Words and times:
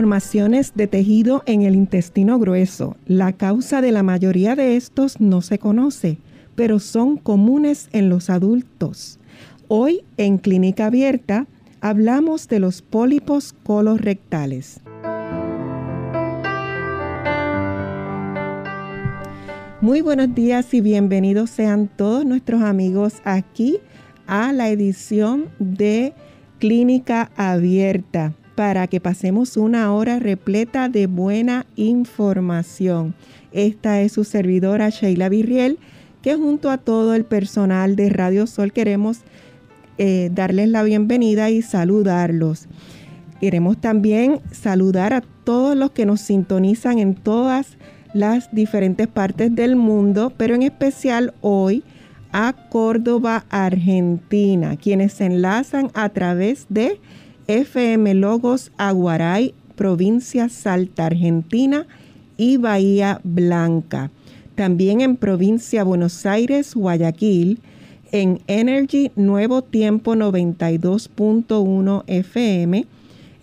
Formaciones 0.00 0.72
de 0.74 0.86
tejido 0.86 1.42
en 1.44 1.60
el 1.60 1.74
intestino 1.74 2.38
grueso. 2.38 2.96
La 3.04 3.34
causa 3.34 3.82
de 3.82 3.92
la 3.92 4.02
mayoría 4.02 4.56
de 4.56 4.76
estos 4.76 5.20
no 5.20 5.42
se 5.42 5.58
conoce, 5.58 6.16
pero 6.54 6.78
son 6.78 7.18
comunes 7.18 7.90
en 7.92 8.08
los 8.08 8.30
adultos. 8.30 9.18
Hoy 9.68 10.00
en 10.16 10.38
Clínica 10.38 10.86
Abierta 10.86 11.46
hablamos 11.82 12.48
de 12.48 12.60
los 12.60 12.80
pólipos 12.80 13.52
colorectales. 13.62 14.80
Muy 19.82 20.00
buenos 20.00 20.34
días 20.34 20.72
y 20.72 20.80
bienvenidos 20.80 21.50
sean 21.50 21.90
todos 21.94 22.24
nuestros 22.24 22.62
amigos 22.62 23.20
aquí 23.24 23.76
a 24.26 24.54
la 24.54 24.70
edición 24.70 25.50
de 25.58 26.14
Clínica 26.58 27.30
Abierta 27.36 28.32
para 28.54 28.86
que 28.86 29.00
pasemos 29.00 29.56
una 29.56 29.92
hora 29.92 30.18
repleta 30.18 30.88
de 30.88 31.06
buena 31.06 31.66
información. 31.76 33.14
Esta 33.52 34.00
es 34.00 34.12
su 34.12 34.24
servidora 34.24 34.90
Sheila 34.90 35.28
Virriel, 35.28 35.78
que 36.22 36.34
junto 36.34 36.70
a 36.70 36.78
todo 36.78 37.14
el 37.14 37.24
personal 37.24 37.96
de 37.96 38.10
Radio 38.10 38.46
Sol 38.46 38.72
queremos 38.72 39.20
eh, 39.98 40.30
darles 40.32 40.68
la 40.68 40.82
bienvenida 40.82 41.50
y 41.50 41.62
saludarlos. 41.62 42.68
Queremos 43.40 43.80
también 43.80 44.40
saludar 44.50 45.14
a 45.14 45.22
todos 45.44 45.76
los 45.76 45.92
que 45.92 46.06
nos 46.06 46.20
sintonizan 46.20 46.98
en 46.98 47.14
todas 47.14 47.78
las 48.12 48.54
diferentes 48.54 49.08
partes 49.08 49.54
del 49.54 49.76
mundo, 49.76 50.32
pero 50.36 50.54
en 50.54 50.62
especial 50.62 51.32
hoy 51.40 51.84
a 52.32 52.54
Córdoba, 52.68 53.44
Argentina, 53.50 54.76
quienes 54.76 55.14
se 55.14 55.26
enlazan 55.26 55.90
a 55.94 56.08
través 56.10 56.66
de 56.68 57.00
FM 57.50 58.14
Logos 58.14 58.70
Aguaray, 58.78 59.52
provincia 59.74 60.48
Salta, 60.48 61.06
Argentina 61.06 61.88
y 62.36 62.58
Bahía 62.58 63.20
Blanca. 63.24 64.12
También 64.54 65.00
en 65.00 65.16
provincia 65.16 65.82
Buenos 65.82 66.26
Aires, 66.26 66.76
Guayaquil, 66.76 67.58
en 68.12 68.40
Energy 68.46 69.10
Nuevo 69.16 69.62
Tiempo 69.62 70.14
92.1 70.14 72.04
FM, 72.06 72.86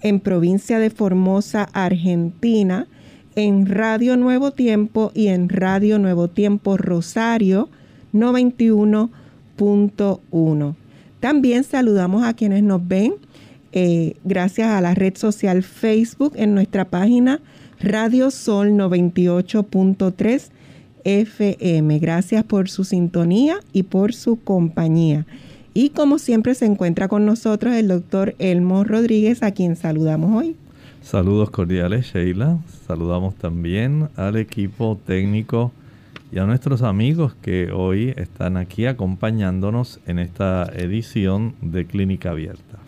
en 0.02 0.20
provincia 0.22 0.80
de 0.80 0.90
Formosa, 0.90 1.68
Argentina, 1.74 2.88
en 3.36 3.66
Radio 3.66 4.16
Nuevo 4.16 4.52
Tiempo 4.52 5.12
y 5.14 5.28
en 5.28 5.50
Radio 5.50 6.00
Nuevo 6.00 6.30
Tiempo 6.30 6.78
Rosario 6.78 7.68
91.1. 8.14 10.76
También 11.20 11.66
saludamos 11.66 12.24
a 12.24 12.34
quienes 12.34 12.64
nos 12.64 12.88
ven 12.88 13.16
eh, 13.72 14.16
gracias 14.24 14.70
a 14.70 14.82
la 14.82 14.94
red 14.94 15.16
social 15.18 15.64
Facebook 15.64 16.34
en 16.36 16.54
nuestra 16.54 16.86
página 16.86 17.42
Radio 17.80 18.32
Sol 18.32 18.72
98.3 18.72 20.50
FM. 21.04 22.00
Gracias 22.00 22.44
por 22.44 22.70
su 22.70 22.84
sintonía 22.84 23.60
y 23.74 23.84
por 23.84 24.14
su 24.14 24.40
compañía. 24.42 25.26
Y 25.74 25.90
como 25.90 26.18
siempre 26.18 26.56
se 26.56 26.66
encuentra 26.66 27.08
con 27.08 27.26
nosotros 27.26 27.76
el 27.76 27.88
doctor 27.88 28.36
Elmo 28.40 28.84
Rodríguez, 28.84 29.44
a 29.44 29.52
quien 29.52 29.76
saludamos 29.76 30.36
hoy. 30.36 30.56
Saludos 31.02 31.52
cordiales, 31.52 32.08
Sheila. 32.08 32.58
Saludamos 32.88 33.36
también 33.36 34.10
al 34.16 34.36
equipo 34.36 35.00
técnico 35.06 35.72
y 36.32 36.40
a 36.40 36.46
nuestros 36.46 36.82
amigos 36.82 37.36
que 37.42 37.72
hoy 37.72 38.14
están 38.18 38.58
aquí 38.58 38.86
acompañándonos 38.86 40.00
en 40.08 40.20
esta 40.20 40.66
edición 40.76 41.56
de 41.62 41.86
Clínica 41.86 42.32
Abierta. 42.32 42.80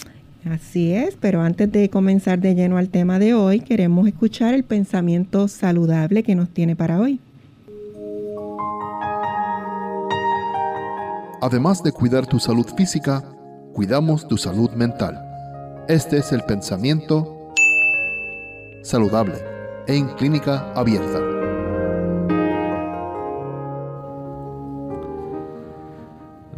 Así 0.45 0.93
es, 0.93 1.17
pero 1.19 1.41
antes 1.41 1.71
de 1.71 1.89
comenzar 1.89 2.39
de 2.39 2.55
lleno 2.55 2.77
al 2.77 2.89
tema 2.89 3.19
de 3.19 3.33
hoy, 3.33 3.59
queremos 3.59 4.07
escuchar 4.07 4.53
el 4.53 4.63
pensamiento 4.63 5.47
saludable 5.47 6.23
que 6.23 6.35
nos 6.35 6.49
tiene 6.49 6.75
para 6.75 6.99
hoy. 6.99 7.19
Además 11.41 11.83
de 11.83 11.91
cuidar 11.91 12.25
tu 12.25 12.39
salud 12.39 12.65
física, 12.75 13.23
cuidamos 13.73 14.27
tu 14.27 14.37
salud 14.37 14.71
mental. 14.71 15.25
Este 15.87 16.17
es 16.17 16.31
el 16.31 16.43
pensamiento 16.43 17.53
saludable 18.83 19.35
en 19.87 20.07
clínica 20.15 20.71
abierta. 20.73 21.28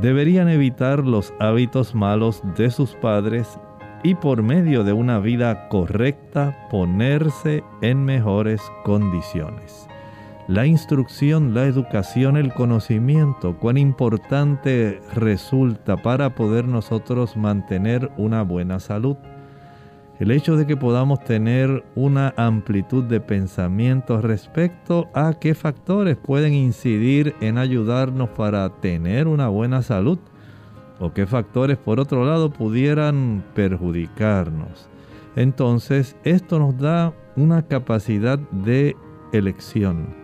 deberían 0.00 0.48
evitar 0.48 1.04
los 1.06 1.32
hábitos 1.38 1.94
malos 1.94 2.42
de 2.56 2.70
sus 2.70 2.94
padres 2.96 3.58
y 4.02 4.14
por 4.14 4.42
medio 4.42 4.84
de 4.84 4.92
una 4.92 5.18
vida 5.18 5.68
correcta 5.68 6.68
ponerse 6.70 7.62
en 7.82 8.04
mejores 8.04 8.60
condiciones. 8.84 9.86
La 10.48 10.66
instrucción, 10.66 11.54
la 11.54 11.66
educación, 11.66 12.36
el 12.36 12.52
conocimiento, 12.52 13.56
cuán 13.58 13.76
importante 13.76 15.00
resulta 15.14 15.96
para 15.96 16.34
poder 16.34 16.66
nosotros 16.66 17.36
mantener 17.36 18.10
una 18.16 18.42
buena 18.42 18.80
salud. 18.80 19.16
El 20.20 20.30
hecho 20.32 20.54
de 20.54 20.66
que 20.66 20.76
podamos 20.76 21.24
tener 21.24 21.82
una 21.94 22.34
amplitud 22.36 23.04
de 23.04 23.22
pensamientos 23.22 24.22
respecto 24.22 25.08
a 25.14 25.32
qué 25.40 25.54
factores 25.54 26.18
pueden 26.18 26.52
incidir 26.52 27.34
en 27.40 27.56
ayudarnos 27.56 28.28
para 28.28 28.68
tener 28.68 29.26
una 29.26 29.48
buena 29.48 29.80
salud 29.80 30.18
o 30.98 31.14
qué 31.14 31.26
factores 31.26 31.78
por 31.78 32.00
otro 32.00 32.26
lado 32.26 32.50
pudieran 32.50 33.42
perjudicarnos. 33.54 34.90
Entonces 35.36 36.14
esto 36.22 36.58
nos 36.58 36.76
da 36.76 37.14
una 37.34 37.62
capacidad 37.66 38.38
de 38.38 38.96
elección. 39.32 40.14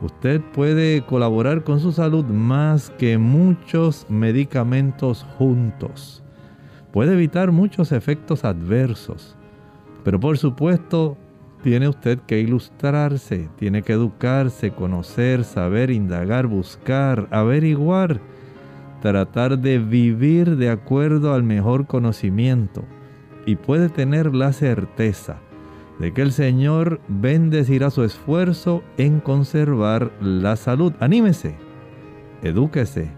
Usted 0.00 0.40
puede 0.54 1.04
colaborar 1.04 1.64
con 1.64 1.80
su 1.80 1.92
salud 1.92 2.24
más 2.24 2.88
que 2.96 3.18
muchos 3.18 4.06
medicamentos 4.08 5.26
juntos 5.36 6.22
puede 6.92 7.12
evitar 7.12 7.52
muchos 7.52 7.92
efectos 7.92 8.44
adversos. 8.44 9.36
Pero 10.04 10.20
por 10.20 10.38
supuesto, 10.38 11.16
tiene 11.62 11.88
usted 11.88 12.18
que 12.20 12.40
ilustrarse, 12.40 13.48
tiene 13.56 13.82
que 13.82 13.92
educarse, 13.92 14.70
conocer, 14.70 15.44
saber, 15.44 15.90
indagar, 15.90 16.46
buscar, 16.46 17.28
averiguar, 17.30 18.20
tratar 19.02 19.58
de 19.58 19.78
vivir 19.78 20.56
de 20.56 20.70
acuerdo 20.70 21.34
al 21.34 21.42
mejor 21.42 21.86
conocimiento. 21.86 22.84
Y 23.44 23.56
puede 23.56 23.88
tener 23.88 24.34
la 24.34 24.52
certeza 24.52 25.38
de 25.98 26.12
que 26.12 26.22
el 26.22 26.32
Señor 26.32 27.00
bendecirá 27.08 27.90
su 27.90 28.04
esfuerzo 28.04 28.82
en 28.96 29.20
conservar 29.20 30.12
la 30.20 30.54
salud. 30.56 30.92
Anímese, 31.00 31.56
edúquese, 32.42 33.10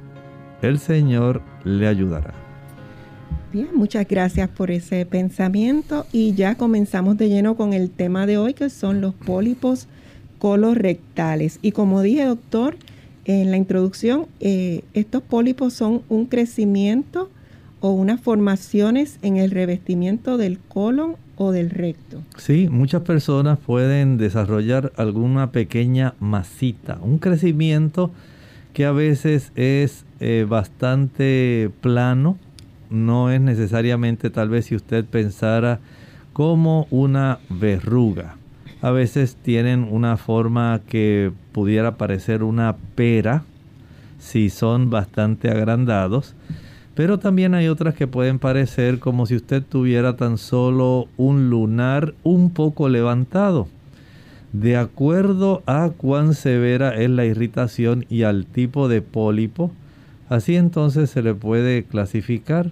el 0.63 0.79
Señor 0.79 1.43
le 1.65 1.89
ayudará. 1.89 2.40
Bien, 3.53 3.69
muchas 3.75 4.07
gracias 4.07 4.49
por 4.49 4.71
ese 4.71 5.05
pensamiento 5.07 6.07
y 6.13 6.35
ya 6.35 6.55
comenzamos 6.55 7.19
de 7.19 7.29
lleno 7.29 7.57
con 7.57 7.73
el 7.73 7.91
tema 7.91 8.25
de 8.25 8.39
hoy 8.39 8.55
que 8.55 8.71
son 8.71 9.01
los 9.01 9.13
pólipos 9.13 9.89
colorectales. 10.39 11.59
Y 11.61 11.73
como 11.73 12.01
dije, 12.01 12.27
doctor, 12.27 12.77
en 13.25 13.51
la 13.51 13.57
introducción, 13.57 14.27
eh, 14.39 14.83
estos 14.95 15.23
pólipos 15.23 15.73
son 15.73 16.03
un 16.09 16.27
crecimiento 16.27 17.29
o 17.81 17.91
unas 17.91 18.21
formaciones 18.21 19.19
en 19.23 19.37
el 19.37 19.51
revestimiento 19.51 20.39
del 20.39 20.61
colon 20.61 21.17
o 21.35 21.51
del 21.51 21.71
recto. 21.71 22.23
Sí, 22.37 22.69
muchas 22.71 23.03
personas 23.03 23.59
pueden 23.59 24.17
desarrollar 24.17 24.93
alguna 24.97 25.51
pequeña 25.51 26.15
masita, 26.21 27.01
un 27.03 27.19
crecimiento 27.19 28.13
que 28.75 28.85
a 28.85 28.93
veces 28.93 29.51
es 29.57 30.05
eh, 30.21 30.47
bastante 30.49 31.71
plano, 31.81 32.39
no 32.91 33.31
es 33.31 33.41
necesariamente 33.41 34.31
tal 34.31 34.49
vez 34.49 34.67
si 34.67 34.77
usted 34.77 35.05
pensara 35.05 35.81
como 36.33 36.87
una 36.91 37.39
verruga. 37.49 38.37
A 38.83 38.91
veces 38.91 39.37
tienen 39.37 39.87
una 39.91 40.17
forma 40.17 40.81
que 40.87 41.33
pudiera 41.53 41.97
parecer 41.97 42.43
una 42.43 42.77
pera 42.95 43.45
si 44.19 44.51
son 44.51 44.91
bastante 44.91 45.51
agrandados 45.51 46.35
pero 47.01 47.19
también 47.19 47.55
hay 47.55 47.69
otras 47.69 47.95
que 47.95 48.07
pueden 48.07 48.39
parecer 48.39 48.99
como 48.99 49.25
si 49.25 49.35
usted 49.37 49.63
tuviera 49.63 50.17
tan 50.17 50.37
solo 50.37 51.09
un 51.17 51.49
lunar 51.49 52.13
un 52.25 52.51
poco 52.51 52.91
levantado. 52.91 53.69
De 54.53 54.77
acuerdo 54.77 55.63
a 55.65 55.91
cuán 55.97 56.35
severa 56.35 56.95
es 56.95 57.09
la 57.09 57.25
irritación 57.25 58.05
y 58.11 58.25
al 58.25 58.45
tipo 58.45 58.87
de 58.87 59.01
pólipo, 59.01 59.71
así 60.31 60.57
entonces 60.57 61.11
se 61.11 61.23
le 61.23 61.35
puede 61.35 61.85
clasificar. 61.85 62.71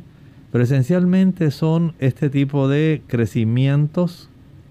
Pero 0.51 0.65
esencialmente 0.65 1.51
son 1.51 1.93
este 1.99 2.31
tipo 2.31 2.69
de 2.69 3.03
crecimientos 3.07 4.31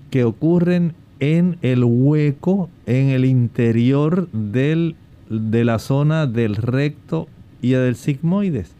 que 0.09 0.23
ocurren 0.23 0.93
en 1.19 1.57
el 1.61 1.83
hueco, 1.83 2.69
en 2.87 3.09
el 3.09 3.25
interior 3.25 4.27
del, 4.31 4.95
de 5.29 5.63
la 5.63 5.77
zona 5.77 6.25
del 6.25 6.55
recto 6.55 7.27
y 7.61 7.71
del 7.71 7.95
sigmoides. 7.95 8.71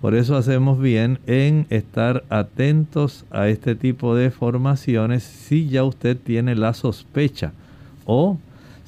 Por 0.00 0.14
eso 0.14 0.36
hacemos 0.36 0.80
bien 0.80 1.20
en 1.26 1.66
estar 1.70 2.24
atentos 2.28 3.24
a 3.30 3.48
este 3.48 3.74
tipo 3.74 4.16
de 4.16 4.30
formaciones 4.30 5.22
si 5.22 5.68
ya 5.68 5.84
usted 5.84 6.16
tiene 6.16 6.56
la 6.56 6.74
sospecha 6.74 7.52
o 8.04 8.38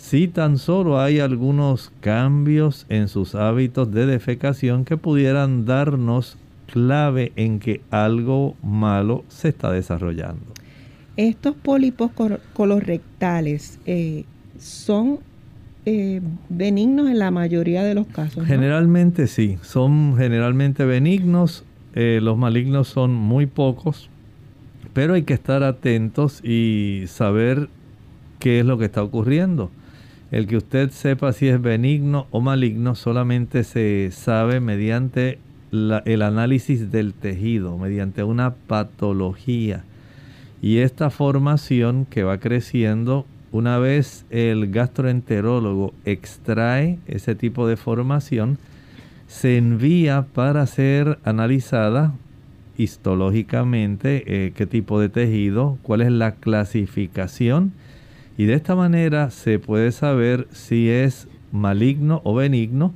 si 0.05 0.29
tan 0.29 0.59
solo 0.59 1.01
hay 1.01 1.19
algunos 1.19 1.91
cambios 2.01 2.85
en 2.91 3.09
sus 3.09 3.35
hábitos 3.35 3.91
de 3.91 4.05
defecación 4.05 4.85
que 4.85 4.99
pudieran 4.99 5.65
darnos 5.65 6.37
clave 6.71 7.33
en 7.37 7.59
que 7.59 7.81
algo 7.91 8.55
malo 8.63 9.25
se 9.29 9.49
está 9.49 9.73
desarrollando. 9.73 10.45
Estos 11.17 11.55
pólipos 11.55 12.11
colorectales 12.53 13.79
eh, 13.87 14.27
son 14.59 15.21
eh, 15.87 16.21
benignos 16.51 17.09
en 17.09 17.19
la 17.19 17.31
mayoría 17.31 17.83
de 17.83 17.95
los 17.95 18.07
casos. 18.07 18.45
Generalmente 18.45 19.27
sí, 19.27 19.57
son 19.63 20.19
generalmente 20.19 20.85
benignos, 20.85 21.65
eh, 21.95 22.19
los 22.21 22.37
malignos 22.37 22.89
son 22.89 23.15
muy 23.15 23.47
pocos, 23.47 24.11
pero 24.93 25.15
hay 25.15 25.23
que 25.23 25.33
estar 25.33 25.63
atentos 25.63 26.45
y 26.45 27.05
saber 27.07 27.71
qué 28.39 28.61
es 28.61 28.67
lo 28.67 28.77
que 28.77 28.85
está 28.85 29.03
ocurriendo. 29.03 29.71
El 30.35 30.49
que 30.49 30.57
usted 30.57 30.91
sepa 30.91 31.33
si 31.33 31.47
es 31.47 31.63
benigno 31.63 32.27
o 32.33 32.41
maligno 32.41 32.97
solamente 32.97 33.63
se 33.63 34.11
sabe 34.11 34.59
mediante 34.59 35.39
el 35.71 36.23
análisis 36.23 36.91
del 36.91 37.15
tejido, 37.15 37.79
mediante 37.79 38.25
una 38.25 38.53
patología. 38.53 39.85
Y 40.61 40.79
esta 40.79 41.11
formación 41.11 42.05
que 42.11 42.25
va 42.25 42.39
creciendo 42.39 43.27
una 43.53 43.79
vez 43.79 44.27
el 44.31 44.73
gastroenterólogo 44.73 45.95
extrae 46.05 46.99
ese 47.07 47.37
tipo 47.37 47.69
de 47.69 47.77
formación, 47.77 48.59
se 49.29 49.57
envía 49.57 50.27
para 50.35 50.67
ser 50.67 51.21
analizada 51.23 52.13
histológicamente 52.77 54.25
eh, 54.27 54.53
qué 54.53 54.67
tipo 54.67 54.99
de 54.99 55.11
tejido, 55.11 55.79
cuál 55.83 56.01
es 56.01 56.11
la 56.11 56.33
clasificación 56.33 57.73
y 58.37 58.45
de 58.47 58.55
esta 58.55 58.75
manera 58.75 59.31
se 59.31 59.59
puede 59.59 59.93
saber 59.93 60.49
si 60.53 60.89
es 60.91 61.29
maligno 61.53 62.21
o 62.25 62.35
benigno. 62.35 62.93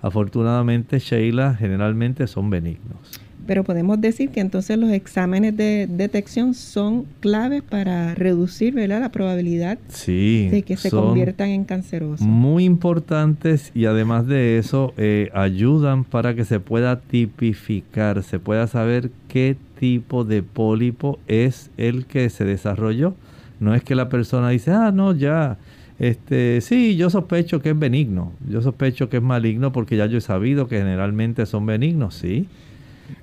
Afortunadamente, 0.00 0.98
Sheila, 0.98 1.54
generalmente 1.54 2.26
son 2.26 2.50
benignos 2.50 3.20
pero 3.48 3.64
podemos 3.64 3.98
decir 3.98 4.28
que 4.28 4.40
entonces 4.40 4.76
los 4.76 4.90
exámenes 4.90 5.56
de 5.56 5.88
detección 5.90 6.52
son 6.52 7.06
claves 7.20 7.62
para 7.62 8.14
reducir 8.14 8.74
la 8.74 9.08
probabilidad 9.10 9.78
de 10.06 10.62
que 10.66 10.76
se 10.76 10.90
conviertan 10.90 11.48
en 11.48 11.64
cancerosos. 11.64 12.26
Muy 12.26 12.64
importantes 12.64 13.72
y 13.74 13.86
además 13.86 14.26
de 14.26 14.58
eso 14.58 14.92
eh, 14.98 15.30
ayudan 15.32 16.04
para 16.04 16.34
que 16.34 16.44
se 16.44 16.60
pueda 16.60 17.00
tipificar, 17.00 18.22
se 18.22 18.38
pueda 18.38 18.66
saber 18.66 19.10
qué 19.28 19.56
tipo 19.80 20.24
de 20.24 20.42
pólipo 20.42 21.18
es 21.26 21.70
el 21.78 22.04
que 22.04 22.28
se 22.28 22.44
desarrolló. 22.44 23.14
No 23.60 23.74
es 23.74 23.82
que 23.82 23.94
la 23.94 24.08
persona 24.08 24.50
dice, 24.50 24.70
ah, 24.70 24.92
no, 24.92 25.14
ya, 25.14 25.58
este, 25.98 26.60
sí, 26.60 26.96
yo 26.96 27.10
sospecho 27.10 27.60
que 27.60 27.70
es 27.70 27.78
benigno, 27.78 28.32
yo 28.48 28.62
sospecho 28.62 29.08
que 29.08 29.16
es 29.16 29.22
maligno 29.22 29.72
porque 29.72 29.96
ya 29.96 30.06
yo 30.06 30.18
he 30.18 30.20
sabido 30.20 30.68
que 30.68 30.78
generalmente 30.78 31.44
son 31.46 31.66
benignos, 31.66 32.14
sí 32.14 32.48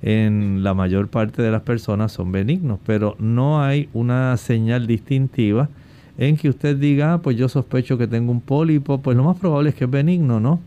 en 0.02 0.62
la 0.62 0.74
mayor 0.74 1.08
parte 1.08 1.42
de 1.42 1.50
las 1.50 1.62
personas 1.62 2.12
son 2.12 2.32
benignos, 2.32 2.78
pero 2.84 3.16
no 3.18 3.62
hay 3.62 3.88
una 3.92 4.36
señal 4.36 4.86
distintiva 4.86 5.68
en 6.18 6.36
que 6.36 6.48
usted 6.48 6.76
diga, 6.76 7.14
ah, 7.14 7.22
pues 7.22 7.36
yo 7.36 7.48
sospecho 7.48 7.98
que 7.98 8.06
tengo 8.06 8.32
un 8.32 8.40
pólipo, 8.40 8.98
pues 8.98 9.16
lo 9.16 9.24
más 9.24 9.38
probable 9.38 9.70
es 9.70 9.76
que 9.76 9.84
es 9.84 9.90
benigno, 9.90 10.40
¿no? 10.40 10.60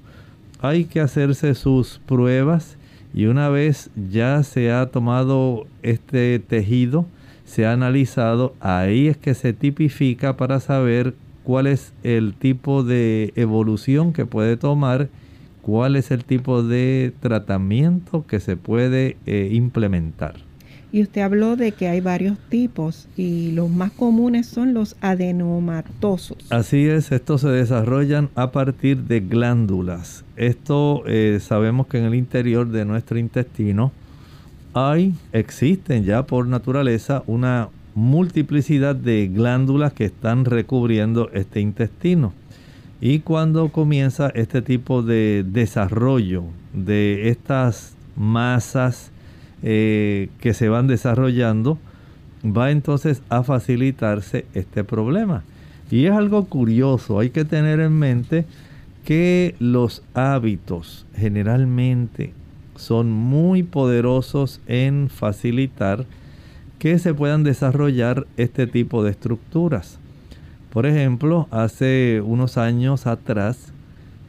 Hay 0.62 0.86
que 0.86 1.00
hacerse 1.00 1.56
sus 1.56 2.00
pruebas 2.06 2.77
y 3.13 3.25
una 3.25 3.50
vez 3.50 3.89
ya 4.12 4.44
se 4.44 4.72
ha 4.72 4.86
tomado 4.88 5.65
este 5.81 6.39
tejido, 6.39 7.06
se 7.50 7.66
ha 7.66 7.74
analizado, 7.74 8.54
ahí 8.60 9.07
es 9.07 9.18
que 9.18 9.34
se 9.34 9.54
tipifica 9.54 10.38
para 10.38 10.60
saber 10.60 11.16
cuál 11.44 11.68
es 11.68 11.94
el 12.04 12.36
tipo 12.36 12.84
de 12.84 13.34
evolución 13.36 14.13
que 14.13 14.25
puede 14.25 14.56
tomar 14.56 15.10
cuál 15.62 15.96
es 15.96 16.12
el 16.12 16.24
tipo 16.24 16.63
de 16.63 17.13
tratamiento 17.19 18.25
que 18.25 18.40
se 18.40 18.57
puede 18.57 19.18
eh, 19.25 19.50
implementar. 19.51 20.36
Y 20.92 21.04
usted 21.04 21.22
habló 21.22 21.56
de 21.56 21.72
que 21.72 21.88
hay 21.88 22.01
varios 22.01 22.39
tipos 22.50 23.08
y 23.15 23.51
los 23.51 23.70
más 23.70 23.91
comunes 23.91 24.48
son 24.48 24.74
los 24.74 24.96
adenomatosos. 25.01 26.38
Así 26.50 26.88
es, 26.88 27.12
estos 27.12 27.41
se 27.41 27.50
desarrollan 27.50 28.29
a 28.34 28.51
partir 28.51 29.03
de 29.03 29.20
glándulas. 29.20 30.25
Esto 30.36 31.03
eh, 31.06 31.38
sabemos 31.41 31.86
que 31.86 32.00
en 32.00 32.06
el 32.06 32.15
interior 32.15 32.68
de 32.70 32.86
nuestro 32.86 33.20
intestino 33.20 33.91
hay, 34.73 35.13
existen 35.33 36.03
ya 36.03 36.23
por 36.23 36.47
naturaleza 36.47 37.23
una 37.27 37.69
multiplicidad 37.95 38.95
de 38.95 39.27
glándulas 39.27 39.93
que 39.93 40.05
están 40.05 40.45
recubriendo 40.45 41.29
este 41.33 41.59
intestino. 41.59 42.33
Y 43.01 43.19
cuando 43.19 43.69
comienza 43.69 44.29
este 44.29 44.61
tipo 44.61 45.01
de 45.01 45.45
desarrollo 45.47 46.43
de 46.73 47.29
estas 47.29 47.95
masas 48.15 49.11
eh, 49.63 50.29
que 50.39 50.53
se 50.53 50.69
van 50.69 50.88
desarrollando, 50.88 51.77
va 52.45 52.71
entonces 52.71 53.21
a 53.29 53.43
facilitarse 53.43 54.45
este 54.53 54.83
problema. 54.83 55.43
Y 55.91 56.05
es 56.05 56.11
algo 56.11 56.45
curioso, 56.45 57.19
hay 57.19 57.31
que 57.31 57.45
tener 57.45 57.79
en 57.79 57.97
mente 57.97 58.45
que 59.05 59.55
los 59.59 60.03
hábitos 60.13 61.05
generalmente 61.15 62.33
son 62.79 63.12
muy 63.12 63.62
poderosos 63.62 64.62
en 64.65 65.09
facilitar 65.09 66.05
que 66.79 66.98
se 66.98 67.13
puedan 67.13 67.43
desarrollar 67.43 68.25
este 68.38 68.67
tipo 68.67 69.03
de 69.03 69.12
estructuras. 69.12 70.00
Por 70.71 70.86
ejemplo, 70.86 71.48
hace 71.51 72.21
unos 72.24 72.57
años 72.57 73.05
atrás 73.05 73.74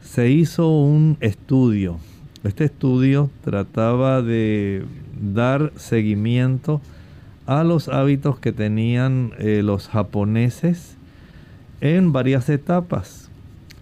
se 0.03 0.29
hizo 0.29 0.69
un 0.69 1.15
estudio. 1.21 1.97
Este 2.43 2.65
estudio 2.65 3.29
trataba 3.43 4.21
de 4.21 4.83
dar 5.21 5.71
seguimiento 5.77 6.81
a 7.45 7.63
los 7.63 7.87
hábitos 7.87 8.37
que 8.39 8.51
tenían 8.51 9.31
eh, 9.37 9.61
los 9.63 9.87
japoneses 9.87 10.97
en 11.79 12.11
varias 12.11 12.49
etapas. 12.49 13.20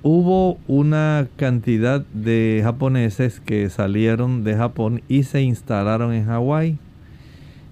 Hubo 0.02 0.58
una 0.68 1.28
cantidad 1.36 2.02
de 2.14 2.62
japoneses 2.64 3.42
que 3.42 3.70
salieron 3.70 4.46
de 4.46 4.56
Japón 4.56 5.02
y 5.10 5.24
se 5.24 5.42
instalaron 5.42 6.14
en 6.14 6.26
Hawái. 6.26 6.78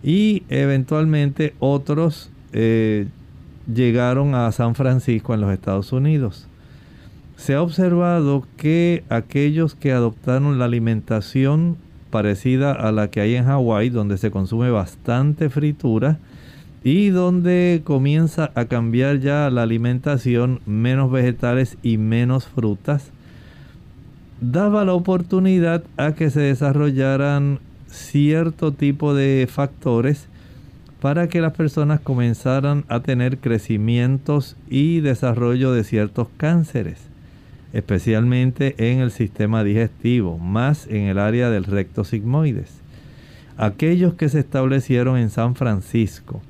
Y 0.04 0.44
eventualmente 0.50 1.54
otros 1.60 2.30
eh, 2.52 3.08
llegaron 3.74 4.36
a 4.36 4.52
San 4.52 4.76
Francisco 4.76 5.34
en 5.34 5.42
los 5.42 5.52
Estados 5.52 5.94
Unidos. 5.94 6.48
Se 7.38 7.54
ha 7.54 7.62
observado 7.62 8.46
que 8.58 9.04
aquellos 9.10 9.76
que 9.76 9.94
adoptaron 9.94 10.60
la 10.60 10.66
alimentación 10.66 11.78
parecida 12.10 12.72
a 12.74 12.92
la 12.92 13.10
que 13.10 13.22
hay 13.22 13.36
en 13.36 13.46
Hawái, 13.46 13.90
donde 13.90 14.18
se 14.18 14.32
consume 14.32 14.70
bastante 14.70 15.50
fritura 15.50 16.20
y 16.88 17.10
donde 17.10 17.82
comienza 17.84 18.51
a 18.56 18.63
cambiar 18.63 19.20
ya 19.20 19.50
la 19.50 19.63
alimentación, 19.63 20.62
menos 20.65 21.12
vegetales 21.12 21.77
y 21.84 21.98
menos 21.98 22.48
frutas, 22.48 23.12
daba 24.39 24.86
la 24.86 24.94
oportunidad 24.94 25.84
a 25.98 26.13
que 26.13 26.29
se 26.29 26.39
desarrollaran 26.39 27.60
cierto 27.88 28.72
tipo 28.72 29.13
de 29.13 29.50
factores 29.51 30.29
para 31.01 31.27
que 31.27 31.41
las 31.41 31.51
personas 31.51 32.00
comenzaran 32.00 32.86
a 32.88 33.01
tener 33.01 33.39
crecimientos 33.39 34.56
y 34.70 35.01
desarrollo 35.01 35.74
de 35.74 35.84
ciertos 35.84 36.29
cánceres, 36.38 37.00
especialmente 37.74 38.75
en 38.77 39.00
el 39.00 39.12
sistema 39.12 39.65
digestivo, 39.65 40.38
más 40.38 40.88
en 40.88 41.08
el 41.08 41.20
área 41.20 41.50
del 41.50 41.65
recto 41.65 42.06
sigmoides. 42.06 42.79
Aquellos 43.58 44.13
que 44.13 44.29
se 44.29 44.39
establecieron 44.39 45.17
en 45.17 45.29
San 45.29 45.56
Francisco, 45.56 46.41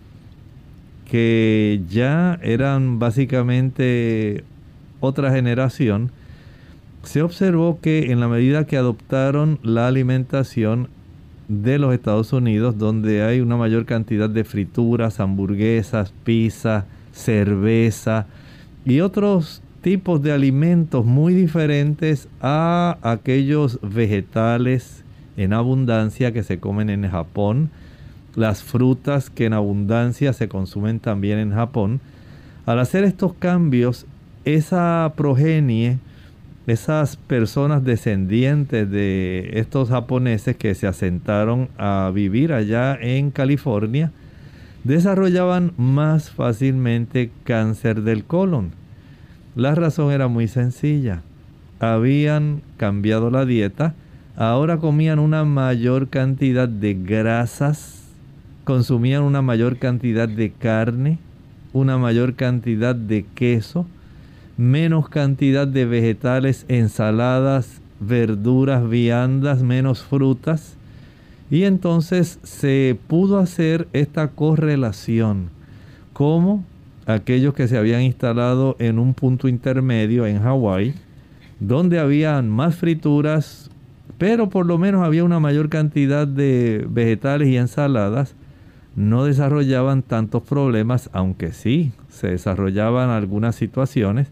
que 1.07 1.81
ya 1.89 2.37
eran 2.43 2.99
básicamente 2.99 4.43
otra 4.99 5.31
generación, 5.31 6.11
se 7.03 7.21
observó 7.21 7.79
que 7.81 8.11
en 8.11 8.19
la 8.19 8.27
medida 8.27 8.67
que 8.67 8.75
adoptaron 8.75 9.59
la 9.63 9.87
alimentación 9.87 10.89
de 11.47 11.79
los 11.79 11.93
Estados 11.93 12.33
Unidos, 12.33 12.77
donde 12.77 13.23
hay 13.23 13.39
una 13.39 13.55
mayor 13.55 13.85
cantidad 13.85 14.29
de 14.29 14.43
frituras, 14.43 15.21
hamburguesas, 15.21 16.13
pizza, 16.25 16.85
cerveza 17.13 18.27
y 18.83 18.99
otros 18.99 19.61
tipos 19.81 20.21
de 20.21 20.33
alimentos 20.33 21.05
muy 21.05 21.33
diferentes 21.33 22.27
a 22.41 22.97
aquellos 23.01 23.79
vegetales 23.81 25.05
en 25.37 25.53
abundancia 25.53 26.33
que 26.33 26.43
se 26.43 26.59
comen 26.59 26.89
en 26.89 27.09
Japón, 27.09 27.69
las 28.37 28.63
frutas 28.63 29.29
que 29.29 29.47
en 29.47 29.53
abundancia 29.53 30.31
se 30.31 30.47
consumen 30.47 31.01
también 31.01 31.39
en 31.39 31.51
Japón. 31.51 31.99
Al 32.65 32.79
hacer 32.79 33.03
estos 33.03 33.33
cambios, 33.33 34.05
esa 34.45 35.11
progenie 35.17 35.99
esas 36.67 37.15
personas 37.15 37.85
descendientes 37.85 38.91
de 38.91 39.51
estos 39.53 39.87
japoneses 39.89 40.57
que 40.57 40.75
se 40.75 40.85
asentaron 40.85 41.69
a 41.77 42.11
vivir 42.13 42.51
allá 42.51 42.97
en 42.99 43.31
California, 43.31 44.11
desarrollaban 44.83 45.71
más 45.77 46.29
fácilmente 46.29 47.31
cáncer 47.45 48.01
del 48.01 48.25
colon. 48.25 48.71
La 49.55 49.75
razón 49.75 50.11
era 50.11 50.27
muy 50.27 50.49
sencilla. 50.49 51.21
Habían 51.79 52.61
cambiado 52.75 53.31
la 53.31 53.45
dieta, 53.45 53.95
ahora 54.35 54.77
comían 54.77 55.19
una 55.19 55.45
mayor 55.45 56.09
cantidad 56.09 56.67
de 56.67 56.95
grasas, 56.95 57.96
consumían 58.67 59.23
una 59.23 59.41
mayor 59.41 59.77
cantidad 59.77 60.27
de 60.27 60.51
carne, 60.51 61.19
una 61.71 61.97
mayor 61.97 62.33
cantidad 62.33 62.93
de 62.93 63.23
queso, 63.23 63.85
menos 64.57 65.07
cantidad 65.07 65.65
de 65.65 65.85
vegetales, 65.85 66.65
ensaladas, 66.67 67.79
verduras, 68.01 68.89
viandas, 68.89 69.63
menos 69.63 70.03
frutas. 70.03 70.75
Y 71.49 71.63
entonces 71.63 72.39
se 72.43 72.99
pudo 73.07 73.39
hacer 73.39 73.87
esta 73.93 74.31
correlación 74.31 75.49
como 76.11 76.65
aquellos 77.05 77.53
que 77.53 77.69
se 77.69 77.77
habían 77.77 78.01
instalado 78.01 78.75
en 78.79 78.99
un 78.99 79.13
punto 79.13 79.47
intermedio 79.47 80.27
en 80.27 80.41
Hawái, 80.41 80.93
donde 81.61 81.99
habían 81.99 82.49
más 82.49 82.75
frituras, 82.75 83.71
pero 84.17 84.49
por 84.49 84.65
lo 84.65 84.77
menos 84.77 85.05
había 85.05 85.23
una 85.23 85.39
mayor 85.39 85.69
cantidad 85.69 86.27
de 86.27 86.85
vegetales 86.89 87.47
y 87.47 87.55
ensaladas, 87.55 88.35
no 88.97 89.23
desarrollaban 89.23 90.01
tantos 90.01 90.43
problemas, 90.43 91.09
aunque 91.13 91.53
sí 91.53 91.93
se 92.09 92.27
desarrollaban 92.27 93.09
algunas 93.09 93.55
situaciones 93.55 94.27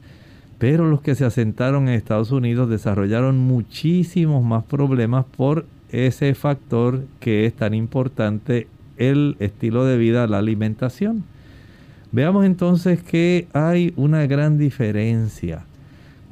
pero 0.58 0.88
los 0.90 1.02
que 1.02 1.16
se 1.16 1.26
asentaron 1.26 1.88
en 1.88 1.96
Estados 1.96 2.32
Unidos 2.32 2.70
desarrollaron 2.70 3.38
muchísimos 3.38 4.44
más 4.44 4.64
problemas 4.64 5.26
por 5.26 5.66
ese 5.92 6.34
factor 6.34 7.04
que 7.20 7.46
es 7.46 7.54
tan 7.54 7.74
importante, 7.74 8.68
el 8.98 9.36
estilo 9.40 9.86
de 9.86 9.98
vida, 9.98 10.28
la 10.28 10.38
alimentación. 10.38 11.24
Veamos 12.12 12.46
entonces 12.46 13.04
que 13.04 13.48
hay 13.52 13.94
una 13.98 14.26
gran 14.26 14.58
diferencia. 14.58 15.66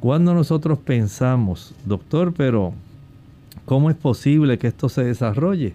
Cuando 0.00 0.32
nosotros 0.32 0.78
pensamos, 0.78 1.74
doctor, 1.84 2.32
pero 2.34 2.72
¿cómo 3.66 3.90
es 3.90 3.96
posible 3.96 4.58
que 4.58 4.68
esto 4.68 4.88
se 4.88 5.04
desarrolle? 5.04 5.74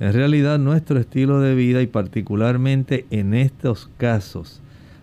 En 0.00 0.12
realidad 0.12 0.60
nuestro 0.60 1.00
estilo 1.00 1.40
de 1.40 1.56
vida 1.56 1.82
y 1.82 1.88
particularmente 1.88 3.04
en 3.10 3.34
estos 3.34 3.90
casos, 3.96 4.60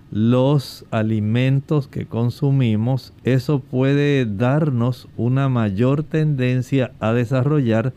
los 0.09 0.85
alimentos 0.89 1.89
que 1.89 2.05
consumimos, 2.05 3.11
eso 3.25 3.59
puede 3.59 4.25
darnos 4.25 5.09
una 5.17 5.49
mayor 5.49 6.03
tendencia 6.03 6.93
a 7.01 7.11
desarrollar 7.11 7.91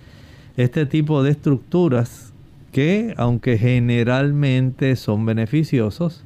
este 0.57 0.87
tipo 0.87 1.23
de 1.23 1.31
estructuras 1.31 2.33
que, 2.73 3.15
aunque 3.17 3.59
generalmente 3.59 4.97
son 4.97 5.25
beneficiosos, 5.25 6.25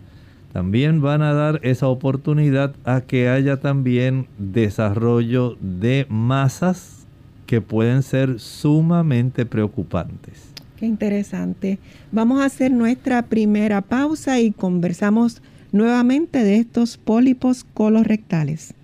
también 0.55 1.03
van 1.03 1.21
a 1.21 1.35
dar 1.35 1.61
esa 1.63 1.89
oportunidad 1.89 2.75
a 2.85 3.03
que 3.03 3.29
haya 3.29 3.61
también 3.61 4.27
desarrollo 4.39 5.59
de 5.61 6.07
masas 6.09 7.07
que 7.47 7.61
pueden 7.61 8.03
ser 8.03 8.41
sumamente 8.41 9.45
preocupantes. 9.45 10.52
Qué 10.83 10.87
interesante. 10.87 11.79
Vamos 12.11 12.41
a 12.41 12.47
hacer 12.47 12.73
nuestra 12.73 13.23
primera 13.23 13.83
pausa 13.83 14.41
y 14.41 14.51
conversamos 14.51 15.41
nuevamente 15.71 16.43
de 16.43 16.57
estos 16.57 16.97
pólipos 16.97 17.65
colorectales. 17.73 18.75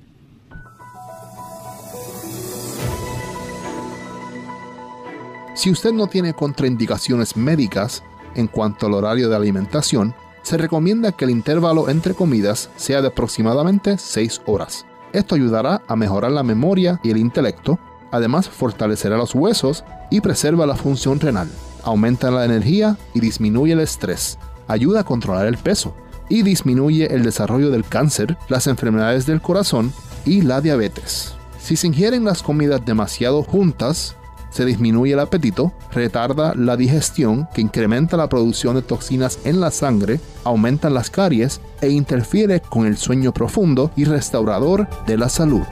Si 5.57 5.73
usted 5.73 5.91
no 5.91 6.07
tiene 6.07 6.35
contraindicaciones 6.35 7.37
médicas 7.37 8.05
en 8.37 8.47
cuanto 8.47 8.87
al 8.87 8.95
horario 8.95 9.29
de 9.29 9.35
alimentación, 9.35 10.15
se 10.43 10.57
recomienda 10.57 11.11
que 11.11 11.25
el 11.25 11.33
intervalo 11.33 11.89
entre 11.89 12.15
comidas 12.15 12.71
sea 12.77 13.03
de 13.03 13.09
aproximadamente 13.09 13.99
6 13.99 14.43
horas. 14.47 14.87
Esto 15.13 15.35
ayudará 15.35 15.83
a 15.89 15.97
mejorar 15.97 16.31
la 16.31 16.45
memoria 16.45 17.01
y 17.03 17.11
el 17.11 17.17
intelecto, 17.17 17.77
además 18.13 18.49
fortalecerá 18.49 19.17
los 19.17 19.35
huesos 19.35 19.83
y 20.13 20.21
preserva 20.21 20.65
la 20.65 20.77
función 20.77 21.19
renal, 21.19 21.49
aumenta 21.83 22.31
la 22.31 22.45
energía 22.45 22.97
y 23.15 23.21
disminuye 23.21 23.73
el 23.73 23.81
estrés, 23.81 24.39
ayuda 24.67 25.01
a 25.01 25.05
controlar 25.05 25.47
el 25.47 25.59
peso, 25.59 25.95
y 26.29 26.43
disminuye 26.43 27.15
el 27.15 27.23
desarrollo 27.23 27.71
del 27.71 27.85
cáncer, 27.85 28.37
las 28.49 28.67
enfermedades 28.67 29.27
del 29.27 29.41
corazón 29.41 29.93
y 30.25 30.43
la 30.43 30.61
diabetes. 30.61 31.35
Si 31.59 31.77
se 31.77 31.87
ingieren 31.87 32.25
las 32.25 32.43
comidas 32.43 32.85
demasiado 32.85 33.43
juntas, 33.43 34.15
se 34.51 34.65
disminuye 34.65 35.13
el 35.13 35.21
apetito, 35.21 35.73
retarda 35.93 36.55
la 36.55 36.77
digestión 36.77 37.49
que 37.55 37.61
incrementa 37.61 38.17
la 38.17 38.29
producción 38.29 38.75
de 38.75 38.83
toxinas 38.83 39.39
en 39.45 39.61
la 39.61 39.71
sangre, 39.71 40.21
aumenta 40.45 40.91
las 40.91 41.11
caries 41.11 41.61
e 41.81 41.91
interfiere 41.91 42.61
con 42.61 42.87
el 42.87 42.97
sueño 42.97 43.33
profundo 43.33 43.91
y 43.97 44.05
restaurador 44.05 44.89
de 45.07 45.19
la 45.19 45.29
salud. 45.29 45.65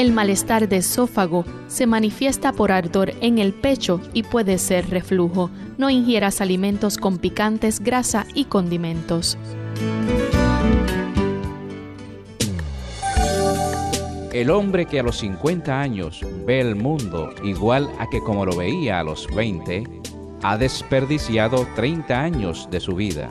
El 0.00 0.12
malestar 0.12 0.66
de 0.66 0.78
esófago 0.78 1.44
se 1.68 1.86
manifiesta 1.86 2.54
por 2.54 2.72
ardor 2.72 3.12
en 3.20 3.38
el 3.38 3.52
pecho 3.52 4.00
y 4.14 4.22
puede 4.22 4.56
ser 4.56 4.88
reflujo. 4.88 5.50
No 5.76 5.90
ingieras 5.90 6.40
alimentos 6.40 6.96
con 6.96 7.18
picantes, 7.18 7.80
grasa 7.80 8.24
y 8.34 8.46
condimentos. 8.46 9.36
El 14.32 14.48
hombre 14.48 14.86
que 14.86 15.00
a 15.00 15.02
los 15.02 15.18
50 15.18 15.78
años 15.78 16.24
ve 16.46 16.62
el 16.62 16.76
mundo 16.76 17.34
igual 17.44 17.90
a 17.98 18.08
que 18.08 18.20
como 18.20 18.46
lo 18.46 18.56
veía 18.56 19.00
a 19.00 19.04
los 19.04 19.26
20, 19.34 19.84
ha 20.42 20.56
desperdiciado 20.56 21.66
30 21.76 22.18
años 22.18 22.68
de 22.70 22.80
su 22.80 22.94
vida. 22.94 23.30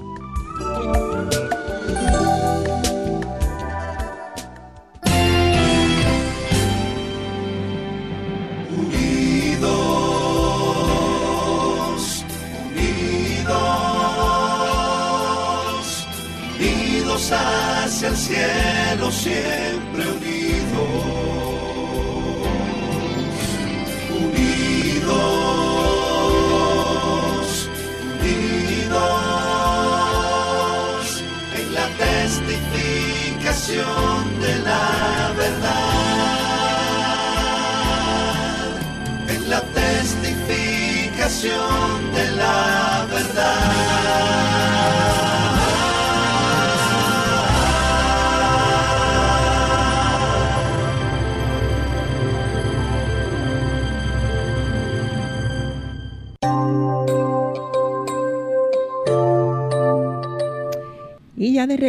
Hacia 17.31 18.09
el 18.09 18.17
cielo 18.17 19.11
siempre 19.11 19.88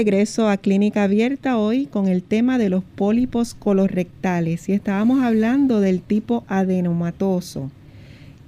regreso 0.01 0.49
a 0.49 0.57
Clínica 0.57 1.03
Abierta 1.03 1.59
hoy 1.59 1.85
con 1.85 2.09
el 2.09 2.23
tema 2.23 2.57
de 2.57 2.71
los 2.71 2.83
pólipos 2.83 3.53
colorectales 3.53 4.67
y 4.71 4.73
estábamos 4.73 5.23
hablando 5.23 5.81
del 5.81 6.01
tipo 6.01 6.43
adenomatoso. 6.49 7.71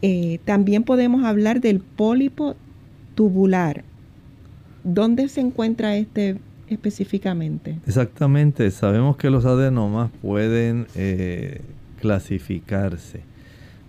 Eh, 0.00 0.38
también 0.46 0.82
podemos 0.82 1.24
hablar 1.24 1.60
del 1.60 1.80
pólipo 1.80 2.56
tubular. 3.14 3.84
¿Dónde 4.82 5.28
se 5.28 5.42
encuentra 5.42 5.94
este 5.94 6.38
específicamente? 6.68 7.78
Exactamente, 7.86 8.70
sabemos 8.70 9.18
que 9.18 9.28
los 9.28 9.44
adenomas 9.44 10.10
pueden 10.22 10.86
eh, 10.94 11.60
clasificarse. 12.00 13.20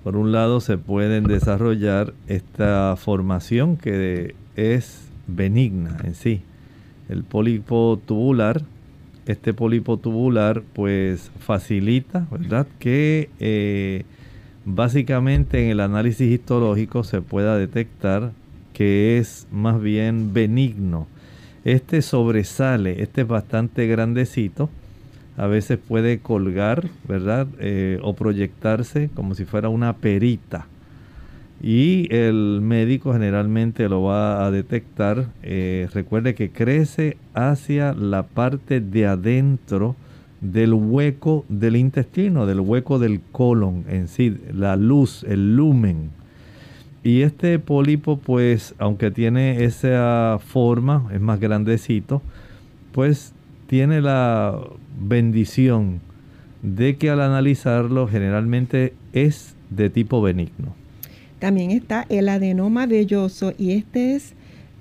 Por 0.03 0.17
un 0.17 0.33
lado 0.33 0.59
se 0.59 0.77
pueden 0.77 1.23
desarrollar 1.23 2.13
esta 2.27 2.97
formación 2.97 3.77
que 3.77 4.35
es 4.57 5.07
benigna 5.27 5.95
en 6.03 6.13
sí. 6.13 6.41
El 7.09 7.23
pólipo 7.23 7.99
tubular, 8.05 8.61
este 9.25 9.53
pólipo 9.53 9.97
tubular 9.97 10.63
pues 10.73 11.31
facilita, 11.39 12.27
¿verdad? 12.31 12.67
Que 12.79 13.29
eh, 13.39 14.03
básicamente 14.65 15.63
en 15.63 15.69
el 15.69 15.79
análisis 15.79 16.31
histológico 16.31 17.03
se 17.03 17.21
pueda 17.21 17.57
detectar 17.57 18.31
que 18.73 19.17
es 19.17 19.47
más 19.51 19.81
bien 19.81 20.33
benigno. 20.33 21.07
Este 21.63 22.01
sobresale, 22.01 23.01
este 23.01 23.21
es 23.21 23.27
bastante 23.27 23.87
grandecito, 23.87 24.69
a 25.37 25.47
veces 25.47 25.79
puede 25.79 26.19
colgar, 26.19 26.89
¿verdad? 27.07 27.47
Eh, 27.59 27.99
o 28.03 28.13
proyectarse 28.15 29.09
como 29.13 29.35
si 29.35 29.45
fuera 29.45 29.69
una 29.69 29.93
perita. 29.93 30.67
Y 31.63 32.13
el 32.13 32.59
médico 32.61 33.13
generalmente 33.13 33.87
lo 33.87 34.03
va 34.03 34.45
a 34.45 34.51
detectar. 34.51 35.27
Eh, 35.43 35.87
recuerde 35.93 36.35
que 36.35 36.51
crece 36.51 37.15
hacia 37.33 37.93
la 37.93 38.23
parte 38.23 38.81
de 38.81 39.07
adentro 39.07 39.95
del 40.41 40.73
hueco 40.73 41.45
del 41.47 41.77
intestino, 41.77 42.45
del 42.45 42.59
hueco 42.59 42.99
del 42.99 43.21
colon 43.31 43.85
en 43.87 44.09
sí, 44.09 44.35
la 44.53 44.75
luz, 44.75 45.23
el 45.23 45.55
lumen. 45.55 46.09
Y 47.01 47.21
este 47.21 47.57
pólipo, 47.59 48.17
pues, 48.17 48.75
aunque 48.77 49.09
tiene 49.09 49.63
esa 49.63 50.39
forma, 50.45 51.09
es 51.13 51.21
más 51.21 51.39
grandecito, 51.39 52.21
pues 52.91 53.33
tiene 53.67 54.01
la 54.01 54.59
bendición 54.99 56.01
de 56.61 56.97
que 56.97 57.09
al 57.09 57.21
analizarlo 57.21 58.09
generalmente 58.09 58.93
es 59.13 59.55
de 59.69 59.89
tipo 59.89 60.21
benigno. 60.21 60.82
También 61.43 61.71
está 61.71 62.05
el 62.07 62.29
adenoma 62.29 62.85
velloso 62.85 63.51
y 63.57 63.71
este 63.71 64.15
es 64.15 64.31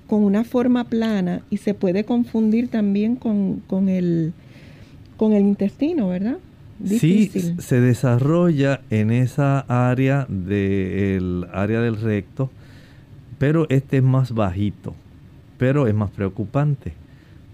con 0.07 0.23
una 0.23 0.45
forma 0.45 0.85
plana 0.85 1.41
y 1.49 1.57
se 1.57 1.73
puede 1.73 2.05
confundir 2.05 2.69
también 2.69 3.17
con, 3.17 3.61
con 3.67 3.89
el, 3.89 4.31
con 5.17 5.33
el 5.33 5.41
intestino, 5.41 6.07
¿verdad? 6.07 6.37
Sí, 6.85 7.29
se 7.57 7.81
desarrolla 7.81 8.79
en 8.91 9.11
esa 9.11 9.59
área 9.67 10.25
del 10.29 11.47
área 11.51 11.81
del 11.81 11.99
recto, 11.99 12.49
pero 13.39 13.65
este 13.67 13.97
es 13.97 14.03
más 14.03 14.31
bajito, 14.31 14.95
pero 15.57 15.87
es 15.87 15.93
más 15.93 16.11
preocupante, 16.11 16.93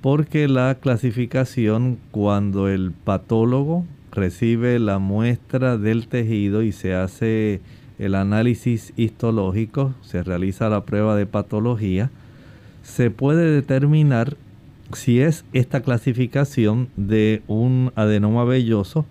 porque 0.01 0.47
la 0.47 0.77
clasificación 0.79 1.97
cuando 2.11 2.69
el 2.69 2.91
patólogo 2.91 3.85
recibe 4.11 4.77
la 4.77 4.99
muestra 4.99 5.79
del 5.79 6.07
tejido 6.07 6.61
y 6.61 6.71
se 6.73 6.93
hace 6.93 7.61
el 7.99 8.15
análisis 8.15 8.93
histológico, 8.97 9.93
se 10.01 10.23
realiza 10.23 10.69
la 10.69 10.85
prueba 10.85 11.15
de 11.15 11.25
patología, 11.25 12.09
se 12.81 13.11
puede 13.11 13.51
determinar 13.51 14.37
si 14.93 15.21
es 15.21 15.45
esta 15.53 15.81
clasificación 15.81 16.87
de 16.95 17.43
un 17.47 17.91
adenoma 17.95 18.43
velloso 18.45 19.05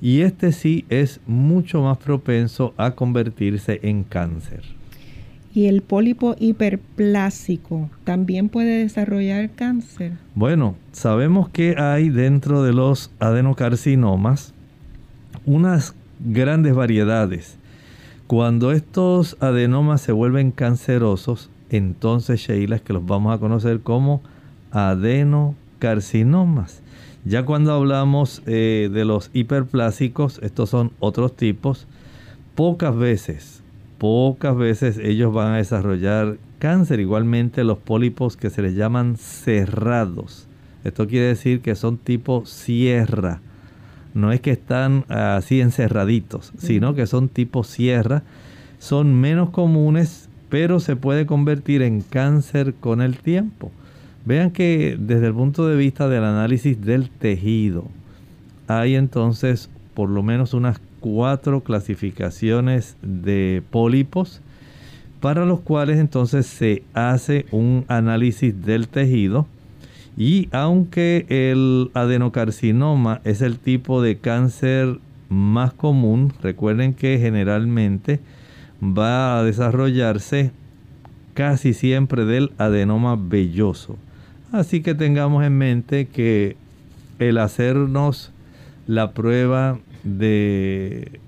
y 0.00 0.22
este 0.22 0.52
sí 0.52 0.84
es 0.88 1.20
mucho 1.26 1.82
más 1.82 1.98
propenso 1.98 2.74
a 2.76 2.92
convertirse 2.92 3.78
en 3.82 4.02
cáncer. 4.02 4.62
¿Y 5.54 5.66
el 5.66 5.82
pólipo 5.82 6.34
hiperplásico 6.38 7.88
también 8.02 8.48
puede 8.48 8.78
desarrollar 8.78 9.50
cáncer? 9.50 10.14
Bueno, 10.34 10.74
sabemos 10.90 11.48
que 11.48 11.76
hay 11.78 12.08
dentro 12.08 12.64
de 12.64 12.72
los 12.72 13.12
adenocarcinomas 13.20 14.52
unas 15.46 15.94
grandes 16.18 16.74
variedades. 16.74 17.56
Cuando 18.34 18.72
estos 18.72 19.36
adenomas 19.38 20.00
se 20.00 20.10
vuelven 20.10 20.50
cancerosos, 20.50 21.50
entonces 21.70 22.40
Sheila 22.40 22.74
es 22.74 22.82
que 22.82 22.92
los 22.92 23.06
vamos 23.06 23.32
a 23.32 23.38
conocer 23.38 23.78
como 23.78 24.22
adenocarcinomas. 24.72 26.82
Ya 27.24 27.44
cuando 27.44 27.72
hablamos 27.72 28.42
eh, 28.46 28.90
de 28.92 29.04
los 29.04 29.30
hiperplásicos, 29.34 30.40
estos 30.42 30.68
son 30.68 30.90
otros 30.98 31.36
tipos, 31.36 31.86
pocas 32.56 32.96
veces, 32.96 33.62
pocas 33.98 34.56
veces 34.56 34.98
ellos 34.98 35.32
van 35.32 35.52
a 35.52 35.58
desarrollar 35.58 36.36
cáncer. 36.58 36.98
Igualmente 36.98 37.62
los 37.62 37.78
pólipos 37.78 38.36
que 38.36 38.50
se 38.50 38.62
les 38.62 38.74
llaman 38.74 39.16
cerrados. 39.16 40.48
Esto 40.82 41.06
quiere 41.06 41.26
decir 41.26 41.60
que 41.60 41.76
son 41.76 41.98
tipo 41.98 42.44
sierra. 42.46 43.40
No 44.14 44.30
es 44.32 44.40
que 44.40 44.52
están 44.52 45.04
así 45.08 45.60
encerraditos, 45.60 46.52
sino 46.56 46.94
que 46.94 47.06
son 47.06 47.28
tipo 47.28 47.64
sierra. 47.64 48.22
Son 48.78 49.12
menos 49.12 49.50
comunes, 49.50 50.28
pero 50.48 50.78
se 50.78 50.94
puede 50.94 51.26
convertir 51.26 51.82
en 51.82 52.00
cáncer 52.00 52.74
con 52.74 53.02
el 53.02 53.18
tiempo. 53.18 53.72
Vean 54.24 54.52
que 54.52 54.96
desde 54.98 55.26
el 55.26 55.34
punto 55.34 55.66
de 55.66 55.76
vista 55.76 56.08
del 56.08 56.24
análisis 56.24 56.80
del 56.80 57.10
tejido, 57.10 57.84
hay 58.68 58.94
entonces 58.94 59.68
por 59.94 60.08
lo 60.08 60.22
menos 60.22 60.54
unas 60.54 60.80
cuatro 61.00 61.60
clasificaciones 61.62 62.96
de 63.02 63.62
pólipos 63.70 64.40
para 65.20 65.44
los 65.44 65.60
cuales 65.60 65.98
entonces 65.98 66.46
se 66.46 66.82
hace 66.94 67.46
un 67.50 67.84
análisis 67.88 68.64
del 68.64 68.88
tejido 68.88 69.46
y 70.16 70.48
aunque 70.52 71.26
el 71.28 71.90
adenocarcinoma 71.94 73.20
es 73.24 73.42
el 73.42 73.58
tipo 73.58 74.00
de 74.00 74.18
cáncer 74.18 74.98
más 75.28 75.72
común, 75.72 76.32
recuerden 76.42 76.94
que 76.94 77.18
generalmente 77.18 78.20
va 78.80 79.38
a 79.38 79.42
desarrollarse 79.42 80.52
casi 81.34 81.74
siempre 81.74 82.24
del 82.24 82.52
adenoma 82.58 83.16
velloso. 83.16 83.96
Así 84.52 84.82
que 84.82 84.94
tengamos 84.94 85.44
en 85.44 85.58
mente 85.58 86.06
que 86.06 86.56
el 87.18 87.38
hacernos 87.38 88.30
la 88.86 89.12
prueba 89.12 89.78
de 90.04 91.20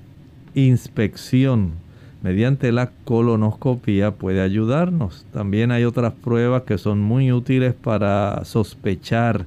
inspección 0.55 1.73
mediante 2.27 2.73
la 2.73 2.91
colonoscopia 3.05 4.11
puede 4.11 4.41
ayudarnos. 4.41 5.25
También 5.33 5.71
hay 5.71 5.85
otras 5.85 6.13
pruebas 6.13 6.63
que 6.63 6.77
son 6.77 7.01
muy 7.01 7.31
útiles 7.31 7.73
para 7.73 8.45
sospechar 8.45 9.47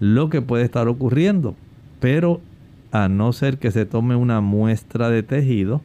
lo 0.00 0.28
que 0.28 0.42
puede 0.42 0.64
estar 0.64 0.86
ocurriendo. 0.86 1.54
Pero 1.98 2.42
a 2.92 3.08
no 3.08 3.32
ser 3.32 3.56
que 3.56 3.70
se 3.70 3.86
tome 3.86 4.16
una 4.16 4.42
muestra 4.42 5.08
de 5.08 5.22
tejido, 5.22 5.80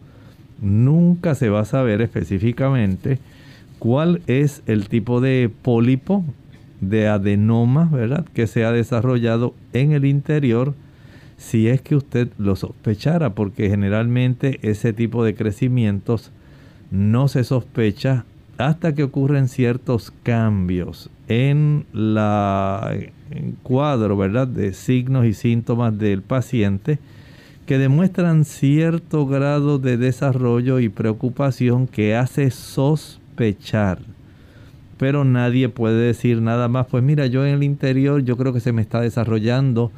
nunca 0.62 1.36
se 1.36 1.48
va 1.48 1.62
a 1.62 1.65
saber 1.65 2.02
específicamente 2.02 3.19
cuál 3.80 4.21
es 4.28 4.62
el 4.65 4.89
tipo 4.89 5.21
de 5.21 5.50
pólipo 5.62 6.26
de 6.82 7.08
adenoma, 7.08 7.86
¿verdad? 7.86 8.26
Que 8.34 8.48
se 8.48 8.65
ha 8.65 8.74
desarrollado 8.74 9.54
en 9.71 9.93
el 9.93 10.04
interior 10.04 10.74
si 11.38 11.67
es 11.67 11.82
que 11.82 11.95
usted 11.95 12.30
lo 12.38 12.56
sospechara, 12.56 13.32
porque 13.32 13.69
generalmente 13.69 14.60
ese 14.62 14.93
tipo 14.93 15.24
de 15.24 15.36
crecimientos 15.36 16.32
no 16.91 17.28
se 17.28 17.43
sospecha 17.43 18.26
hasta 18.58 18.95
que 18.95 19.04
ocurren 19.04 19.50
ciertos 19.50 20.13
cambios 20.24 21.10
en 21.28 21.86
la 21.91 22.95
cuadro, 23.63 24.15
¿verdad? 24.15 24.48
De 24.48 24.74
signos 24.74 25.26
y 25.26 25.34
síntomas 25.34 25.98
del 25.98 26.21
paciente 26.21 27.00
que 27.65 27.78
demuestran 27.78 28.45
cierto 28.45 29.26
grado 29.26 29.80
de 29.80 29.98
desarrollo 29.98 30.80
y 30.80 30.89
preocupación 30.89 31.88
que 31.88 32.15
hace 32.15 32.52
sospechar 32.52 34.00
pero 34.98 35.26
nadie 35.26 35.69
puede 35.69 36.08
decir 36.08 36.41
nada 36.41 36.67
más, 36.67 36.88
pues 36.88 37.04
mira, 37.04 37.26
yo 37.26 37.45
en 37.45 37.56
el 37.56 37.63
interior 37.63 38.24
yo 38.24 38.38
creo 38.38 38.54
que 38.54 38.60
se 38.60 38.71
me 38.71 38.82
está 38.82 39.02
desarrollando 39.02 39.91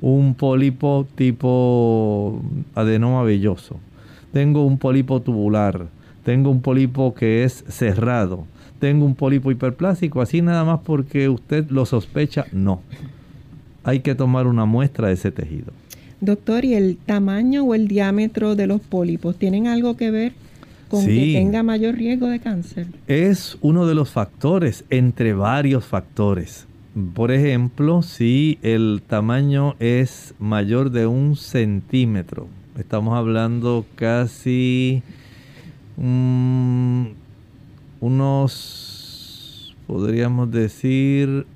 un 0.00 0.34
pólipo 0.34 1.06
tipo 1.14 2.40
adenoma 2.74 3.22
velloso. 3.22 3.76
Tengo 4.32 4.64
un 4.64 4.78
pólipo 4.78 5.20
tubular, 5.20 5.86
tengo 6.24 6.50
un 6.50 6.60
pólipo 6.60 7.14
que 7.14 7.44
es 7.44 7.64
cerrado, 7.68 8.44
tengo 8.78 9.04
un 9.04 9.14
pólipo 9.14 9.50
hiperplásico, 9.50 10.20
así 10.20 10.42
nada 10.42 10.64
más 10.64 10.80
porque 10.84 11.28
usted 11.28 11.68
lo 11.70 11.86
sospecha, 11.86 12.46
no. 12.52 12.82
Hay 13.82 14.00
que 14.00 14.14
tomar 14.14 14.46
una 14.46 14.66
muestra 14.66 15.08
de 15.08 15.14
ese 15.14 15.32
tejido. 15.32 15.72
Doctor, 16.20 16.64
¿y 16.64 16.74
el 16.74 16.96
tamaño 16.96 17.64
o 17.64 17.74
el 17.74 17.88
diámetro 17.88 18.54
de 18.54 18.66
los 18.66 18.80
pólipos 18.80 19.36
tienen 19.36 19.66
algo 19.66 19.96
que 19.96 20.10
ver 20.10 20.32
con 20.88 21.04
que 21.04 21.32
tenga 21.32 21.62
mayor 21.62 21.94
riesgo 21.94 22.26
de 22.28 22.40
cáncer? 22.40 22.86
Es 23.06 23.56
uno 23.60 23.86
de 23.86 23.94
los 23.94 24.10
factores, 24.10 24.84
entre 24.90 25.32
varios 25.32 25.84
factores. 25.84 26.67
Por 27.14 27.30
ejemplo, 27.30 28.02
si 28.02 28.58
el 28.62 29.02
tamaño 29.06 29.76
es 29.78 30.34
mayor 30.40 30.90
de 30.90 31.06
un 31.06 31.36
centímetro, 31.36 32.48
estamos 32.76 33.16
hablando 33.16 33.86
casi 33.94 35.04
mm, 35.96 37.04
unos, 38.00 39.76
podríamos 39.86 40.50
decir, 40.50 41.46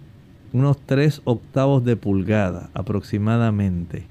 unos 0.53 0.79
3 0.87 1.23
octavos 1.25 1.85
de 1.85 1.97
pulgada 1.97 2.71
aproximadamente. 2.73 4.05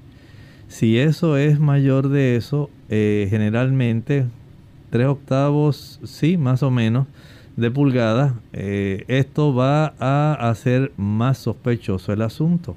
Si 0.68 0.98
eso 0.98 1.38
es 1.38 1.58
mayor 1.58 2.10
de 2.10 2.36
eso, 2.36 2.68
eh, 2.90 3.26
generalmente 3.30 4.26
3 4.90 5.06
octavos, 5.06 5.98
sí, 6.04 6.36
más 6.36 6.62
o 6.62 6.70
menos, 6.70 7.06
de 7.56 7.70
pulgada, 7.70 8.34
eh, 8.52 9.04
esto 9.08 9.54
va 9.54 9.94
a 9.98 10.34
hacer 10.48 10.92
más 10.96 11.38
sospechoso 11.38 12.12
el 12.12 12.22
asunto. 12.22 12.76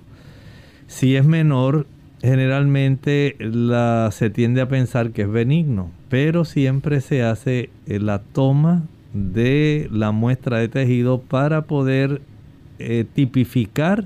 Si 0.88 1.16
es 1.16 1.26
menor, 1.26 1.88
generalmente 2.22 3.38
se 4.12 4.30
tiende 4.30 4.62
a 4.62 4.68
pensar 4.68 5.12
que 5.12 5.24
es 5.24 5.30
benigno, 5.30 5.92
pero 6.10 6.46
siempre 6.46 7.02
se 7.02 7.24
hace 7.24 7.70
eh, 7.86 8.00
la 8.00 8.20
toma 8.20 8.84
de 9.14 9.88
la 9.92 10.12
muestra 10.12 10.58
de 10.58 10.68
tejido 10.68 11.22
para 11.22 11.64
poder 11.64 12.22
eh, 12.80 13.06
tipificar 13.14 14.06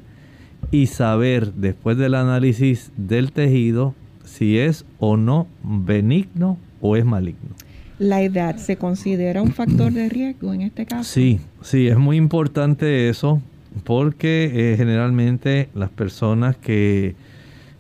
y 0.72 0.88
saber 0.88 1.54
después 1.54 1.98
del 1.98 2.14
análisis 2.14 2.92
del 2.96 3.32
tejido 3.32 3.96
si 4.24 4.60
es 4.60 4.86
o 5.00 5.18
no 5.18 5.48
benigno 5.64 6.58
o 6.82 6.96
es 6.96 7.06
maligno. 7.06 7.56
¿La 8.00 8.22
edad 8.22 8.56
se 8.56 8.78
considera 8.78 9.42
un 9.42 9.52
factor 9.52 9.92
de 9.92 10.08
riesgo 10.08 10.54
en 10.54 10.62
este 10.62 10.86
caso? 10.86 11.04
Sí, 11.04 11.42
sí, 11.62 11.88
es 11.88 11.98
muy 11.98 12.16
importante 12.16 13.10
eso 13.10 13.42
porque 13.84 14.72
eh, 14.72 14.78
generalmente 14.78 15.70
las 15.76 15.90
personas 15.90 16.56
que 16.56 17.16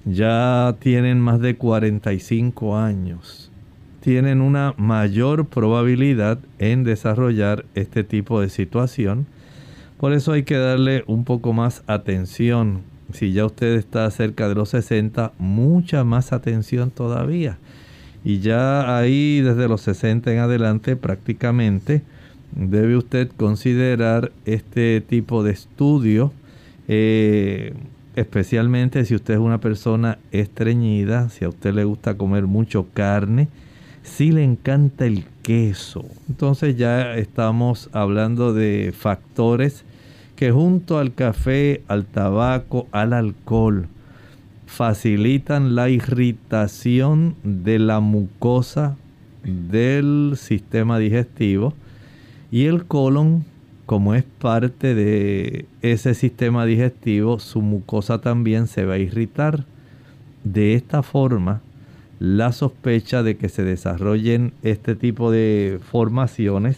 ya 0.03 0.75
tienen 0.79 1.19
más 1.19 1.39
de 1.39 1.55
45 1.55 2.77
años 2.77 3.49
tienen 4.01 4.41
una 4.41 4.73
mayor 4.77 5.47
probabilidad 5.47 6.39
en 6.57 6.83
desarrollar 6.83 7.65
este 7.75 8.03
tipo 8.03 8.41
de 8.41 8.49
situación. 8.49 9.25
Por 9.97 10.13
eso 10.13 10.31
hay 10.31 10.43
que 10.43 10.57
darle 10.57 11.03
un 11.07 11.25
poco 11.25 11.53
más 11.53 11.83
atención. 11.87 12.81
Si 13.13 13.33
ya 13.33 13.45
usted 13.45 13.75
está 13.75 14.09
cerca 14.11 14.47
de 14.47 14.55
los 14.55 14.69
60, 14.69 15.33
mucha 15.37 16.03
más 16.03 16.31
atención 16.31 16.91
todavía. 16.91 17.57
Y 18.23 18.39
ya 18.39 18.97
ahí 18.97 19.41
desde 19.41 19.67
los 19.67 19.81
60 19.81 20.31
en 20.31 20.39
adelante 20.39 20.95
prácticamente 20.95 22.01
debe 22.55 22.97
usted 22.97 23.29
considerar 23.37 24.31
este 24.45 25.01
tipo 25.01 25.43
de 25.43 25.51
estudio, 25.51 26.33
eh, 26.87 27.73
especialmente 28.15 29.05
si 29.05 29.15
usted 29.15 29.35
es 29.35 29.39
una 29.39 29.59
persona 29.59 30.17
estreñida, 30.31 31.29
si 31.29 31.45
a 31.45 31.49
usted 31.49 31.73
le 31.73 31.83
gusta 31.83 32.15
comer 32.15 32.47
mucho 32.47 32.87
carne, 32.93 33.47
si 34.03 34.31
le 34.31 34.43
encanta 34.43 35.05
el 35.05 35.25
queso. 35.41 36.05
Entonces 36.27 36.75
ya 36.75 37.15
estamos 37.15 37.89
hablando 37.93 38.53
de 38.53 38.93
factores 38.97 39.85
que 40.35 40.51
junto 40.51 40.97
al 40.97 41.13
café, 41.13 41.83
al 41.87 42.05
tabaco, 42.05 42.87
al 42.91 43.13
alcohol, 43.13 43.87
facilitan 44.69 45.73
la 45.73 45.89
irritación 45.89 47.35
de 47.43 47.79
la 47.79 48.01
mucosa 48.01 48.97
del 49.43 50.35
sistema 50.37 50.99
digestivo 50.99 51.73
y 52.51 52.65
el 52.65 52.85
colon 52.85 53.45
como 53.87 54.13
es 54.13 54.23
parte 54.23 54.93
de 54.93 55.65
ese 55.81 56.13
sistema 56.13 56.65
digestivo 56.65 57.39
su 57.39 57.63
mucosa 57.63 58.21
también 58.21 58.67
se 58.67 58.85
va 58.85 58.93
a 58.93 58.99
irritar. 58.99 59.65
De 60.43 60.75
esta 60.75 61.01
forma 61.01 61.61
la 62.19 62.51
sospecha 62.51 63.23
de 63.23 63.37
que 63.37 63.49
se 63.49 63.63
desarrollen 63.63 64.53
este 64.61 64.95
tipo 64.95 65.31
de 65.31 65.79
formaciones 65.91 66.77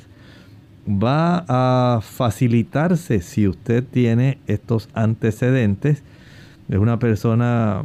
va 0.87 1.43
a 1.49 1.99
facilitarse 2.01 3.19
si 3.19 3.49
usted 3.49 3.83
tiene 3.83 4.37
estos 4.47 4.87
antecedentes 4.93 6.03
es 6.71 6.77
una 6.77 6.99
persona 6.99 7.83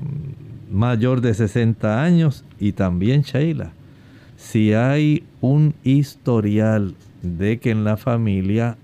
mayor 0.71 1.21
de 1.21 1.35
60 1.35 2.03
años 2.03 2.45
y 2.61 2.73
también 2.73 3.23
Sheila. 3.23 3.73
Si 4.37 4.73
hay 4.75 5.25
un 5.41 5.75
historial 5.83 6.95
de 7.21 7.59
que 7.59 7.73
en 7.73 7.83
la 7.83 7.97
familia 7.97 8.77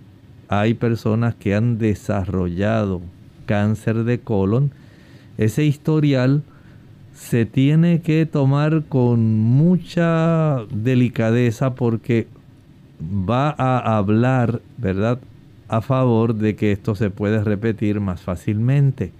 hay 0.48 0.74
personas 0.74 1.36
que 1.36 1.54
han 1.54 1.78
desarrollado 1.78 3.00
cáncer 3.46 4.02
de 4.02 4.18
colon, 4.18 4.72
ese 5.38 5.64
historial 5.64 6.42
se 7.14 7.46
tiene 7.46 8.00
que 8.00 8.26
tomar 8.26 8.82
con 8.88 9.38
mucha 9.38 10.64
delicadeza 10.74 11.76
porque 11.76 12.26
va 13.00 13.54
a 13.56 13.96
hablar, 13.96 14.60
¿verdad?, 14.78 15.20
a 15.68 15.80
favor 15.80 16.34
de 16.34 16.56
que 16.56 16.72
esto 16.72 16.96
se 16.96 17.08
puede 17.08 17.42
repetir 17.42 18.00
más 18.00 18.20
fácilmente. 18.20 19.12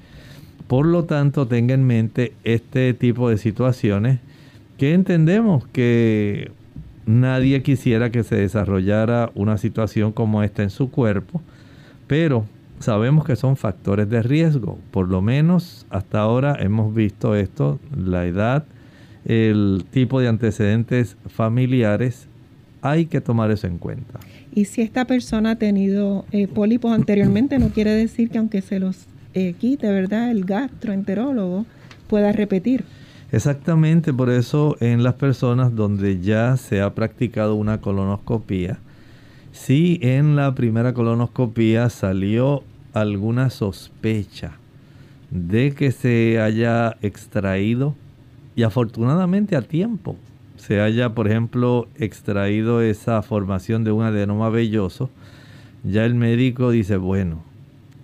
Por 0.66 0.86
lo 0.86 1.04
tanto, 1.04 1.46
tenga 1.46 1.74
en 1.74 1.84
mente 1.84 2.32
este 2.44 2.94
tipo 2.94 3.28
de 3.28 3.38
situaciones 3.38 4.20
que 4.78 4.94
entendemos 4.94 5.66
que 5.68 6.50
nadie 7.06 7.62
quisiera 7.62 8.10
que 8.10 8.24
se 8.24 8.36
desarrollara 8.36 9.30
una 9.34 9.58
situación 9.58 10.12
como 10.12 10.42
esta 10.42 10.62
en 10.62 10.70
su 10.70 10.90
cuerpo, 10.90 11.40
pero 12.06 12.46
sabemos 12.78 13.24
que 13.24 13.36
son 13.36 13.56
factores 13.56 14.08
de 14.08 14.22
riesgo. 14.22 14.78
Por 14.90 15.08
lo 15.08 15.22
menos 15.22 15.86
hasta 15.90 16.20
ahora 16.20 16.56
hemos 16.58 16.94
visto 16.94 17.34
esto, 17.34 17.78
la 17.96 18.26
edad, 18.26 18.64
el 19.24 19.84
tipo 19.90 20.20
de 20.20 20.28
antecedentes 20.28 21.16
familiares, 21.28 22.26
hay 22.80 23.06
que 23.06 23.20
tomar 23.20 23.50
eso 23.52 23.68
en 23.68 23.78
cuenta. 23.78 24.18
Y 24.52 24.64
si 24.64 24.82
esta 24.82 25.06
persona 25.06 25.52
ha 25.52 25.56
tenido 25.56 26.24
eh, 26.32 26.48
pólipos 26.48 26.92
anteriormente, 26.92 27.58
no 27.58 27.68
quiere 27.68 27.92
decir 27.92 28.30
que 28.30 28.38
aunque 28.38 28.60
se 28.60 28.80
los 28.80 29.06
eh, 29.34 29.54
quite, 29.58 29.90
¿verdad? 29.90 30.30
El 30.30 30.44
gastroenterólogo 30.44 31.66
pueda 32.08 32.32
repetir. 32.32 32.84
Exactamente, 33.30 34.12
por 34.12 34.28
eso 34.28 34.76
en 34.80 35.02
las 35.02 35.14
personas 35.14 35.74
donde 35.74 36.20
ya 36.20 36.56
se 36.56 36.82
ha 36.82 36.94
practicado 36.94 37.54
una 37.54 37.80
colonoscopía, 37.80 38.78
si 39.52 39.98
en 40.02 40.36
la 40.36 40.54
primera 40.54 40.92
colonoscopía 40.92 41.88
salió 41.88 42.62
alguna 42.92 43.48
sospecha 43.48 44.52
de 45.30 45.72
que 45.72 45.92
se 45.92 46.40
haya 46.40 46.96
extraído 47.00 47.94
y 48.54 48.64
afortunadamente 48.64 49.56
a 49.56 49.62
tiempo 49.62 50.16
se 50.56 50.80
haya, 50.80 51.14
por 51.14 51.26
ejemplo, 51.26 51.88
extraído 51.96 52.82
esa 52.82 53.20
formación 53.22 53.82
de 53.82 53.90
un 53.90 54.04
adenoma 54.04 54.48
velloso, 54.48 55.10
ya 55.82 56.04
el 56.04 56.14
médico 56.14 56.70
dice, 56.70 56.98
bueno, 56.98 57.42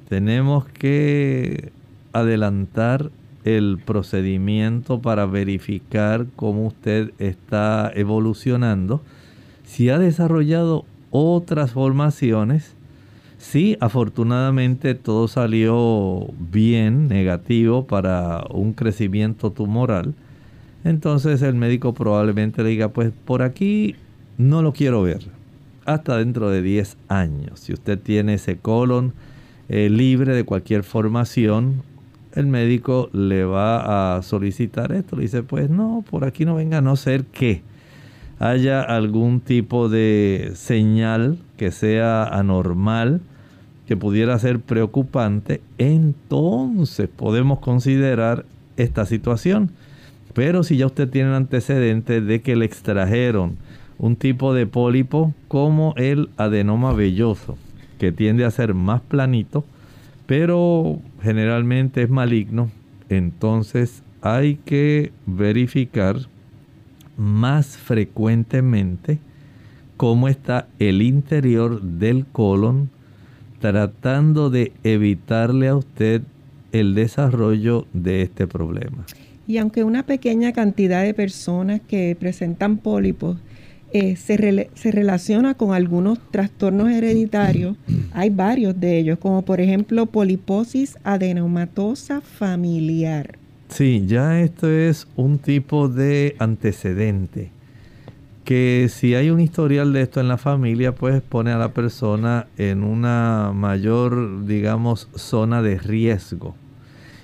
tenemos 0.08 0.64
que 0.66 1.70
adelantar 2.12 3.10
el 3.44 3.78
procedimiento 3.84 5.00
para 5.00 5.26
verificar 5.26 6.26
cómo 6.34 6.66
usted 6.66 7.12
está 7.18 7.90
evolucionando. 7.94 9.02
Si 9.64 9.90
ha 9.90 9.98
desarrollado 9.98 10.84
otras 11.10 11.72
formaciones, 11.72 12.74
si 13.38 13.76
afortunadamente 13.80 14.94
todo 14.94 15.28
salió 15.28 16.26
bien, 16.38 17.08
negativo 17.08 17.86
para 17.86 18.44
un 18.50 18.72
crecimiento 18.72 19.52
tumoral, 19.52 20.14
entonces 20.84 21.42
el 21.42 21.54
médico 21.54 21.94
probablemente 21.94 22.62
le 22.62 22.70
diga, 22.70 22.88
pues 22.88 23.12
por 23.24 23.42
aquí 23.42 23.94
no 24.38 24.62
lo 24.62 24.72
quiero 24.72 25.02
ver. 25.02 25.20
Hasta 25.84 26.18
dentro 26.18 26.50
de 26.50 26.60
10 26.62 26.96
años. 27.08 27.60
Si 27.60 27.72
usted 27.72 27.98
tiene 27.98 28.34
ese 28.34 28.58
colon, 28.58 29.14
eh, 29.68 29.90
libre 29.90 30.34
de 30.34 30.44
cualquier 30.44 30.82
formación, 30.82 31.82
el 32.34 32.46
médico 32.46 33.10
le 33.12 33.44
va 33.44 34.16
a 34.16 34.22
solicitar 34.22 34.92
esto. 34.92 35.16
Le 35.16 35.22
dice, 35.22 35.42
pues 35.42 35.70
no, 35.70 36.04
por 36.08 36.24
aquí 36.24 36.44
no 36.44 36.54
venga 36.54 36.78
a 36.78 36.82
no 36.82 36.96
ser 36.96 37.24
que 37.24 37.62
haya 38.38 38.82
algún 38.82 39.40
tipo 39.40 39.88
de 39.88 40.52
señal 40.54 41.38
que 41.56 41.70
sea 41.70 42.24
anormal, 42.24 43.20
que 43.86 43.96
pudiera 43.96 44.38
ser 44.38 44.60
preocupante, 44.60 45.60
entonces 45.78 47.08
podemos 47.08 47.58
considerar 47.58 48.44
esta 48.76 49.06
situación. 49.06 49.70
Pero 50.34 50.62
si 50.62 50.76
ya 50.76 50.86
usted 50.86 51.08
tiene 51.08 51.30
el 51.30 51.34
antecedente 51.34 52.20
de 52.20 52.42
que 52.42 52.54
le 52.54 52.64
extrajeron 52.64 53.56
un 53.98 54.14
tipo 54.14 54.54
de 54.54 54.66
pólipo 54.66 55.34
como 55.48 55.94
el 55.96 56.28
adenoma 56.36 56.92
velloso, 56.92 57.56
que 57.98 58.12
tiende 58.12 58.44
a 58.44 58.50
ser 58.50 58.74
más 58.74 59.00
planito, 59.00 59.64
pero 60.26 61.00
generalmente 61.22 62.02
es 62.02 62.10
maligno. 62.10 62.70
Entonces 63.08 64.02
hay 64.22 64.56
que 64.64 65.12
verificar 65.26 66.16
más 67.16 67.76
frecuentemente 67.76 69.18
cómo 69.96 70.28
está 70.28 70.68
el 70.78 71.02
interior 71.02 71.82
del 71.82 72.24
colon 72.26 72.90
tratando 73.60 74.50
de 74.50 74.72
evitarle 74.84 75.68
a 75.68 75.76
usted 75.76 76.22
el 76.72 76.94
desarrollo 76.94 77.86
de 77.92 78.22
este 78.22 78.46
problema. 78.46 79.04
Y 79.46 79.56
aunque 79.56 79.82
una 79.82 80.04
pequeña 80.04 80.52
cantidad 80.52 81.02
de 81.02 81.14
personas 81.14 81.80
que 81.80 82.16
presentan 82.18 82.76
pólipos 82.76 83.38
eh, 83.92 84.16
se, 84.16 84.70
se, 84.74 84.92
relaciona 84.92 85.54
con 85.54 85.74
algunos 85.74 86.18
trastornos 86.30 86.90
hereditarios, 86.90 87.76
hay 88.12 88.30
varios 88.30 88.78
de 88.78 88.98
ellos, 88.98 89.18
como 89.18 89.42
por 89.42 89.60
ejemplo 89.60 90.06
poliposis 90.06 90.98
adenomatosa 91.04 92.20
familiar. 92.20 93.38
Sí, 93.68 94.04
ya 94.06 94.40
esto 94.40 94.70
es 94.70 95.06
un 95.16 95.38
tipo 95.38 95.88
de 95.88 96.36
antecedente 96.38 97.50
que 98.48 98.88
si 98.88 99.14
hay 99.14 99.28
un 99.28 99.40
historial 99.40 99.92
de 99.92 100.00
esto 100.00 100.20
en 100.20 100.28
la 100.28 100.38
familia, 100.38 100.94
pues 100.94 101.20
pone 101.20 101.50
a 101.50 101.58
la 101.58 101.74
persona 101.74 102.46
en 102.56 102.82
una 102.82 103.52
mayor, 103.54 104.46
digamos, 104.46 105.10
zona 105.14 105.60
de 105.60 105.76
riesgo. 105.76 106.54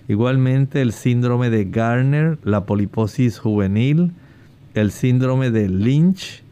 Igualmente 0.07 0.83
el 0.83 0.93
síndrome 0.93 1.49
de 1.49 1.65
Garner, 1.65 2.37
la 2.45 2.67
poliposis 2.67 3.39
juvenil, 3.39 4.13
el 4.75 4.91
síndrome 4.91 5.51
de 5.51 5.71
Lynch, 5.71 6.44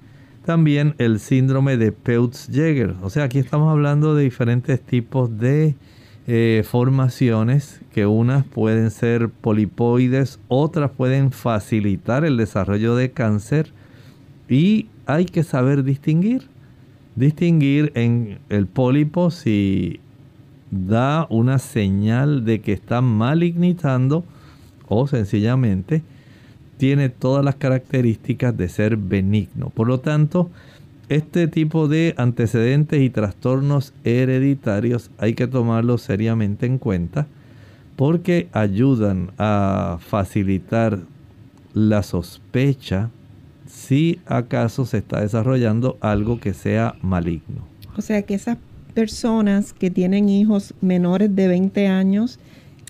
también 0.45 0.95
el 0.99 1.21
síndrome 1.21 1.77
de 1.77 1.93
Peutz-Jeghers. 1.93 2.97
O 3.03 3.11
sea, 3.11 3.25
aquí 3.25 3.39
estamos 3.39 3.71
hablando 3.71 4.15
de 4.15 4.25
diferentes 4.25 4.81
tipos 4.81 5.39
de 5.39 5.75
eh, 6.27 6.65
formaciones 6.69 7.81
que 7.93 8.07
unas 8.07 8.45
pueden 8.45 8.91
ser 8.91 9.29
polipoides, 9.29 10.39
otras 10.49 10.91
pueden 10.91 11.33
facilitar 11.33 12.25
el 12.25 12.37
desarrollo 12.37 12.95
de 12.97 13.11
cáncer 13.11 13.73
y 14.49 14.87
hay 15.07 15.25
que 15.25 15.43
saber 15.43 15.85
distinguir. 15.85 16.49
Distinguir 17.15 17.93
en 17.95 18.39
el 18.49 18.67
pólipo 18.67 19.31
si 19.31 20.01
da 20.71 21.27
una 21.29 21.59
señal 21.59 22.45
de 22.45 22.61
que 22.61 22.73
está 22.73 23.03
malignizando 23.03 24.25
o 24.89 25.07
sencillamente 25.07 26.03
tiene 26.83 27.11
todas 27.11 27.45
las 27.45 27.55
características 27.55 28.57
de 28.57 28.69
ser 28.69 28.97
benigno. 28.97 29.71
Por 29.71 29.87
lo 29.87 30.01
tanto, 30.01 30.51
este 31.09 31.47
tipo 31.47 31.87
de 31.87 32.13
antecedentes 32.17 33.01
y 33.01 33.09
trastornos 33.09 33.95
hereditarios 34.03 35.13
hay 35.17 35.35
que 35.35 35.47
tomarlos 35.47 36.03
seriamente 36.03 36.67
en 36.67 36.79
cuenta 36.79 37.29
porque 37.95 38.49
ayudan 38.51 39.31
a 39.39 39.99
facilitar 40.01 40.99
la 41.73 42.03
sospecha 42.03 43.11
si 43.69 44.19
acaso 44.27 44.85
se 44.85 44.99
está 44.99 45.21
desarrollando 45.21 45.99
algo 46.01 46.41
que 46.41 46.53
sea 46.53 46.97
maligno. 47.01 47.65
O 47.97 48.03
sea 48.03 48.23
que 48.23 48.35
esas 48.35 48.59
personas 48.93 49.73
que 49.73 49.93
tienen 49.93 50.29
hijos 50.29 50.75
menores 50.81 51.33
de 51.37 51.47
20 51.47 51.87
años 51.87 52.41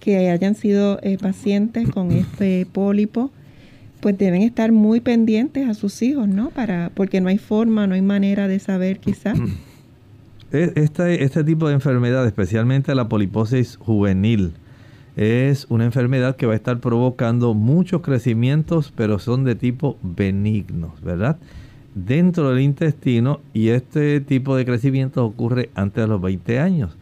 que 0.00 0.30
hayan 0.30 0.54
sido 0.54 0.98
eh, 1.02 1.18
pacientes 1.20 1.90
con 1.90 2.10
este 2.12 2.66
pólipo, 2.72 3.30
pues 4.02 4.18
deben 4.18 4.42
estar 4.42 4.70
muy 4.70 5.00
pendientes 5.00 5.66
a 5.66 5.72
sus 5.72 6.02
hijos, 6.02 6.28
¿no? 6.28 6.50
Para, 6.50 6.90
porque 6.94 7.22
no 7.22 7.30
hay 7.30 7.38
forma, 7.38 7.86
no 7.86 7.94
hay 7.94 8.02
manera 8.02 8.48
de 8.48 8.58
saber 8.58 8.98
quizás. 8.98 9.38
E, 10.54 10.70
este, 10.74 11.24
este 11.24 11.44
tipo 11.44 11.66
de 11.66 11.72
enfermedad, 11.72 12.26
especialmente 12.26 12.94
la 12.94 13.08
poliposis 13.08 13.78
juvenil, 13.78 14.52
es 15.16 15.64
una 15.70 15.86
enfermedad 15.86 16.36
que 16.36 16.44
va 16.44 16.52
a 16.52 16.56
estar 16.56 16.78
provocando 16.78 17.54
muchos 17.54 18.02
crecimientos, 18.02 18.92
pero 18.94 19.18
son 19.18 19.44
de 19.44 19.54
tipo 19.54 19.96
benignos, 20.02 21.00
¿verdad? 21.00 21.38
dentro 21.94 22.50
del 22.50 22.60
intestino 22.60 23.40
y 23.52 23.68
este 23.68 24.20
tipo 24.20 24.56
de 24.56 24.64
crecimiento 24.64 25.24
ocurre 25.24 25.70
antes 25.74 26.04
de 26.04 26.08
los 26.08 26.20
20 26.20 26.58
años. 26.58 26.96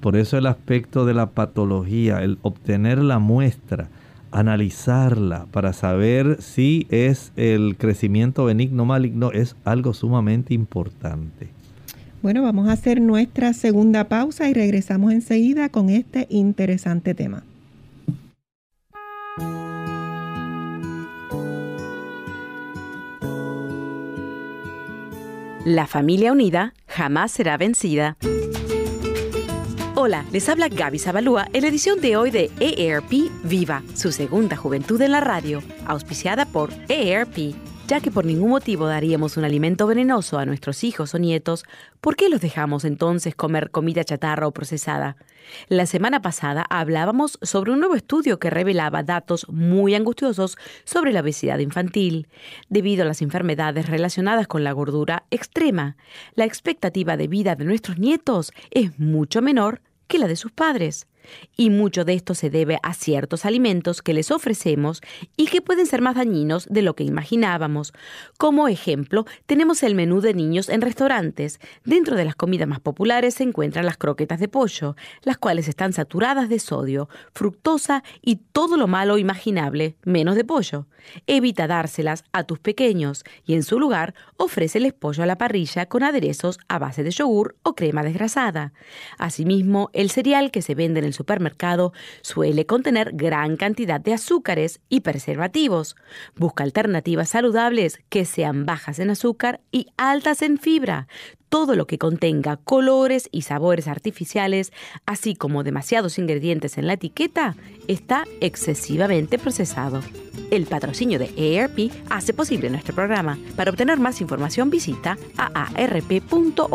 Por 0.00 0.16
eso 0.16 0.36
el 0.36 0.46
aspecto 0.46 1.06
de 1.06 1.14
la 1.14 1.30
patología, 1.30 2.22
el 2.22 2.38
obtener 2.42 2.98
la 2.98 3.18
muestra, 3.18 3.88
analizarla 4.34 5.46
para 5.52 5.72
saber 5.72 6.42
si 6.42 6.86
es 6.90 7.32
el 7.36 7.76
crecimiento 7.78 8.44
benigno 8.44 8.82
o 8.82 8.86
maligno 8.86 9.30
es 9.32 9.56
algo 9.64 9.94
sumamente 9.94 10.52
importante. 10.52 11.48
Bueno, 12.20 12.42
vamos 12.42 12.68
a 12.68 12.72
hacer 12.72 13.00
nuestra 13.00 13.52
segunda 13.52 14.08
pausa 14.08 14.48
y 14.48 14.54
regresamos 14.54 15.12
enseguida 15.12 15.68
con 15.68 15.88
este 15.88 16.26
interesante 16.30 17.14
tema. 17.14 17.44
La 25.64 25.86
familia 25.86 26.32
unida 26.32 26.74
jamás 26.86 27.32
será 27.32 27.56
vencida. 27.56 28.18
Hola, 30.06 30.26
les 30.32 30.50
habla 30.50 30.68
Gaby 30.68 30.98
Zabalúa 30.98 31.48
en 31.54 31.62
la 31.62 31.68
edición 31.68 31.98
de 32.02 32.18
hoy 32.18 32.30
de 32.30 32.50
EARP 32.60 33.10
Viva, 33.42 33.82
su 33.94 34.12
segunda 34.12 34.54
juventud 34.54 35.00
en 35.00 35.12
la 35.12 35.20
radio, 35.20 35.62
auspiciada 35.86 36.44
por 36.44 36.68
EARP 36.90 37.54
ya 37.86 38.00
que 38.00 38.10
por 38.10 38.24
ningún 38.24 38.50
motivo 38.50 38.86
daríamos 38.86 39.36
un 39.36 39.44
alimento 39.44 39.86
venenoso 39.86 40.38
a 40.38 40.46
nuestros 40.46 40.84
hijos 40.84 41.14
o 41.14 41.18
nietos, 41.18 41.64
¿por 42.00 42.16
qué 42.16 42.30
los 42.30 42.40
dejamos 42.40 42.84
entonces 42.84 43.34
comer 43.34 43.70
comida 43.70 44.04
chatarra 44.04 44.46
o 44.46 44.52
procesada? 44.52 45.16
La 45.68 45.84
semana 45.84 46.22
pasada 46.22 46.64
hablábamos 46.70 47.38
sobre 47.42 47.72
un 47.72 47.80
nuevo 47.80 47.94
estudio 47.94 48.38
que 48.38 48.48
revelaba 48.48 49.02
datos 49.02 49.46
muy 49.50 49.94
angustiosos 49.94 50.56
sobre 50.84 51.12
la 51.12 51.20
obesidad 51.20 51.58
infantil. 51.58 52.28
Debido 52.70 53.02
a 53.02 53.06
las 53.06 53.20
enfermedades 53.20 53.88
relacionadas 53.88 54.46
con 54.46 54.64
la 54.64 54.72
gordura 54.72 55.24
extrema, 55.30 55.96
la 56.34 56.46
expectativa 56.46 57.18
de 57.18 57.28
vida 57.28 57.54
de 57.54 57.66
nuestros 57.66 57.98
nietos 57.98 58.52
es 58.70 58.98
mucho 58.98 59.42
menor 59.42 59.82
que 60.06 60.18
la 60.18 60.28
de 60.28 60.36
sus 60.36 60.52
padres. 60.52 61.06
Y 61.56 61.70
mucho 61.70 62.04
de 62.04 62.14
esto 62.14 62.34
se 62.34 62.50
debe 62.50 62.78
a 62.82 62.94
ciertos 62.94 63.44
alimentos 63.44 64.02
que 64.02 64.14
les 64.14 64.30
ofrecemos 64.30 65.00
y 65.36 65.46
que 65.46 65.62
pueden 65.62 65.86
ser 65.86 66.00
más 66.00 66.16
dañinos 66.16 66.66
de 66.70 66.82
lo 66.82 66.94
que 66.94 67.04
imaginábamos. 67.04 67.92
Como 68.38 68.68
ejemplo, 68.68 69.24
tenemos 69.46 69.82
el 69.82 69.94
menú 69.94 70.20
de 70.20 70.34
niños 70.34 70.68
en 70.68 70.80
restaurantes. 70.80 71.60
Dentro 71.84 72.16
de 72.16 72.24
las 72.24 72.34
comidas 72.34 72.68
más 72.68 72.80
populares 72.80 73.34
se 73.34 73.44
encuentran 73.44 73.86
las 73.86 73.96
croquetas 73.96 74.40
de 74.40 74.48
pollo, 74.48 74.96
las 75.22 75.38
cuales 75.38 75.68
están 75.68 75.92
saturadas 75.92 76.48
de 76.48 76.58
sodio, 76.58 77.08
fructosa 77.32 78.02
y 78.22 78.36
todo 78.52 78.76
lo 78.76 78.86
malo 78.86 79.18
imaginable, 79.18 79.96
menos 80.04 80.36
de 80.36 80.44
pollo. 80.44 80.86
Evita 81.26 81.66
dárselas 81.66 82.24
a 82.32 82.44
tus 82.44 82.58
pequeños 82.58 83.24
y 83.44 83.54
en 83.54 83.62
su 83.62 83.78
lugar 83.78 84.14
ofréceles 84.36 84.92
pollo 84.92 85.22
a 85.22 85.26
la 85.26 85.38
parrilla 85.38 85.86
con 85.86 86.02
aderezos 86.02 86.58
a 86.68 86.78
base 86.78 87.02
de 87.02 87.10
yogur 87.10 87.56
o 87.62 87.74
crema 87.74 88.02
desgrasada. 88.02 88.72
Asimismo, 89.18 89.90
el 89.92 90.10
cereal 90.10 90.50
que 90.50 90.62
se 90.62 90.74
vende 90.74 91.00
en 91.00 91.06
el 91.06 91.13
supermercado 91.14 91.94
suele 92.20 92.66
contener 92.66 93.12
gran 93.14 93.56
cantidad 93.56 94.00
de 94.00 94.12
azúcares 94.12 94.80
y 94.90 95.00
preservativos. 95.00 95.96
Busca 96.36 96.62
alternativas 96.62 97.30
saludables 97.30 98.00
que 98.10 98.26
sean 98.26 98.66
bajas 98.66 98.98
en 98.98 99.08
azúcar 99.08 99.62
y 99.72 99.86
altas 99.96 100.42
en 100.42 100.58
fibra 100.58 101.08
todo 101.54 101.76
lo 101.76 101.86
que 101.86 101.98
contenga 101.98 102.56
colores 102.56 103.28
y 103.30 103.42
sabores 103.42 103.86
artificiales, 103.86 104.72
así 105.06 105.36
como 105.36 105.62
demasiados 105.62 106.18
ingredientes 106.18 106.78
en 106.78 106.88
la 106.88 106.94
etiqueta, 106.94 107.54
está 107.86 108.24
excesivamente 108.40 109.38
procesado. 109.38 110.00
El 110.50 110.66
patrocinio 110.66 111.20
de 111.20 111.30
ERP 111.36 111.92
hace 112.10 112.34
posible 112.34 112.70
nuestro 112.70 112.96
programa. 112.96 113.38
Para 113.54 113.70
obtener 113.70 114.00
más 114.00 114.20
información 114.20 114.68
visita 114.68 115.16
aarp.org 115.36 116.70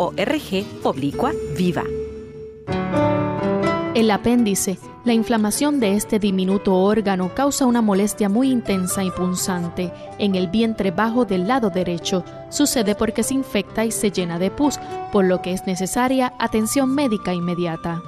oblicua 0.82 1.32
viva. 1.58 1.84
El 4.00 4.10
apéndice, 4.12 4.78
la 5.04 5.12
inflamación 5.12 5.78
de 5.78 5.94
este 5.94 6.18
diminuto 6.18 6.74
órgano 6.74 7.34
causa 7.34 7.66
una 7.66 7.82
molestia 7.82 8.30
muy 8.30 8.50
intensa 8.50 9.04
y 9.04 9.10
punzante 9.10 9.92
en 10.18 10.36
el 10.36 10.48
vientre 10.48 10.90
bajo 10.90 11.26
del 11.26 11.46
lado 11.46 11.68
derecho. 11.68 12.24
Sucede 12.48 12.94
porque 12.94 13.22
se 13.22 13.34
infecta 13.34 13.84
y 13.84 13.90
se 13.90 14.10
llena 14.10 14.38
de 14.38 14.50
pus, 14.50 14.80
por 15.12 15.26
lo 15.26 15.42
que 15.42 15.52
es 15.52 15.66
necesaria 15.66 16.32
atención 16.38 16.94
médica 16.94 17.34
inmediata. 17.34 18.00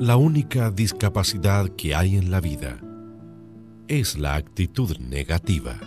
La 0.00 0.16
única 0.16 0.70
discapacidad 0.70 1.68
que 1.76 1.94
hay 1.94 2.16
en 2.16 2.30
la 2.30 2.40
vida 2.40 2.78
es 3.88 4.16
la 4.16 4.34
actitud 4.34 4.96
negativa. 4.98 5.80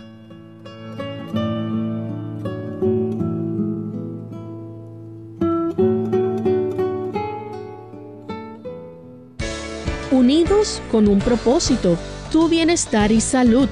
Unidos 10.10 10.82
con 10.90 11.06
un 11.08 11.18
propósito, 11.18 11.98
tu 12.30 12.48
bienestar 12.48 13.12
y 13.12 13.20
salud. 13.20 13.68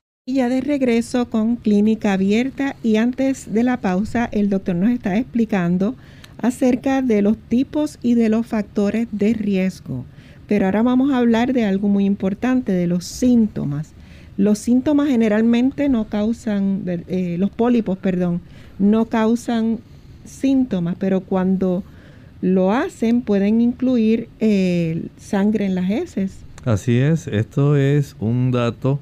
Y 0.27 0.35
ya 0.35 0.49
de 0.49 0.61
regreso 0.61 1.31
con 1.31 1.55
Clínica 1.55 2.13
Abierta 2.13 2.75
y 2.83 2.97
antes 2.97 3.51
de 3.51 3.63
la 3.63 3.81
pausa 3.81 4.29
el 4.31 4.51
doctor 4.51 4.75
nos 4.75 4.91
está 4.91 5.17
explicando 5.17 5.95
acerca 6.37 7.01
de 7.01 7.23
los 7.23 7.37
tipos 7.37 7.97
y 8.03 8.13
de 8.13 8.29
los 8.29 8.45
factores 8.45 9.07
de 9.11 9.33
riesgo. 9.33 10.05
Pero 10.47 10.67
ahora 10.67 10.83
vamos 10.83 11.11
a 11.11 11.17
hablar 11.17 11.53
de 11.53 11.65
algo 11.65 11.87
muy 11.87 12.05
importante, 12.05 12.71
de 12.71 12.85
los 12.85 13.03
síntomas. 13.03 13.93
Los 14.37 14.59
síntomas 14.59 15.07
generalmente 15.07 15.89
no 15.89 16.05
causan, 16.07 16.83
eh, 16.85 17.37
los 17.39 17.49
pólipos, 17.49 17.97
perdón, 17.97 18.41
no 18.77 19.05
causan 19.05 19.79
síntomas, 20.23 20.97
pero 20.99 21.21
cuando 21.21 21.83
lo 22.41 22.71
hacen 22.71 23.23
pueden 23.23 23.59
incluir 23.59 24.29
eh, 24.39 25.07
sangre 25.17 25.65
en 25.65 25.73
las 25.73 25.89
heces. 25.89 26.37
Así 26.63 26.99
es, 26.99 27.25
esto 27.25 27.75
es 27.75 28.15
un 28.19 28.51
dato 28.51 28.99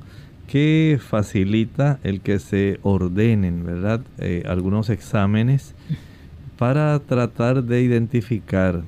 que 0.49 0.99
facilita 0.99 1.99
el 2.03 2.19
que 2.21 2.39
se 2.39 2.79
ordenen, 2.81 3.63
¿verdad? 3.63 4.01
Eh, 4.17 4.41
algunos 4.47 4.89
exámenes 4.89 5.75
para 6.57 6.97
tratar 6.97 7.63
de 7.63 7.83
identificar, 7.83 8.81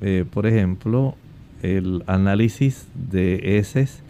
eh, 0.00 0.24
por 0.32 0.46
ejemplo, 0.46 1.14
el 1.62 2.02
análisis 2.06 2.86
de 2.94 3.58
heces, 3.58 4.00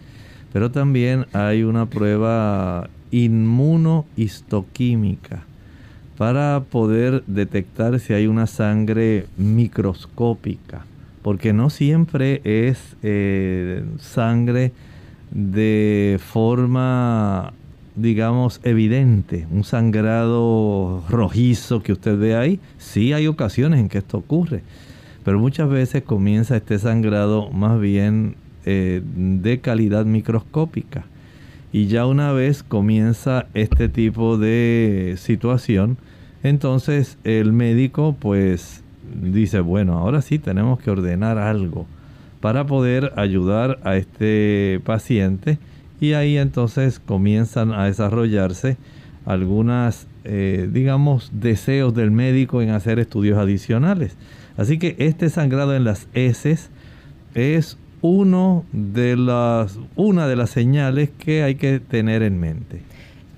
pero 0.53 0.71
también 0.71 1.25
hay 1.33 1.63
una 1.63 1.87
prueba 1.87 2.89
inmunohistoquímica 3.11 5.43
para 6.17 6.63
poder 6.71 7.21
detectar 7.27 7.99
si 7.99 8.13
hay 8.13 8.27
una 8.27 8.47
sangre 8.47 9.25
microscópica, 9.35 10.85
porque 11.21 11.51
no 11.51 11.69
siempre 11.69 12.39
es 12.45 12.95
eh, 13.03 13.83
sangre 13.99 14.71
de 15.31 16.19
forma 16.23 17.53
digamos, 17.97 18.61
evidente, 18.63 19.47
un 19.51 19.63
sangrado 19.63 21.03
rojizo 21.09 21.81
que 21.81 21.91
usted 21.93 22.17
ve 22.17 22.35
ahí, 22.35 22.59
sí 22.77 23.11
hay 23.11 23.25
ocasiones 23.25 23.79
en 23.79 23.89
que 23.89 23.97
esto 23.97 24.19
ocurre, 24.19 24.61
pero 25.25 25.39
muchas 25.39 25.67
veces 25.67 26.03
comienza 26.03 26.55
este 26.55 26.77
sangrado 26.77 27.49
más 27.49 27.79
bien 27.81 28.35
eh, 28.65 29.01
de 29.03 29.59
calidad 29.59 30.05
microscópica. 30.05 31.05
Y 31.73 31.87
ya 31.87 32.05
una 32.05 32.31
vez 32.31 32.63
comienza 32.63 33.47
este 33.53 33.89
tipo 33.89 34.37
de 34.37 35.15
situación, 35.17 35.97
entonces 36.43 37.17
el 37.23 37.51
médico 37.51 38.15
pues 38.17 38.83
dice, 39.21 39.59
bueno, 39.59 39.97
ahora 39.97 40.21
sí 40.21 40.37
tenemos 40.37 40.79
que 40.79 40.91
ordenar 40.91 41.39
algo 41.39 41.87
para 42.41 42.65
poder 42.65 43.13
ayudar 43.15 43.79
a 43.83 43.97
este 43.97 44.79
paciente 44.85 45.57
y 45.99 46.13
ahí 46.13 46.37
entonces 46.37 46.99
comienzan 46.99 47.71
a 47.71 47.85
desarrollarse 47.85 48.77
algunas, 49.25 50.07
eh, 50.23 50.69
digamos, 50.71 51.31
deseos 51.33 51.93
del 51.93 52.11
médico 52.11 52.61
en 52.61 52.69
hacer 52.69 52.99
estudios 52.99 53.37
adicionales. 53.37 54.15
Así 54.55 54.79
que 54.79 54.95
este 54.99 55.29
sangrado 55.29 55.75
en 55.75 55.83
las 55.83 56.07
heces 56.13 56.69
es 57.35 57.77
uno 58.01 58.63
de 58.71 59.17
las, 59.17 59.79
una 59.95 60.27
de 60.27 60.35
las 60.35 60.49
señales 60.51 61.09
que 61.17 61.43
hay 61.43 61.55
que 61.55 61.79
tener 61.79 62.23
en 62.23 62.39
mente. 62.39 62.81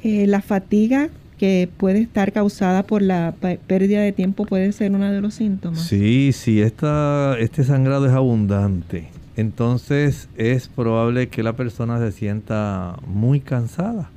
Eh, 0.03 0.27
la 0.27 0.41
fatiga 0.41 1.09
que 1.39 1.69
puede 1.77 2.01
estar 2.01 2.31
causada 2.31 2.83
por 2.83 3.01
la 3.01 3.33
pérdida 3.65 4.01
de 4.01 4.11
tiempo 4.11 4.45
puede 4.45 4.71
ser 4.71 4.91
uno 4.91 5.11
de 5.11 5.21
los 5.21 5.33
síntomas. 5.33 5.81
Sí, 5.81 6.31
sí, 6.33 6.61
esta, 6.61 7.35
este 7.39 7.63
sangrado 7.63 8.05
es 8.05 8.13
abundante 8.13 9.09
entonces 9.39 10.27
es 10.35 10.67
probable 10.67 11.29
que 11.29 11.43
la 11.43 11.53
persona 11.53 11.97
se 11.97 12.11
sienta 12.11 12.97
muy 13.07 13.39
cansada. 13.39 14.09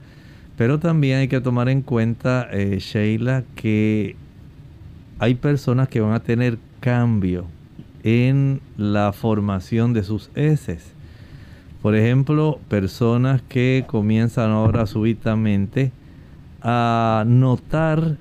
Pero 0.57 0.81
también 0.81 1.19
hay 1.19 1.29
que 1.29 1.41
tomar 1.41 1.69
en 1.69 1.83
cuenta, 1.83 2.49
eh, 2.51 2.79
Sheila, 2.81 3.45
que 3.55 4.17
hay 5.21 5.37
personas 5.37 5.87
que 5.87 6.01
van 6.01 6.15
a 6.15 6.25
tener 6.25 6.59
cambio 6.81 7.45
en 8.03 8.61
la 8.77 9.13
formación 9.13 9.93
de 9.93 10.03
sus 10.03 10.29
heces. 10.35 10.93
Por 11.83 11.95
ejemplo, 11.95 12.59
personas 12.69 13.43
que 13.43 13.85
comienzan 13.87 14.51
ahora 14.51 14.87
súbitamente 14.87 15.93
a 16.63 17.25
notar 17.27 18.17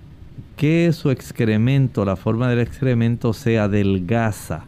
que 0.58 0.92
su 0.94 1.12
excremento, 1.12 2.06
la 2.06 2.16
forma 2.16 2.50
del 2.50 2.60
excremento 2.60 3.34
se 3.34 3.60
adelgaza 3.60 4.66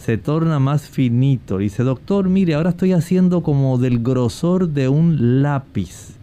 se 0.00 0.16
torna 0.16 0.58
más 0.58 0.88
finito. 0.88 1.58
Dice, 1.58 1.82
doctor, 1.82 2.28
mire, 2.28 2.54
ahora 2.54 2.70
estoy 2.70 2.92
haciendo 2.92 3.42
como 3.42 3.76
del 3.76 3.98
grosor 4.02 4.70
de 4.70 4.88
un 4.88 5.42
lápiz. 5.42 6.16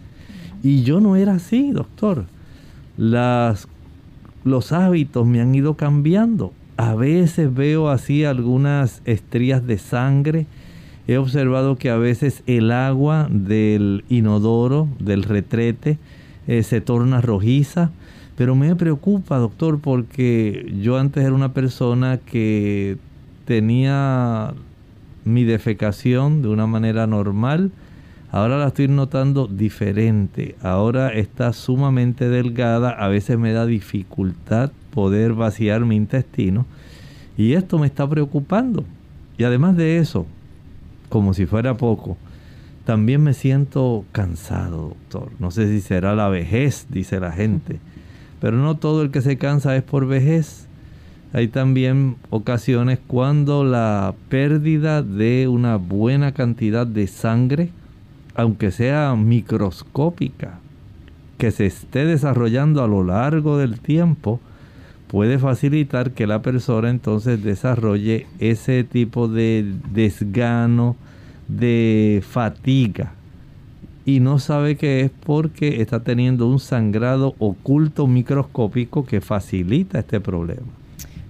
Y 0.64 0.82
yo 0.82 1.00
no 1.00 1.16
era 1.16 1.36
así, 1.36 1.72
doctor. 1.72 2.26
Las, 2.98 3.68
los 4.44 4.72
hábitos 4.72 5.28
me 5.28 5.42
han 5.42 5.54
ido 5.54 5.76
cambiando. 5.76 6.54
A 6.76 6.96
veces 6.96 7.54
veo 7.54 7.90
así 7.90 8.26
algunas 8.26 9.02
estrías 9.06 9.66
de 9.68 9.78
sangre. 9.78 10.48
He 11.08 11.18
observado 11.18 11.78
que 11.78 11.92
a 11.92 11.98
veces 11.98 12.42
el 12.48 12.72
agua 12.72 13.28
del 13.30 14.04
inodoro, 14.10 14.88
del 15.00 15.22
retrete, 15.22 16.00
eh, 16.48 16.64
se 16.64 16.82
torna 16.82 17.22
rojiza. 17.22 17.92
Pero 18.36 18.56
me 18.56 18.76
preocupa, 18.76 19.38
doctor, 19.38 19.80
porque 19.80 20.72
yo 20.82 20.98
antes 20.98 21.24
era 21.24 21.34
una 21.34 21.54
persona 21.54 22.18
que 22.18 22.98
tenía 23.46 24.54
mi 25.28 25.44
defecación 25.44 26.42
de 26.42 26.48
una 26.48 26.68
manera 26.68 27.06
normal, 27.08 27.72
ahora 28.32 28.58
la 28.58 28.68
estoy 28.68 28.88
notando 28.88 29.48
diferente. 29.48 30.56
Ahora 30.62 31.10
está 31.10 31.52
sumamente 31.54 32.30
delgada, 32.30 32.92
a 32.92 33.08
veces 33.08 33.38
me 33.38 33.52
da 33.52 33.66
dificultad 33.66 34.72
poder 34.94 35.34
vaciar 35.34 35.86
mi 35.86 35.96
intestino 35.96 36.66
y 37.38 37.54
esto 37.54 37.78
me 37.78 37.88
está 37.88 38.10
preocupando. 38.10 38.84
Y 39.38 39.44
además 39.44 39.76
de 39.76 39.98
eso, 39.98 40.26
como 41.10 41.34
si 41.34 41.46
fuera 41.46 41.76
poco, 41.76 42.18
también 42.88 43.22
me 43.22 43.34
siento 43.34 44.06
cansado, 44.14 44.96
doctor. 44.96 45.30
No 45.40 45.52
sé 45.52 45.68
si 45.68 45.82
será 45.82 46.16
la 46.16 46.30
vejez, 46.30 46.88
dice 46.90 47.20
la 47.20 47.34
gente. 47.34 47.82
Pero 48.40 48.56
no 48.56 48.78
todo 48.78 49.02
el 49.02 49.12
que 49.12 49.22
se 49.22 49.38
cansa 49.38 49.76
es 49.76 49.84
por 49.84 50.08
vejez. 50.08 50.70
Hay 51.34 51.50
también 51.50 52.16
ocasiones 52.30 53.00
cuando 53.06 53.66
la 53.66 54.16
pérdida 54.30 55.04
de 55.04 55.50
una 55.50 55.76
buena 55.76 56.32
cantidad 56.32 56.88
de 56.88 57.08
sangre, 57.08 57.72
aunque 58.36 58.72
sea 58.72 59.14
microscópica, 59.18 60.60
que 61.38 61.52
se 61.52 61.66
esté 61.66 62.06
desarrollando 62.06 62.82
a 62.82 62.88
lo 62.88 63.04
largo 63.04 63.58
del 63.58 63.82
tiempo, 63.82 64.40
puede 65.10 65.40
facilitar 65.40 66.12
que 66.12 66.26
la 66.26 66.42
persona 66.42 66.90
entonces 66.90 67.44
desarrolle 67.44 68.28
ese 68.40 68.86
tipo 68.86 69.28
de 69.28 69.74
desgano, 69.92 70.96
de 71.48 72.24
fatiga. 72.28 73.14
Y 74.06 74.22
no 74.22 74.40
sabe 74.40 74.78
que 74.78 75.02
es 75.02 75.12
porque 75.26 75.82
está 75.82 76.02
teniendo 76.02 76.48
un 76.48 76.60
sangrado 76.60 77.36
oculto 77.40 78.08
microscópico 78.08 79.06
que 79.06 79.20
facilita 79.20 80.00
este 80.00 80.22
problema. 80.22 80.68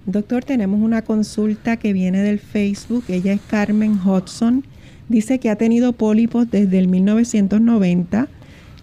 Doctor, 0.06 0.44
tenemos 0.44 0.80
una 0.80 1.02
consulta 1.02 1.76
que 1.76 1.92
viene 1.92 2.22
del 2.22 2.38
Facebook. 2.38 3.04
Ella 3.08 3.32
es 3.32 3.40
Carmen 3.42 3.98
Hodgson. 3.98 4.64
Dice 5.08 5.38
que 5.38 5.50
ha 5.50 5.56
tenido 5.56 5.92
pólipos 5.92 6.50
desde 6.50 6.78
el 6.78 6.88
1990. 6.88 8.28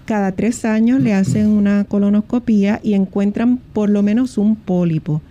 Cada 0.06 0.34
tres 0.34 0.66
años 0.66 1.02
le 1.02 1.14
hacen 1.14 1.48
una 1.48 1.84
colonoscopía 1.86 2.80
y 2.84 2.94
encuentran 2.94 3.58
por 3.74 3.90
lo 3.90 4.04
menos 4.04 4.38
un 4.38 4.56
pólipo. 4.56 5.22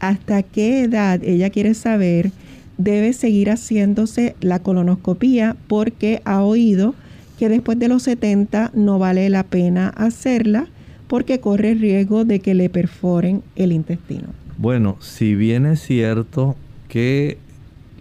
¿Hasta 0.00 0.42
qué 0.42 0.82
edad 0.82 1.22
ella 1.24 1.50
quiere 1.50 1.72
saber 1.74 2.30
debe 2.78 3.12
seguir 3.12 3.50
haciéndose 3.50 4.34
la 4.40 4.60
colonoscopía? 4.60 5.56
Porque 5.66 6.22
ha 6.24 6.42
oído 6.42 6.94
que 7.38 7.48
después 7.48 7.78
de 7.78 7.88
los 7.88 8.02
70 8.04 8.70
no 8.74 8.98
vale 8.98 9.28
la 9.30 9.44
pena 9.44 9.90
hacerla 9.90 10.66
porque 11.06 11.40
corre 11.40 11.74
riesgo 11.74 12.24
de 12.24 12.40
que 12.40 12.54
le 12.54 12.68
perforen 12.68 13.42
el 13.56 13.72
intestino. 13.72 14.28
Bueno, 14.58 14.96
si 15.00 15.34
bien 15.34 15.66
es 15.66 15.80
cierto 15.80 16.56
que 16.88 17.38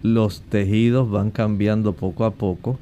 los 0.02 0.42
tejidos 0.42 1.10
van 1.10 1.32
cambiando 1.32 1.94
poco 1.94 2.26
a 2.26 2.32
poco, 2.32 2.80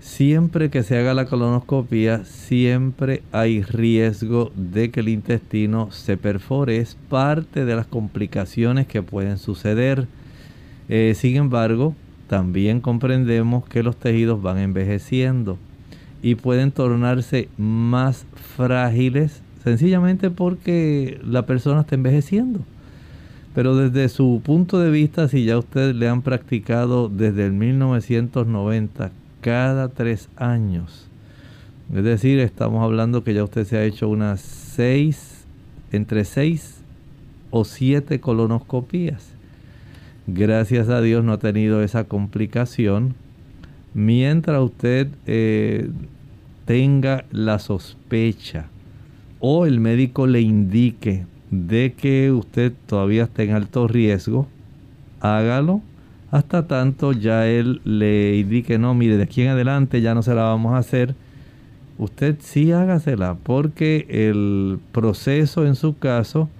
siempre 0.00 0.70
que 0.70 0.82
se 0.82 0.96
haga 0.96 1.14
la 1.14 1.26
colonoscopia, 1.26 2.24
siempre 2.24 3.22
hay 3.32 3.62
riesgo 3.62 4.52
de 4.54 4.90
que 4.90 5.00
el 5.00 5.08
intestino 5.08 5.90
se 5.90 6.16
perfore. 6.16 6.78
Es 6.78 6.96
parte 7.08 7.64
de 7.64 7.74
las 7.74 7.86
complicaciones 7.86 8.86
que 8.86 9.02
pueden 9.02 9.38
suceder. 9.38 10.06
Eh, 10.88 11.14
sin 11.16 11.36
embargo, 11.36 11.94
también 12.28 12.80
comprendemos 12.80 13.66
que 13.66 13.82
los 13.82 13.96
tejidos 13.96 14.42
van 14.42 14.58
envejeciendo 14.58 15.58
y 16.22 16.34
pueden 16.34 16.72
tornarse 16.72 17.48
más 17.56 18.26
frágiles 18.56 19.42
sencillamente 19.62 20.30
porque 20.30 21.20
la 21.24 21.46
persona 21.46 21.80
está 21.82 21.94
envejeciendo. 21.94 22.60
Pero 23.54 23.74
desde 23.74 24.08
su 24.08 24.42
punto 24.44 24.78
de 24.78 24.90
vista, 24.90 25.28
si 25.28 25.44
ya 25.44 25.58
ustedes 25.58 25.94
le 25.96 26.08
han 26.08 26.22
practicado 26.22 27.08
desde 27.08 27.46
el 27.46 27.52
1990 27.52 29.10
cada 29.40 29.88
tres 29.88 30.28
años, 30.36 31.08
es 31.94 32.02
decir, 32.04 32.40
estamos 32.40 32.82
hablando 32.82 33.22
que 33.22 33.34
ya 33.34 33.44
usted 33.44 33.64
se 33.64 33.76
ha 33.78 33.84
hecho 33.84 34.08
unas 34.08 34.40
seis, 34.40 35.44
entre 35.92 36.24
seis 36.24 36.80
o 37.50 37.64
siete 37.64 38.20
colonoscopías. 38.20 39.35
Gracias 40.26 40.88
a 40.88 41.00
Dios 41.00 41.24
no 41.24 41.32
ha 41.32 41.38
tenido 41.38 41.82
esa 41.82 42.04
complicación. 42.04 43.14
Mientras 43.94 44.60
usted 44.60 45.08
eh, 45.26 45.88
tenga 46.64 47.24
la 47.30 47.58
sospecha 47.58 48.66
o 49.38 49.66
el 49.66 49.80
médico 49.80 50.26
le 50.26 50.40
indique 50.40 51.24
de 51.50 51.92
que 51.92 52.32
usted 52.32 52.72
todavía 52.86 53.24
está 53.24 53.44
en 53.44 53.52
alto 53.52 53.86
riesgo, 53.86 54.48
hágalo 55.20 55.80
hasta 56.30 56.66
tanto 56.66 57.12
ya 57.12 57.46
él 57.46 57.80
le 57.84 58.36
indique, 58.38 58.78
no, 58.78 58.94
mire, 58.94 59.16
de 59.16 59.22
aquí 59.22 59.42
en 59.42 59.48
adelante 59.48 60.00
ya 60.00 60.14
no 60.14 60.22
se 60.22 60.34
la 60.34 60.42
vamos 60.42 60.74
a 60.74 60.78
hacer. 60.78 61.14
Usted 61.98 62.36
sí 62.40 62.72
hágasela 62.72 63.36
porque 63.42 64.06
el 64.10 64.78
proceso 64.92 65.66
en 65.66 65.76
su 65.76 65.96
caso 65.96 66.50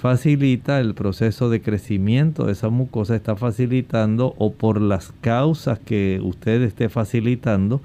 facilita 0.00 0.78
el 0.78 0.94
proceso 0.94 1.50
de 1.50 1.60
crecimiento 1.60 2.46
de 2.46 2.52
esa 2.52 2.68
mucosa, 2.68 3.16
está 3.16 3.34
facilitando 3.34 4.32
o 4.38 4.52
por 4.52 4.80
las 4.80 5.12
causas 5.20 5.80
que 5.80 6.20
usted 6.22 6.62
esté 6.62 6.88
facilitando 6.88 7.80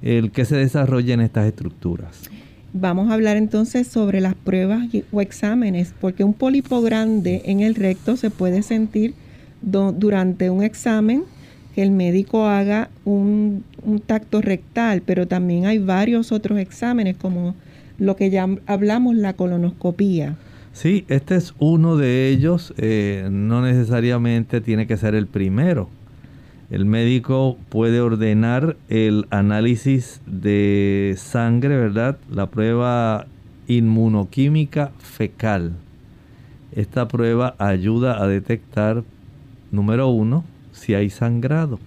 el 0.00 0.30
que 0.30 0.44
se 0.44 0.56
desarrollen 0.56 1.20
estas 1.20 1.46
estructuras. 1.46 2.30
Vamos 2.72 3.10
a 3.10 3.14
hablar 3.14 3.36
entonces 3.36 3.88
sobre 3.88 4.20
las 4.20 4.34
pruebas 4.36 4.86
o 5.10 5.20
exámenes, 5.20 5.94
porque 6.00 6.22
un 6.22 6.32
pólipo 6.32 6.80
grande 6.80 7.42
en 7.46 7.58
el 7.58 7.74
recto 7.74 8.16
se 8.16 8.30
puede 8.30 8.62
sentir 8.62 9.14
durante 9.60 10.50
un 10.50 10.62
examen 10.62 11.24
que 11.74 11.82
el 11.82 11.90
médico 11.90 12.46
haga 12.46 12.88
un, 13.04 13.64
un, 13.82 13.98
tacto 13.98 14.40
rectal, 14.40 15.02
pero 15.04 15.26
también 15.26 15.66
hay 15.66 15.78
varios 15.78 16.30
otros 16.30 16.60
exámenes 16.60 17.16
como 17.16 17.56
lo 17.98 18.14
que 18.14 18.30
ya 18.30 18.46
hablamos, 18.66 19.16
la 19.16 19.32
colonoscopía. 19.32 20.36
Sí, 20.78 21.04
este 21.08 21.34
es 21.34 21.56
uno 21.58 21.96
de 21.96 22.28
ellos, 22.28 22.72
eh, 22.76 23.26
no 23.32 23.62
necesariamente 23.62 24.60
tiene 24.60 24.86
que 24.86 24.96
ser 24.96 25.16
el 25.16 25.26
primero. 25.26 25.88
El 26.70 26.84
médico 26.84 27.58
puede 27.68 28.00
ordenar 28.00 28.76
el 28.88 29.26
análisis 29.30 30.20
de 30.24 31.16
sangre, 31.18 31.76
¿verdad? 31.76 32.16
La 32.30 32.46
prueba 32.46 33.26
inmunoquímica 33.66 34.92
fecal. 34.98 35.72
Esta 36.70 37.08
prueba 37.08 37.56
ayuda 37.58 38.22
a 38.22 38.28
detectar, 38.28 39.02
número 39.72 40.06
uno, 40.06 40.44
si 40.70 40.94
hay 40.94 41.10
sangrado. 41.10 41.80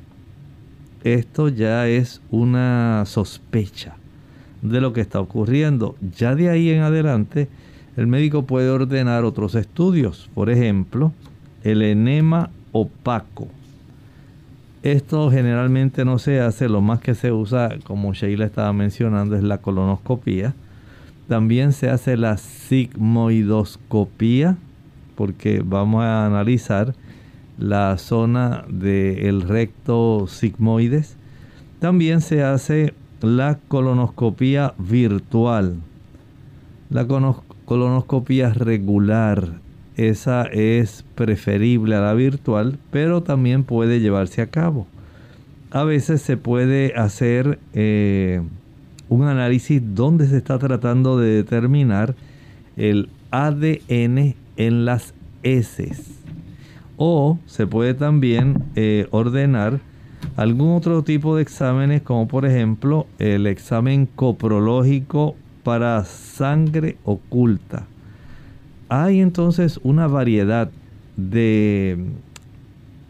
Esto 1.05 1.47
ya 1.47 1.87
es 1.87 2.21
una 2.29 3.05
sospecha 3.05 3.95
de 4.61 4.81
lo 4.81 4.91
que 4.91 4.99
está 4.99 5.21
ocurriendo. 5.21 5.95
Ya 6.17 6.35
de 6.35 6.49
ahí 6.49 6.71
en 6.71 6.81
adelante, 6.81 7.47
el 7.97 8.07
médico 8.07 8.43
puede 8.43 8.69
ordenar 8.69 9.25
otros 9.25 9.55
estudios. 9.55 10.29
Por 10.33 10.49
ejemplo, 10.49 11.11
el 11.63 11.81
enema 11.81 12.49
opaco 12.71 13.49
esto 14.83 15.29
generalmente 15.29 16.05
no 16.05 16.17
se 16.17 16.41
hace, 16.41 16.67
lo 16.67 16.81
más 16.81 17.01
que 17.01 17.13
se 17.13 17.31
usa, 17.31 17.77
como 17.83 18.15
Sheila 18.15 18.45
estaba 18.45 18.73
mencionando, 18.73 19.35
es 19.35 19.43
la 19.43 19.59
colonoscopía. 19.59 20.55
También 21.27 21.71
se 21.71 21.91
hace 21.91 22.17
la 22.17 22.37
sigmoidoscopía, 22.37 24.57
porque 25.15 25.61
vamos 25.63 26.03
a 26.03 26.25
analizar 26.25 26.95
la 27.59 27.95
zona 27.99 28.65
del 28.69 29.43
recto 29.43 30.25
sigmoides. 30.27 31.15
También 31.79 32.21
se 32.21 32.43
hace 32.43 32.95
la 33.21 33.59
colonoscopía 33.67 34.73
virtual. 34.79 35.75
La 36.89 37.05
colonoscopía 37.71 38.49
regular 38.49 39.61
esa 39.95 40.43
es 40.43 41.05
preferible 41.15 41.95
a 41.95 42.01
la 42.01 42.13
virtual, 42.13 42.77
pero 42.91 43.23
también 43.23 43.63
puede 43.63 44.01
llevarse 44.01 44.41
a 44.41 44.47
cabo. 44.47 44.87
A 45.69 45.85
veces 45.85 46.21
se 46.21 46.35
puede 46.35 46.93
hacer 46.97 47.59
eh, 47.73 48.41
un 49.07 49.23
análisis 49.23 49.81
donde 49.95 50.27
se 50.27 50.35
está 50.35 50.59
tratando 50.59 51.17
de 51.17 51.29
determinar 51.29 52.13
el 52.75 53.07
ADN 53.31 54.35
en 54.57 54.83
las 54.83 55.13
heces. 55.41 56.19
O 56.97 57.39
se 57.45 57.67
puede 57.67 57.93
también 57.93 58.65
eh, 58.75 59.07
ordenar 59.11 59.79
algún 60.35 60.75
otro 60.75 61.03
tipo 61.03 61.37
de 61.37 61.43
exámenes, 61.43 62.01
como 62.01 62.27
por 62.27 62.45
ejemplo 62.45 63.07
el 63.17 63.47
examen 63.47 64.09
coprológico 64.13 65.37
para 65.63 66.03
sangre 66.05 66.97
oculta. 67.03 67.85
Hay 68.89 69.21
entonces 69.21 69.79
una 69.83 70.07
variedad 70.07 70.69
de 71.17 71.97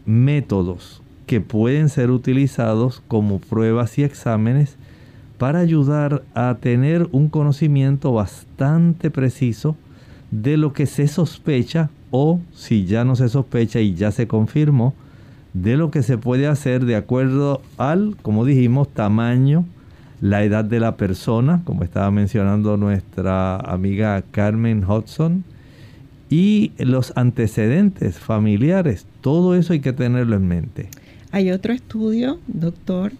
métodos 0.06 1.02
que 1.26 1.40
pueden 1.40 1.88
ser 1.88 2.10
utilizados 2.10 3.02
como 3.08 3.38
pruebas 3.38 3.98
y 3.98 4.04
exámenes 4.04 4.76
para 5.38 5.60
ayudar 5.60 6.22
a 6.34 6.58
tener 6.60 7.08
un 7.10 7.28
conocimiento 7.28 8.12
bastante 8.12 9.10
preciso 9.10 9.76
de 10.30 10.56
lo 10.56 10.72
que 10.72 10.86
se 10.86 11.08
sospecha 11.08 11.90
o 12.10 12.40
si 12.52 12.84
ya 12.84 13.04
no 13.04 13.16
se 13.16 13.28
sospecha 13.28 13.80
y 13.80 13.94
ya 13.94 14.12
se 14.12 14.28
confirmó, 14.28 14.94
de 15.54 15.76
lo 15.76 15.90
que 15.90 16.02
se 16.02 16.18
puede 16.18 16.46
hacer 16.46 16.84
de 16.84 16.96
acuerdo 16.96 17.60
al, 17.76 18.16
como 18.22 18.44
dijimos, 18.44 18.88
tamaño, 18.88 19.64
la 20.22 20.44
edad 20.44 20.64
de 20.64 20.78
la 20.78 20.96
persona, 20.96 21.62
como 21.64 21.82
estaba 21.82 22.10
mencionando 22.12 22.76
nuestra 22.76 23.56
amiga 23.56 24.22
Carmen 24.30 24.88
Hudson, 24.88 25.42
y 26.30 26.70
los 26.78 27.12
antecedentes 27.16 28.18
familiares. 28.20 29.04
Todo 29.20 29.56
eso 29.56 29.72
hay 29.72 29.80
que 29.80 29.92
tenerlo 29.92 30.36
en 30.36 30.46
mente. 30.46 30.88
Hay 31.32 31.50
otro 31.50 31.72
estudio, 31.72 32.38
doctor, 32.46 33.12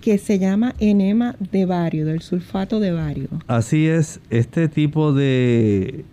que 0.00 0.16
se 0.16 0.38
llama 0.38 0.74
enema 0.80 1.36
de 1.52 1.66
bario, 1.66 2.06
del 2.06 2.22
sulfato 2.22 2.80
de 2.80 2.90
bario. 2.90 3.28
Así 3.48 3.86
es, 3.86 4.20
este 4.30 4.68
tipo 4.68 5.12
de 5.12 6.06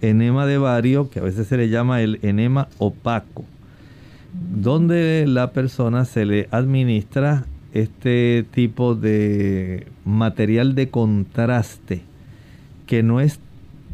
enema 0.00 0.46
de 0.46 0.58
bario, 0.58 1.10
que 1.10 1.18
a 1.18 1.24
veces 1.24 1.48
se 1.48 1.56
le 1.56 1.70
llama 1.70 2.02
el 2.02 2.20
enema 2.22 2.68
opaco, 2.78 3.44
donde 4.54 5.24
la 5.26 5.50
persona 5.50 6.04
se 6.04 6.24
le 6.24 6.48
administra 6.52 7.46
este 7.72 8.44
tipo 8.50 8.94
de 8.94 9.86
material 10.04 10.74
de 10.74 10.88
contraste 10.88 12.02
que 12.86 13.02
no 13.02 13.20
es 13.20 13.40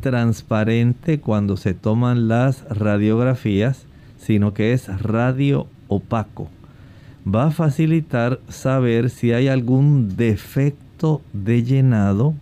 transparente 0.01 1.19
cuando 1.19 1.57
se 1.57 1.75
toman 1.75 2.29
las 2.29 2.65
radiografías, 2.69 3.87
sino 4.19 4.55
que 4.55 4.73
es 4.73 4.87
radio 5.01 5.67
opaco. 5.89 6.49
Va 7.27 7.47
a 7.47 7.51
facilitar 7.51 8.39
saber 8.49 9.11
si 9.11 9.33
hay 9.33 9.49
algún 9.49 10.17
defecto 10.17 11.23
de 11.33 11.63
llenado 11.63 12.35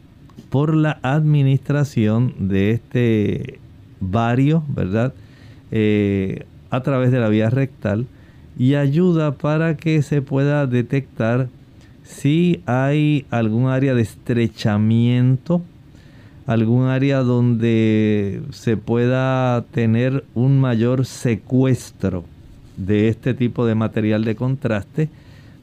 por 0.51 0.75
la 0.75 0.99
administración 1.03 2.35
de 2.49 2.73
este 2.73 3.61
vario, 4.01 4.65
¿verdad? 4.69 5.15
Eh, 5.71 6.45
a 6.71 6.83
través 6.83 7.13
de 7.13 7.21
la 7.21 7.29
vía 7.29 7.49
rectal 7.49 8.07
y 8.59 8.75
ayuda 8.75 9.33
para 9.33 9.77
que 9.77 10.03
se 10.03 10.23
pueda 10.23 10.67
detectar 10.67 11.49
si 12.05 12.63
hay 12.67 13.27
algún 13.31 13.69
área 13.69 13.95
de 13.95 14.03
estrechamiento 14.03 15.63
algún 16.47 16.87
área 16.87 17.21
donde 17.21 18.43
se 18.51 18.77
pueda 18.77 19.63
tener 19.71 20.25
un 20.35 20.61
mayor 20.61 21.07
secuestro 21.07 22.25
de 22.77 23.09
este 23.09 23.35
tipo 23.35 23.67
de 23.67 23.75
material 23.75 24.25
de 24.25 24.35
contraste, 24.35 25.09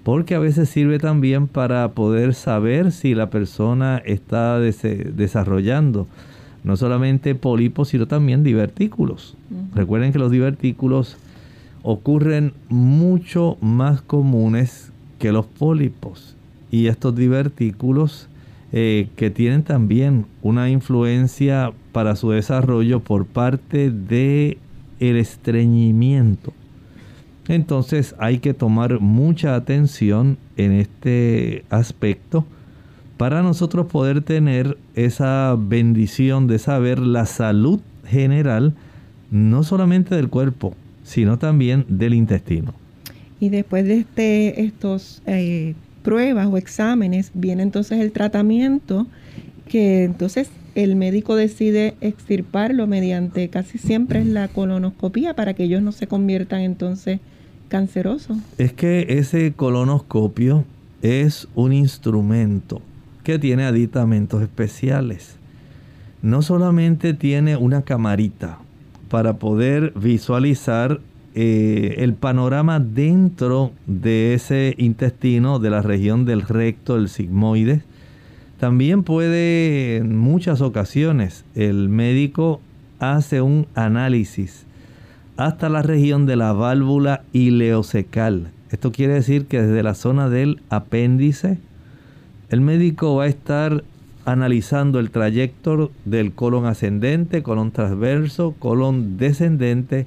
porque 0.03 0.35
a 0.35 0.39
veces 0.39 0.69
sirve 0.69 0.99
también 0.99 1.47
para 1.47 1.89
poder 1.89 2.33
saber 2.33 2.91
si 2.91 3.13
la 3.13 3.29
persona 3.29 4.01
está 4.05 4.59
desarrollando 4.59 6.07
no 6.63 6.75
solamente 6.75 7.35
pólipos, 7.35 7.89
sino 7.89 8.07
también 8.07 8.43
divertículos. 8.43 9.35
Recuerden 9.73 10.11
que 10.11 10.19
los 10.19 10.31
divertículos 10.31 11.17
ocurren 11.83 12.53
mucho 12.69 13.57
más 13.61 14.01
comunes 14.01 14.91
que 15.17 15.31
los 15.31 15.45
pólipos 15.45 16.35
y 16.71 16.87
estos 16.87 17.15
divertículos 17.15 18.27
eh, 18.71 19.09
que 19.15 19.29
tienen 19.29 19.63
también 19.63 20.25
una 20.41 20.69
influencia 20.69 21.73
para 21.91 22.15
su 22.15 22.31
desarrollo 22.31 22.99
por 22.99 23.25
parte 23.25 23.89
de 23.91 24.57
el 24.99 25.17
estreñimiento. 25.17 26.53
Entonces 27.47 28.15
hay 28.19 28.37
que 28.37 28.53
tomar 28.53 28.99
mucha 28.99 29.55
atención 29.55 30.37
en 30.55 30.73
este 30.73 31.65
aspecto 31.71 32.45
para 33.17 33.41
nosotros 33.41 33.87
poder 33.87 34.21
tener 34.21 34.77
esa 34.93 35.55
bendición 35.57 36.47
de 36.47 36.59
saber 36.59 36.99
la 36.99 37.25
salud 37.25 37.79
general, 38.05 38.75
no 39.31 39.63
solamente 39.63 40.15
del 40.15 40.29
cuerpo, 40.29 40.75
sino 41.09 41.39
también 41.39 41.85
del 41.87 42.13
intestino. 42.13 42.75
Y 43.39 43.49
después 43.49 43.83
de 43.85 43.97
este, 43.97 44.61
estos 44.61 45.23
eh, 45.25 45.73
pruebas 46.03 46.45
o 46.45 46.57
exámenes, 46.57 47.31
viene 47.33 47.63
entonces 47.63 47.99
el 47.99 48.11
tratamiento 48.11 49.07
que 49.67 50.03
entonces 50.03 50.49
el 50.75 50.95
médico 50.95 51.35
decide 51.35 51.95
extirparlo 51.99 52.85
mediante 52.85 53.49
casi 53.49 53.79
siempre 53.79 54.19
es 54.19 54.27
la 54.27 54.49
colonoscopía 54.49 55.33
para 55.33 55.55
que 55.55 55.63
ellos 55.63 55.81
no 55.81 55.91
se 55.93 56.05
conviertan 56.05 56.61
entonces 56.61 57.19
cancerosos. 57.69 58.37
Es 58.59 58.71
que 58.73 59.07
ese 59.09 59.53
colonoscopio 59.53 60.63
es 61.01 61.47
un 61.55 61.73
instrumento 61.73 62.83
que 63.23 63.39
tiene 63.39 63.63
aditamentos 63.63 64.43
especiales. 64.43 65.37
No 66.21 66.43
solamente 66.43 67.15
tiene 67.15 67.57
una 67.57 67.81
camarita 67.81 68.59
para 69.09 69.33
poder 69.33 69.91
visualizar 69.95 70.99
eh, 71.35 71.95
el 71.99 72.13
panorama 72.13 72.79
dentro 72.79 73.71
de 73.85 74.33
ese 74.33 74.75
intestino, 74.77 75.59
de 75.59 75.69
la 75.69 75.81
región 75.81 76.25
del 76.25 76.41
recto, 76.41 76.95
el 76.95 77.09
sigmoides. 77.09 77.83
También 78.59 79.03
puede, 79.03 79.97
en 79.97 80.17
muchas 80.17 80.61
ocasiones, 80.61 81.45
el 81.55 81.89
médico 81.89 82.61
hace 82.99 83.41
un 83.41 83.67
análisis 83.75 84.65
hasta 85.37 85.69
la 85.69 85.81
región 85.81 86.25
de 86.25 86.35
la 86.35 86.51
válvula 86.51 87.23
ileocecal. 87.31 88.51
Esto 88.71 88.91
quiere 88.91 89.13
decir 89.13 89.45
que 89.45 89.61
desde 89.61 89.83
la 89.83 89.95
zona 89.95 90.29
del 90.29 90.61
apéndice, 90.69 91.57
el 92.49 92.59
médico 92.59 93.15
va 93.15 93.23
a 93.23 93.27
estar 93.27 93.83
analizando 94.31 94.99
el 94.99 95.11
trayecto 95.11 95.91
del 96.05 96.33
colon 96.33 96.65
ascendente, 96.65 97.43
colon 97.43 97.71
transverso, 97.71 98.55
colon 98.59 99.17
descendente, 99.17 100.05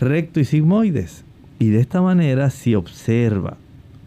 recto 0.00 0.40
y 0.40 0.44
sigmoides. 0.44 1.24
Y 1.58 1.68
de 1.70 1.80
esta 1.80 2.02
manera 2.02 2.50
si 2.50 2.74
observa 2.74 3.56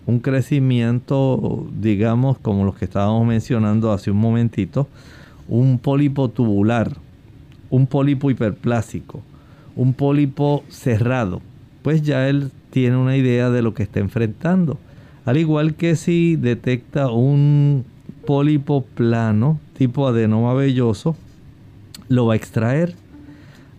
un 0.05 0.19
crecimiento, 0.19 1.67
digamos, 1.79 2.37
como 2.37 2.65
los 2.65 2.75
que 2.75 2.85
estábamos 2.85 3.25
mencionando 3.25 3.91
hace 3.91 4.11
un 4.11 4.17
momentito, 4.17 4.87
un 5.47 5.79
pólipo 5.79 6.29
tubular, 6.29 6.97
un 7.69 7.87
pólipo 7.87 8.29
hiperplásico, 8.29 9.21
un 9.75 9.93
pólipo 9.93 10.63
cerrado, 10.69 11.41
pues 11.81 12.01
ya 12.01 12.29
él 12.29 12.51
tiene 12.69 12.97
una 12.97 13.17
idea 13.17 13.49
de 13.49 13.61
lo 13.61 13.73
que 13.73 13.83
está 13.83 13.99
enfrentando. 13.99 14.77
Al 15.25 15.37
igual 15.37 15.73
que 15.75 15.95
si 15.95 16.35
detecta 16.35 17.09
un 17.09 17.85
pólipo 18.25 18.83
plano 18.83 19.59
tipo 19.77 20.07
adenoma 20.07 20.53
velloso, 20.53 21.15
lo 22.07 22.25
va 22.25 22.33
a 22.33 22.37
extraer. 22.37 22.95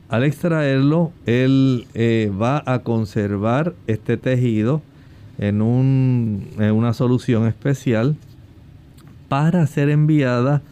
Al 0.08 0.22
extraerlo, 0.22 1.12
él 1.26 1.86
eh, 1.94 2.30
va 2.30 2.62
a 2.64 2.80
conservar 2.80 3.74
este 3.86 4.16
tejido 4.16 4.82
en, 5.38 5.60
una 5.60 6.92
solución 6.92 7.46
especial 7.46 8.16
para 9.28 9.66
ser 9.66 9.90
enviada 9.90 10.62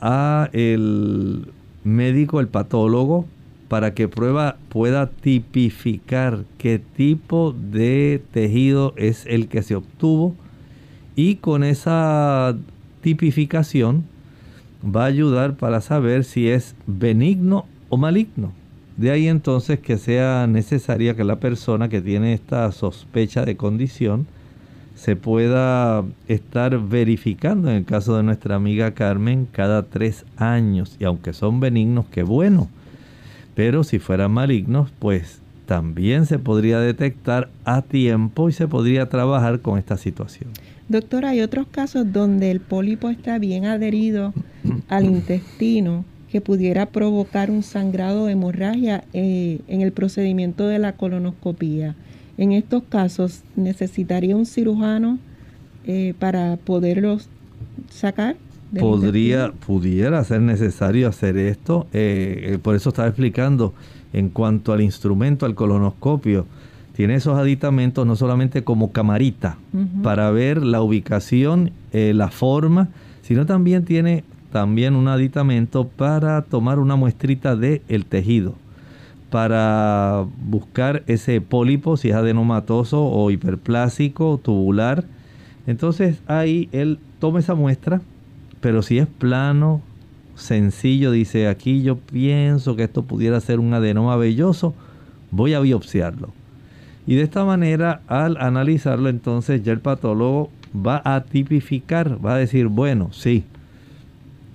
a 0.00 0.48
el 0.52 1.48
médico, 1.84 2.40
el 2.40 2.48
patólogo, 2.48 3.26
para 3.68 3.94
que 3.94 4.08
prueba, 4.08 4.56
pueda 4.68 5.10
tipificar 5.10 6.44
qué 6.58 6.78
tipo 6.78 7.54
de 7.70 8.22
tejido 8.32 8.94
es 8.96 9.26
el 9.26 9.48
que 9.48 9.62
se 9.62 9.76
obtuvo. 9.76 10.34
Y 11.14 11.36
con 11.36 11.62
esa 11.62 12.56
tipificación 13.00 14.04
va 14.84 15.04
a 15.04 15.08
ayudar 15.08 15.56
para 15.56 15.80
saber 15.80 16.24
si 16.24 16.48
es 16.48 16.74
benigno 16.86 17.66
o 17.88 17.96
maligno. 17.96 18.52
De 18.96 19.10
ahí 19.10 19.28
entonces 19.28 19.78
que 19.78 19.98
sea 19.98 20.46
necesaria 20.46 21.16
que 21.16 21.24
la 21.24 21.40
persona 21.40 21.88
que 21.88 22.00
tiene 22.00 22.34
esta 22.34 22.70
sospecha 22.72 23.44
de 23.44 23.56
condición 23.56 24.26
se 24.94 25.16
pueda 25.16 26.04
estar 26.28 26.78
verificando 26.78 27.70
en 27.70 27.76
el 27.76 27.84
caso 27.86 28.16
de 28.16 28.22
nuestra 28.22 28.56
amiga 28.56 28.92
Carmen 28.92 29.48
cada 29.50 29.84
tres 29.84 30.26
años. 30.36 30.96
Y 31.00 31.04
aunque 31.04 31.32
son 31.32 31.60
benignos, 31.60 32.04
qué 32.10 32.22
bueno. 32.22 32.68
Pero 33.54 33.82
si 33.82 33.98
fueran 33.98 34.32
malignos, 34.32 34.92
pues 34.98 35.40
también 35.64 36.26
se 36.26 36.38
podría 36.38 36.80
detectar 36.80 37.48
a 37.64 37.80
tiempo 37.82 38.48
y 38.48 38.52
se 38.52 38.68
podría 38.68 39.08
trabajar 39.08 39.60
con 39.60 39.78
esta 39.78 39.96
situación. 39.96 40.50
Doctor, 40.90 41.24
hay 41.24 41.40
otros 41.40 41.68
casos 41.70 42.12
donde 42.12 42.50
el 42.50 42.58
pólipo 42.58 43.10
está 43.10 43.38
bien 43.38 43.64
adherido 43.64 44.34
al 44.88 45.04
intestino 45.04 46.04
que 46.32 46.40
pudiera 46.40 46.86
provocar 46.86 47.48
un 47.48 47.62
sangrado 47.62 48.26
de 48.26 48.32
hemorragia 48.32 49.04
eh, 49.12 49.60
en 49.68 49.82
el 49.82 49.92
procedimiento 49.92 50.66
de 50.66 50.80
la 50.80 50.94
colonoscopía. 50.94 51.94
En 52.38 52.50
estos 52.50 52.82
casos, 52.82 53.42
¿necesitaría 53.54 54.34
un 54.34 54.46
cirujano 54.46 55.20
eh, 55.86 56.14
para 56.18 56.56
poderlos 56.56 57.28
sacar? 57.88 58.34
Podría, 58.76 59.52
pudiera 59.64 60.24
ser 60.24 60.40
necesario 60.40 61.06
hacer 61.06 61.36
esto. 61.36 61.86
Eh, 61.92 62.58
por 62.62 62.74
eso 62.74 62.88
estaba 62.88 63.06
explicando 63.06 63.74
en 64.12 64.28
cuanto 64.28 64.72
al 64.72 64.80
instrumento, 64.80 65.46
al 65.46 65.54
colonoscopio. 65.54 66.46
Tiene 67.00 67.14
esos 67.14 67.38
aditamentos 67.38 68.06
no 68.06 68.14
solamente 68.14 68.62
como 68.62 68.92
camarita 68.92 69.56
para 70.02 70.30
ver 70.32 70.62
la 70.62 70.82
ubicación, 70.82 71.70
la 71.94 72.28
forma, 72.28 72.88
sino 73.22 73.46
también 73.46 73.86
tiene 73.86 74.22
también 74.52 74.94
un 74.94 75.08
aditamento 75.08 75.88
para 75.88 76.42
tomar 76.42 76.78
una 76.78 76.96
muestrita 76.96 77.56
del 77.56 77.80
el 77.88 78.04
tejido, 78.04 78.54
para 79.30 80.26
buscar 80.44 81.02
ese 81.06 81.40
pólipo, 81.40 81.96
si 81.96 82.10
es 82.10 82.16
adenomatoso 82.16 83.02
o 83.02 83.30
hiperplásico, 83.30 84.36
tubular. 84.36 85.04
Entonces 85.66 86.20
ahí 86.26 86.68
él 86.70 86.98
toma 87.18 87.38
esa 87.38 87.54
muestra, 87.54 88.02
pero 88.60 88.82
si 88.82 88.98
es 88.98 89.06
plano, 89.06 89.80
sencillo, 90.34 91.12
dice 91.12 91.48
aquí 91.48 91.80
yo 91.80 91.96
pienso 91.96 92.76
que 92.76 92.82
esto 92.82 93.04
pudiera 93.04 93.40
ser 93.40 93.58
un 93.58 93.72
adenoma 93.72 94.16
velloso, 94.16 94.74
voy 95.30 95.54
a 95.54 95.60
biopsiarlo. 95.60 96.38
Y 97.06 97.16
de 97.16 97.22
esta 97.22 97.44
manera, 97.44 98.02
al 98.06 98.36
analizarlo, 98.38 99.08
entonces 99.08 99.62
ya 99.62 99.72
el 99.72 99.80
patólogo 99.80 100.50
va 100.74 101.02
a 101.04 101.24
tipificar, 101.24 102.24
va 102.24 102.34
a 102.34 102.38
decir, 102.38 102.66
bueno, 102.68 103.10
sí, 103.12 103.44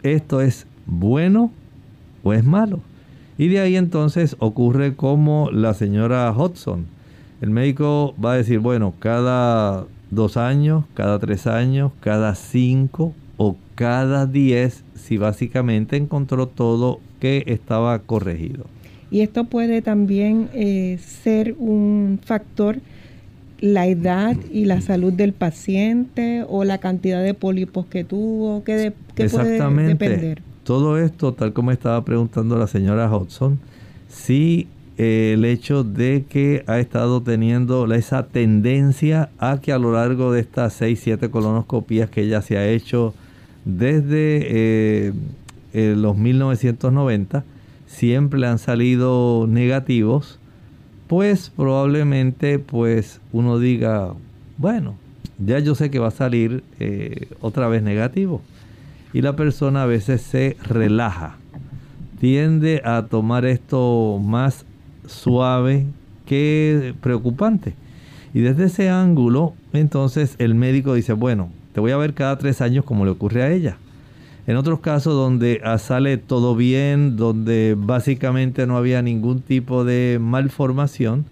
esto 0.04 0.42
es 0.42 0.68
bueno 0.86 1.52
o 2.24 2.34
es 2.34 2.44
malo. 2.44 2.80
Y 3.38 3.50
de 3.50 3.60
ahí 3.60 3.76
entonces 3.76 4.36
ocurre 4.40 4.96
como 4.96 5.50
la 5.52 5.74
señora 5.74 6.32
Hudson. 6.32 6.86
El 7.42 7.50
médico 7.50 8.16
va 8.24 8.34
a 8.34 8.38
decir, 8.38 8.60
bueno, 8.60 8.94
cada 9.00 9.86
dos 10.10 10.38
años, 10.38 10.86
cada 10.94 11.20
tres 11.20 11.48
años, 11.48 11.92
cada 12.00 12.36
cinco 12.36 13.14
o 13.38 13.58
cada 13.76 14.26
diez, 14.26 14.86
si 14.96 15.18
básicamente 15.18 15.98
encontró 15.98 16.48
todo 16.48 17.02
que 17.20 17.44
estaba 17.48 18.00
corregido. 18.00 18.66
Y 19.12 19.22
esto 19.22 19.46
puede 19.46 19.82
también 19.82 20.50
eh, 20.54 21.00
ser 21.02 21.56
un 21.58 22.20
factor 22.24 22.80
la 23.62 23.88
edad 23.88 24.36
y 24.52 24.66
la 24.66 24.82
salud 24.82 25.14
del 25.14 25.34
paciente 25.34 26.44
o 26.48 26.64
la 26.66 26.78
cantidad 26.80 27.24
de 27.24 27.34
pólipos 27.34 27.86
que 27.86 28.04
tuvo, 28.04 28.64
que, 28.64 28.94
puede 29.16 29.60
depender. 29.88 30.42
Todo 30.64 31.00
esto, 31.00 31.34
tal 31.34 31.54
como 31.54 31.72
estaba 31.72 32.04
preguntando 32.04 32.58
la 32.58 32.68
señora 32.68 33.10
Hudson, 33.16 33.60
sí 34.10 34.68
eh, 34.98 35.34
el 35.34 35.44
hecho 35.44 35.84
de 35.84 36.24
que 36.30 36.64
ha 36.68 36.80
estado 36.80 37.22
teniendo 37.22 37.92
esa 37.94 38.28
tendencia 38.28 39.30
a 39.40 39.60
que 39.62 39.74
a 39.74 39.78
lo 39.78 39.92
largo 39.92 40.32
de 40.32 40.40
estas 40.40 40.74
6, 40.74 41.00
7 41.04 41.30
colonoscopías 41.30 42.10
que 42.10 42.22
ella 42.22 42.42
se 42.42 42.58
ha 42.58 42.68
hecho 42.68 43.14
desde 43.66 44.40
eh, 44.44 45.14
eh, 45.74 45.96
los 45.98 46.18
1990, 46.18 47.44
siempre 47.96 48.46
han 48.46 48.60
salido 48.60 49.48
negativos 49.48 50.40
pues 51.08 51.52
probablemente 51.56 52.60
pues 52.60 53.22
uno 53.32 53.60
diga, 53.60 54.14
bueno, 54.58 54.96
ya 55.38 55.60
yo 55.60 55.76
sé 55.76 55.92
que 55.92 56.00
va 56.00 56.08
a 56.08 56.12
salir 56.12 56.64
eh, 56.80 57.28
otra 57.42 57.68
vez 57.68 57.84
negativo. 57.84 58.42
Y 59.14 59.22
la 59.22 59.36
persona 59.36 59.84
a 59.84 59.86
veces 59.86 60.22
se 60.22 60.58
relaja, 60.64 61.38
tiende 62.20 62.82
a 62.84 63.04
tomar 63.04 63.46
esto 63.46 64.20
más 64.22 64.66
suave 65.06 65.86
que 66.26 66.94
preocupante. 67.02 67.76
Y 68.34 68.42
desde 68.42 68.66
ese 68.66 68.90
ángulo, 68.90 69.54
entonces 69.72 70.36
el 70.40 70.56
médico 70.56 70.96
dice, 70.96 71.14
bueno, 71.14 71.50
te 71.74 71.80
voy 71.80 71.92
a 71.92 71.98
ver 71.98 72.14
cada 72.14 72.38
tres 72.38 72.62
años 72.62 72.84
como 72.84 73.06
le 73.06 73.12
ocurre 73.12 73.44
a 73.44 73.52
ella. 73.52 73.78
En 74.48 74.58
otros 74.58 74.80
casos 74.80 75.14
donde 75.14 75.60
ah, 75.64 75.80
sale 75.80 76.18
todo 76.18 76.56
bien, 76.56 77.18
donde 77.18 77.76
básicamente 77.78 78.68
no 78.68 78.78
había 78.78 79.02
ningún 79.02 79.42
tipo 79.42 79.84
de 79.84 80.20
malformación, 80.22 81.26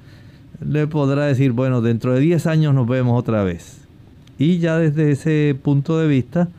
le 0.66 0.88
podrá 0.88 1.26
decir, 1.26 1.52
bueno, 1.52 1.82
dentro 1.82 2.14
de 2.14 2.22
10 2.22 2.48
años 2.48 2.74
nos 2.74 2.88
vemos 2.88 3.20
otra 3.20 3.44
vez. 3.44 3.82
Y 4.40 4.58
ya 4.58 4.80
desde 4.80 5.12
ese 5.12 5.56
punto 5.62 6.00
de 6.00 6.08
vista, 6.08 6.50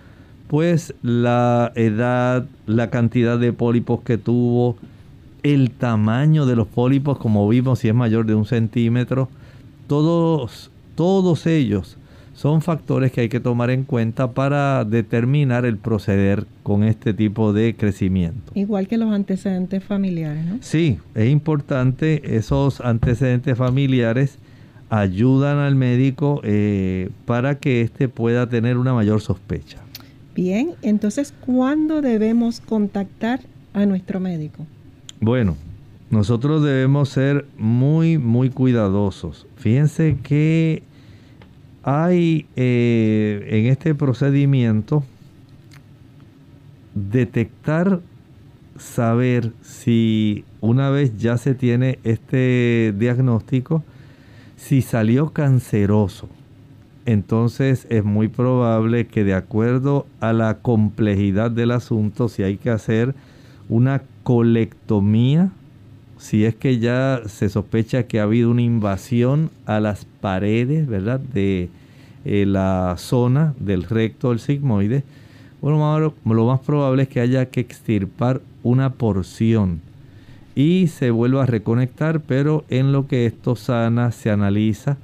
pues 0.47 0.95
la 1.03 1.73
edad, 1.75 2.47
la 2.67 2.89
cantidad 2.89 3.37
de 3.39 3.53
pólipos 3.53 4.03
que 4.03 4.17
tuvo, 4.17 4.77
el 5.43 5.73
tamaño 5.73 6.47
de 6.47 6.55
los 6.55 6.69
pólipos, 6.69 7.19
como 7.19 7.49
vimos, 7.49 7.81
si 7.81 7.89
es 7.89 7.95
mayor 7.95 8.27
de 8.27 8.37
un 8.37 8.47
centímetro, 8.47 9.29
todos, 9.89 10.71
todos 10.95 11.47
ellos 11.47 11.99
son 12.35 12.63
factores 12.63 13.13
que 13.13 13.23
hay 13.23 13.29
que 13.29 13.41
tomar 13.41 13.71
en 13.71 13.85
cuenta 13.85 14.33
para 14.33 14.85
determinar 14.85 15.65
el 15.65 15.79
proceder 15.79 16.47
con 16.63 16.83
este 16.83 17.15
tipo 17.15 17.53
de 17.53 17.75
crecimiento. 17.77 18.53
Igual 18.55 18.89
que 18.89 18.99
los 18.99 19.13
antecedentes 19.13 19.83
familiares, 19.83 20.45
¿no? 20.45 20.59
Sí, 20.61 20.99
es 21.15 21.31
importante, 21.31 22.37
esos 22.37 22.81
antecedentes 22.81 23.57
familiares 23.57 24.39
ayudan 24.91 25.59
al 25.59 25.77
médico 25.77 26.41
eh, 26.45 27.11
para 27.25 27.59
que 27.59 27.81
éste 27.81 28.09
pueda 28.09 28.49
tener 28.49 28.77
una 28.77 28.93
mayor 28.93 29.21
sospecha. 29.21 29.79
Bien, 30.35 30.71
entonces, 30.83 31.33
¿cuándo 31.47 32.03
debemos 32.03 32.61
contactar 32.61 33.41
a 33.73 33.87
nuestro 33.87 34.19
médico? 34.19 34.67
Bueno, 35.21 35.57
nosotros 36.11 36.63
debemos 36.63 37.09
ser 37.09 37.47
muy, 37.57 38.19
muy 38.19 38.51
cuidadosos. 38.51 39.47
Fíjense 39.57 40.17
que 40.23 40.83
hay 41.85 42.47
eh, 42.57 43.47
en 43.51 43.67
este 43.67 43.95
procedimiento 43.95 45.05
detectar, 46.95 48.01
saber 48.79 49.53
si 49.63 50.45
una 50.61 50.89
vez 50.91 51.19
ya 51.19 51.37
se 51.37 51.55
tiene 51.55 51.99
este 52.05 52.95
diagnóstico, 52.99 53.85
si 54.57 54.81
salió 54.81 55.31
canceroso. 55.31 56.29
Entonces 57.05 57.87
es 57.91 58.03
muy 58.03 58.29
probable 58.29 59.07
que 59.07 59.25
de 59.25 59.35
acuerdo 59.35 60.07
a 60.21 60.33
la 60.33 60.59
complejidad 60.59 61.51
del 61.51 61.71
asunto, 61.71 62.31
si 62.31 62.43
hay 62.43 62.57
que 62.57 62.71
hacer 62.71 63.15
una 63.69 64.03
colectomía, 64.23 65.51
si 66.19 66.45
es 66.45 66.55
que 66.55 66.79
ya 66.79 67.23
se 67.27 67.49
sospecha 67.49 68.05
que 68.05 68.21
ha 68.21 68.25
habido 68.25 68.51
una 68.51 68.63
invasión 68.63 69.51
a 69.67 69.81
las 69.81 70.05
paredes, 70.05 70.87
¿verdad? 70.87 71.21
De 71.21 71.69
eh, 72.25 72.47
la 72.47 72.95
zona 72.99 73.55
del 73.59 73.85
recto 73.85 74.31
del 74.31 74.39
sigmoide, 74.39 75.05
bueno, 75.61 76.15
lo 76.25 76.47
más 76.47 76.61
probable 76.61 77.05
es 77.05 77.09
que 77.09 77.21
haya 77.21 77.47
que 77.47 77.61
extirpar 77.61 78.43
una 78.63 78.93
porción 78.93 79.81
y 80.55 80.87
se 80.89 81.11
vuelva 81.11 81.45
a 81.45 81.47
reconectar, 81.47 82.21
pero 82.21 82.65
en 82.69 82.93
lo 82.93 83.07
que 83.07 83.27
esto 83.27 83.57
sana, 83.57 84.13
se 84.13 84.31
analiza, 84.31 84.97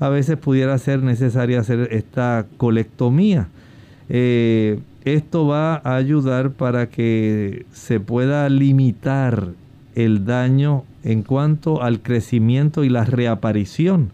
a 0.00 0.08
veces 0.08 0.36
pudiera 0.36 0.76
ser 0.78 1.02
necesaria 1.02 1.60
hacer 1.60 1.88
esta 1.92 2.46
colectomía. 2.56 3.48
Eh, 4.08 4.78
esto 5.04 5.46
va 5.46 5.76
a 5.76 5.96
ayudar 5.96 6.52
para 6.52 6.88
que 6.88 7.66
se 7.72 8.00
pueda 8.00 8.48
limitar 8.48 9.48
el 9.94 10.24
daño 10.24 10.84
en 11.02 11.22
cuanto 11.22 11.82
al 11.82 12.00
crecimiento 12.00 12.84
y 12.84 12.88
la 12.88 13.04
reaparición. 13.04 14.10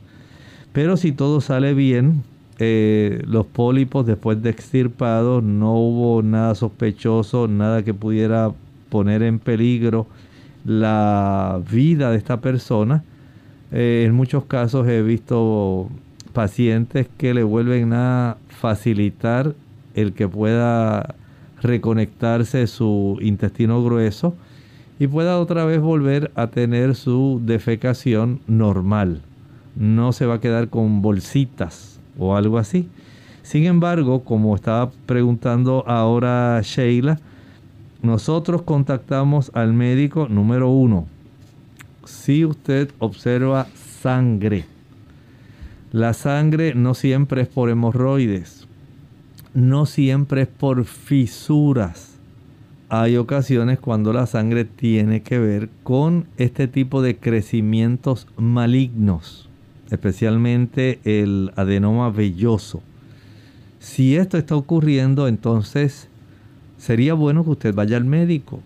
Pero 0.72 0.96
si 0.96 1.12
todo 1.12 1.40
sale 1.40 1.74
bien, 1.74 2.22
eh, 2.58 3.22
los 3.26 3.46
pólipos 3.46 4.06
después 4.06 4.42
de 4.42 4.50
extirpados 4.50 5.42
no 5.42 5.74
hubo 5.74 6.22
nada 6.22 6.54
sospechoso, 6.54 7.48
nada 7.48 7.82
que 7.82 7.94
pudiera 7.94 8.52
poner 8.90 9.22
en 9.22 9.38
peligro 9.38 10.06
la 10.64 11.60
vida 11.70 12.10
de 12.10 12.18
esta 12.18 12.40
persona. 12.40 13.02
Eh, 13.72 14.04
en 14.06 14.14
muchos 14.14 14.44
casos 14.44 14.86
he 14.88 15.00
visto 15.02 15.88
pacientes 16.32 17.08
que 17.16 17.34
le 17.34 17.42
vuelven 17.42 17.92
a 17.92 18.36
facilitar 18.48 19.54
el 19.94 20.12
que 20.12 20.28
pueda 20.28 21.14
reconectarse 21.62 22.66
su 22.66 23.18
intestino 23.20 23.82
grueso 23.82 24.34
y 25.00 25.06
pueda 25.06 25.40
otra 25.40 25.64
vez 25.64 25.80
volver 25.80 26.30
a 26.34 26.48
tener 26.48 26.94
su 26.94 27.40
defecación 27.42 28.40
normal. 28.46 29.22
No 29.74 30.12
se 30.12 30.26
va 30.26 30.34
a 30.34 30.40
quedar 30.40 30.68
con 30.68 31.00
bolsitas 31.00 31.98
o 32.18 32.36
algo 32.36 32.58
así. 32.58 32.86
Sin 33.42 33.64
embargo, 33.64 34.24
como 34.24 34.54
estaba 34.54 34.90
preguntando 35.06 35.84
ahora 35.88 36.60
Sheila, 36.62 37.18
nosotros 38.02 38.60
contactamos 38.60 39.50
al 39.54 39.72
médico 39.72 40.28
número 40.28 40.68
uno. 40.68 41.06
Si 42.04 42.44
usted 42.44 42.90
observa 42.98 43.68
sangre, 44.02 44.66
la 45.92 46.12
sangre 46.12 46.74
no 46.74 46.92
siempre 46.92 47.40
es 47.40 47.48
por 47.48 47.70
hemorroides, 47.70 48.68
no 49.54 49.86
siempre 49.86 50.42
es 50.42 50.48
por 50.48 50.84
fisuras 50.84 52.09
hay 52.90 53.16
ocasiones 53.16 53.78
cuando 53.78 54.12
la 54.12 54.26
sangre 54.26 54.64
tiene 54.64 55.22
que 55.22 55.38
ver 55.38 55.70
con 55.84 56.26
este 56.38 56.66
tipo 56.66 57.02
de 57.02 57.16
crecimientos 57.16 58.26
malignos, 58.36 59.48
especialmente 59.90 60.98
el 61.04 61.52
adenoma 61.54 62.10
velloso. 62.10 62.82
Si 63.78 64.16
esto 64.16 64.36
está 64.36 64.56
ocurriendo, 64.56 65.28
entonces 65.28 66.08
sería 66.78 67.14
bueno 67.14 67.44
que 67.44 67.50
usted 67.50 67.74
vaya 67.74 67.96
al 67.96 68.04
médico 68.04 68.60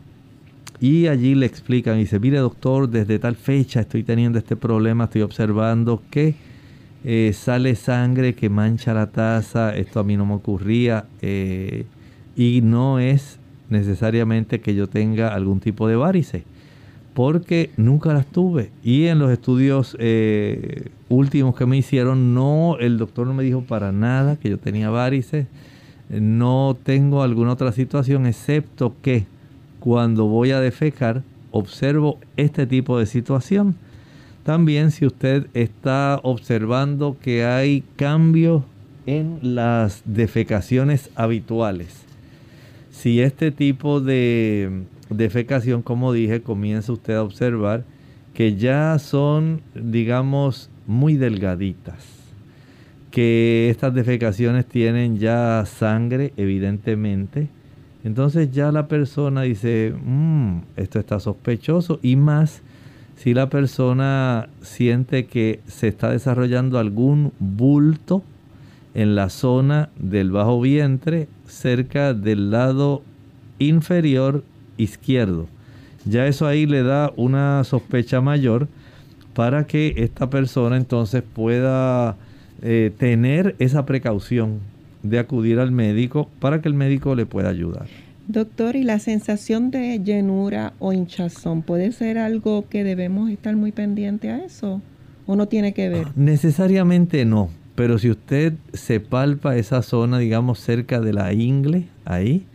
y 0.80 1.06
allí 1.06 1.34
le 1.34 1.44
explican 1.44 1.96
y 1.96 2.00
dice, 2.00 2.18
mire 2.18 2.38
doctor, 2.38 2.88
desde 2.88 3.18
tal 3.18 3.36
fecha 3.36 3.80
estoy 3.80 4.04
teniendo 4.04 4.38
este 4.38 4.56
problema, 4.56 5.04
estoy 5.04 5.20
observando 5.20 6.02
que 6.10 6.34
eh, 7.04 7.32
sale 7.34 7.74
sangre 7.74 8.34
que 8.34 8.48
mancha 8.48 8.94
la 8.94 9.10
taza, 9.10 9.76
esto 9.76 10.00
a 10.00 10.02
mí 10.02 10.16
no 10.16 10.24
me 10.24 10.34
ocurría 10.34 11.04
eh, 11.20 11.84
y 12.34 12.62
no 12.62 12.98
es 12.98 13.38
necesariamente 13.68 14.60
que 14.60 14.74
yo 14.74 14.88
tenga 14.88 15.34
algún 15.34 15.60
tipo 15.60 15.88
de 15.88 15.96
varices, 15.96 16.42
porque 17.14 17.70
nunca 17.76 18.12
las 18.12 18.26
tuve. 18.26 18.70
Y 18.82 19.06
en 19.06 19.18
los 19.18 19.30
estudios 19.30 19.96
eh, 19.98 20.88
últimos 21.08 21.56
que 21.56 21.66
me 21.66 21.76
hicieron, 21.76 22.34
no, 22.34 22.76
el 22.78 22.98
doctor 22.98 23.26
no 23.26 23.34
me 23.34 23.44
dijo 23.44 23.62
para 23.62 23.92
nada 23.92 24.36
que 24.36 24.50
yo 24.50 24.58
tenía 24.58 24.90
varices. 24.90 25.46
No 26.10 26.76
tengo 26.82 27.22
alguna 27.22 27.52
otra 27.52 27.72
situación, 27.72 28.26
excepto 28.26 28.94
que 29.00 29.26
cuando 29.80 30.26
voy 30.26 30.50
a 30.50 30.60
defecar, 30.60 31.22
observo 31.50 32.18
este 32.36 32.66
tipo 32.66 32.98
de 32.98 33.06
situación. 33.06 33.76
También 34.42 34.90
si 34.90 35.06
usted 35.06 35.46
está 35.54 36.20
observando 36.22 37.16
que 37.20 37.44
hay 37.44 37.82
cambios 37.96 38.62
en 39.06 39.38
las 39.42 40.02
defecaciones 40.04 41.10
habituales, 41.14 42.04
si 43.04 43.20
este 43.20 43.50
tipo 43.50 44.00
de 44.00 44.84
defecación, 45.10 45.82
como 45.82 46.14
dije, 46.14 46.40
comienza 46.40 46.90
usted 46.90 47.12
a 47.12 47.22
observar 47.22 47.84
que 48.32 48.56
ya 48.56 48.98
son, 48.98 49.60
digamos, 49.74 50.70
muy 50.86 51.18
delgaditas, 51.18 52.02
que 53.10 53.68
estas 53.68 53.92
defecaciones 53.92 54.64
tienen 54.64 55.18
ya 55.18 55.64
sangre, 55.66 56.32
evidentemente, 56.38 57.48
entonces 58.04 58.50
ya 58.52 58.72
la 58.72 58.88
persona 58.88 59.42
dice, 59.42 59.92
mmm, 60.02 60.60
esto 60.76 60.98
está 60.98 61.20
sospechoso 61.20 62.00
y 62.02 62.16
más 62.16 62.62
si 63.16 63.34
la 63.34 63.50
persona 63.50 64.48
siente 64.62 65.26
que 65.26 65.60
se 65.66 65.88
está 65.88 66.08
desarrollando 66.08 66.78
algún 66.78 67.32
bulto 67.38 68.24
en 68.94 69.14
la 69.14 69.28
zona 69.28 69.90
del 69.98 70.30
bajo 70.30 70.58
vientre 70.58 71.28
cerca 71.46 72.14
del 72.14 72.50
lado 72.50 73.02
inferior 73.58 74.44
izquierdo. 74.76 75.46
Ya 76.04 76.26
eso 76.26 76.46
ahí 76.46 76.66
le 76.66 76.82
da 76.82 77.12
una 77.16 77.64
sospecha 77.64 78.20
mayor 78.20 78.68
para 79.34 79.66
que 79.66 79.94
esta 79.96 80.30
persona 80.30 80.76
entonces 80.76 81.22
pueda 81.22 82.16
eh, 82.62 82.92
tener 82.96 83.56
esa 83.58 83.84
precaución 83.86 84.60
de 85.02 85.18
acudir 85.18 85.58
al 85.58 85.70
médico 85.70 86.30
para 86.40 86.60
que 86.60 86.68
el 86.68 86.74
médico 86.74 87.14
le 87.14 87.26
pueda 87.26 87.48
ayudar. 87.48 87.86
Doctor, 88.26 88.74
¿y 88.74 88.84
la 88.84 88.98
sensación 88.98 89.70
de 89.70 90.00
llenura 90.02 90.72
o 90.78 90.92
hinchazón 90.92 91.62
puede 91.62 91.92
ser 91.92 92.16
algo 92.16 92.66
que 92.68 92.82
debemos 92.82 93.30
estar 93.30 93.54
muy 93.54 93.70
pendiente 93.70 94.30
a 94.30 94.38
eso? 94.38 94.80
¿O 95.26 95.36
no 95.36 95.46
tiene 95.46 95.74
que 95.74 95.90
ver? 95.90 96.06
Necesariamente 96.16 97.24
no. 97.24 97.50
Pero 97.74 97.98
si 97.98 98.10
usted 98.10 98.54
se 98.72 99.00
palpa 99.00 99.56
esa 99.56 99.82
zona, 99.82 100.18
digamos, 100.18 100.60
cerca 100.60 101.00
de 101.00 101.12
la 101.12 101.32
ingle, 101.32 101.88
ahí, 102.04 102.46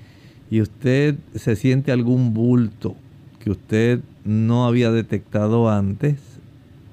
y 0.49 0.61
usted 0.61 1.15
se 1.35 1.55
siente 1.55 1.91
algún 1.91 2.33
bulto 2.33 2.95
que 3.43 3.51
usted 3.51 3.99
no 4.23 4.65
había 4.65 4.91
detectado 4.91 5.69
antes, 5.69 6.17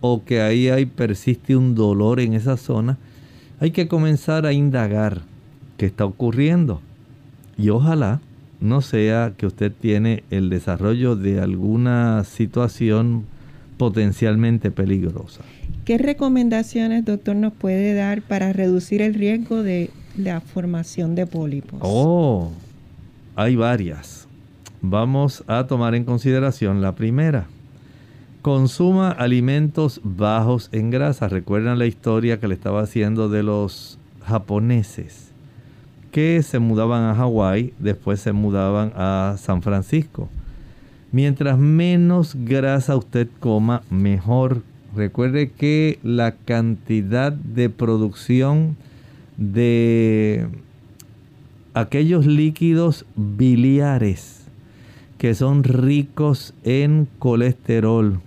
o 0.00 0.24
que 0.24 0.40
ahí 0.40 0.68
hay, 0.68 0.86
persiste 0.86 1.56
un 1.56 1.74
dolor 1.74 2.20
en 2.20 2.34
esa 2.34 2.56
zona, 2.56 2.98
hay 3.60 3.70
que 3.70 3.88
comenzar 3.88 4.44
a 4.44 4.52
indagar 4.52 5.22
qué 5.78 5.86
está 5.86 6.04
ocurriendo. 6.04 6.80
Y 7.56 7.70
ojalá 7.70 8.20
no 8.60 8.82
sea 8.82 9.34
que 9.36 9.46
usted 9.46 9.72
tiene 9.72 10.24
el 10.30 10.50
desarrollo 10.50 11.16
de 11.16 11.40
alguna 11.40 12.24
situación 12.24 13.24
potencialmente 13.76 14.70
peligrosa. 14.70 15.42
¿Qué 15.84 15.98
recomendaciones, 15.98 17.04
doctor, 17.04 17.36
nos 17.36 17.52
puede 17.52 17.94
dar 17.94 18.22
para 18.22 18.52
reducir 18.52 19.02
el 19.02 19.14
riesgo 19.14 19.62
de 19.62 19.90
la 20.16 20.40
formación 20.40 21.14
de 21.14 21.26
pólipos? 21.26 21.80
Oh, 21.82 22.50
hay 23.34 23.56
varias. 23.56 24.26
Vamos 24.82 25.44
a 25.46 25.66
tomar 25.66 25.94
en 25.94 26.04
consideración 26.04 26.82
la 26.82 26.94
primera. 26.94 27.46
Consuma 28.42 29.10
alimentos 29.10 30.00
bajos 30.04 30.68
en 30.72 30.90
grasa. 30.90 31.28
Recuerdan 31.28 31.78
la 31.78 31.86
historia 31.86 32.38
que 32.40 32.48
le 32.48 32.54
estaba 32.54 32.82
haciendo 32.82 33.28
de 33.28 33.42
los 33.42 33.98
japoneses 34.24 35.26
que 36.16 36.42
se 36.42 36.58
mudaban 36.60 37.02
a 37.02 37.14
Hawái, 37.14 37.74
después 37.78 38.20
se 38.20 38.32
mudaban 38.32 38.90
a 38.96 39.36
San 39.36 39.60
Francisco. 39.60 40.30
Mientras 41.12 41.58
menos 41.58 42.34
grasa 42.34 42.96
usted 42.96 43.28
coma, 43.40 43.82
mejor. 43.90 44.62
Recuerde 44.94 45.50
que 45.50 45.98
la 46.02 46.32
cantidad 46.32 47.32
de 47.32 47.68
producción 47.70 48.76
de 49.36 50.46
aquellos 51.74 52.26
líquidos 52.26 53.04
biliares 53.14 54.46
que 55.18 55.34
son 55.34 55.64
ricos 55.64 56.54
en 56.64 57.08
colesterol, 57.18 58.20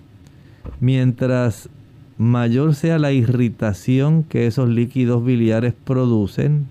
mientras 0.80 1.70
mayor 2.18 2.76
sea 2.76 3.00
la 3.00 3.12
irritación 3.12 4.24
que 4.24 4.48
esos 4.48 4.70
líquidos 4.70 5.24
biliares 5.24 5.74
producen, 5.74 6.68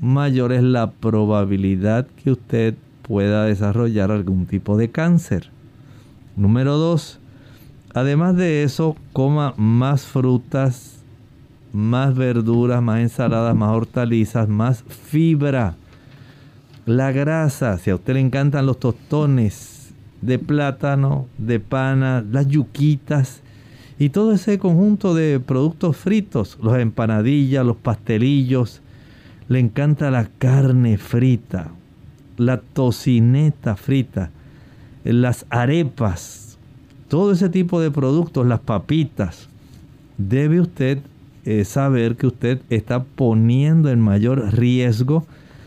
mayor 0.00 0.52
es 0.52 0.62
la 0.62 0.90
probabilidad 0.90 2.06
que 2.22 2.32
usted 2.32 2.74
pueda 3.08 3.44
desarrollar 3.44 4.10
algún 4.10 4.46
tipo 4.46 4.76
de 4.76 4.90
cáncer. 4.90 5.50
Número 6.36 6.76
dos, 6.76 7.18
además 7.94 8.36
de 8.36 8.62
eso, 8.62 8.96
coma 9.12 9.54
más 9.56 10.06
frutas, 10.06 11.02
más 11.72 12.14
verduras, 12.14 12.82
más 12.82 13.00
ensaladas, 13.00 13.56
más 13.56 13.70
hortalizas, 13.70 14.48
más 14.48 14.84
fibra. 14.84 15.76
La 16.86 17.10
grasa, 17.12 17.78
si 17.78 17.90
a 17.90 17.96
usted 17.96 18.14
le 18.14 18.20
encantan 18.20 18.66
los 18.66 18.78
tostones 18.78 19.92
de 20.20 20.38
plátano, 20.38 21.26
de 21.38 21.60
pana, 21.60 22.24
las 22.30 22.46
yuquitas 22.46 23.42
y 23.98 24.10
todo 24.10 24.32
ese 24.32 24.58
conjunto 24.58 25.14
de 25.14 25.40
productos 25.40 25.96
fritos, 25.96 26.58
los 26.62 26.76
empanadillas, 26.78 27.64
los 27.64 27.76
pastelillos, 27.76 28.80
le 29.48 29.58
encanta 29.58 30.10
la 30.10 30.28
carne 30.38 30.98
frita, 30.98 31.72
la 32.38 32.60
tocineta 32.60 33.76
frita, 33.76 34.30
las 35.04 35.44
arepas, 35.50 36.58
todo 37.08 37.32
ese 37.32 37.48
tipo 37.48 37.80
de 37.80 37.90
productos, 37.90 38.46
las 38.46 38.60
papitas. 38.60 39.48
Debe 40.16 40.60
usted 40.60 40.98
eh, 41.44 41.64
saber 41.64 42.16
que 42.16 42.26
usted 42.26 42.60
está 42.70 43.04
poniendo 43.04 43.90
en 43.90 44.00
mayor 44.00 44.54
riesgo 44.54 45.26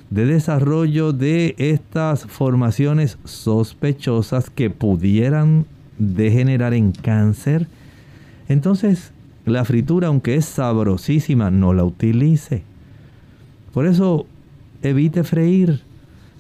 de 0.10 0.26
desarrollo 0.26 1.14
de 1.14 1.56
estas 1.58 2.26
formaciones 2.26 3.18
sospechosas 3.24 4.50
que 4.50 4.70
pudieran 4.70 5.66
degenerar 5.98 6.74
en 6.74 6.92
cáncer. 6.92 7.68
Entonces, 8.50 9.12
la 9.46 9.66
fritura, 9.66 10.10
aunque 10.10 10.36
es 10.36 10.46
sabrosísima, 10.46 11.50
no 11.50 11.74
la 11.74 11.84
utilice. 11.84 12.64
Por 13.74 13.88
eso 13.88 14.26
evite 14.84 15.24
freír. 15.24 15.82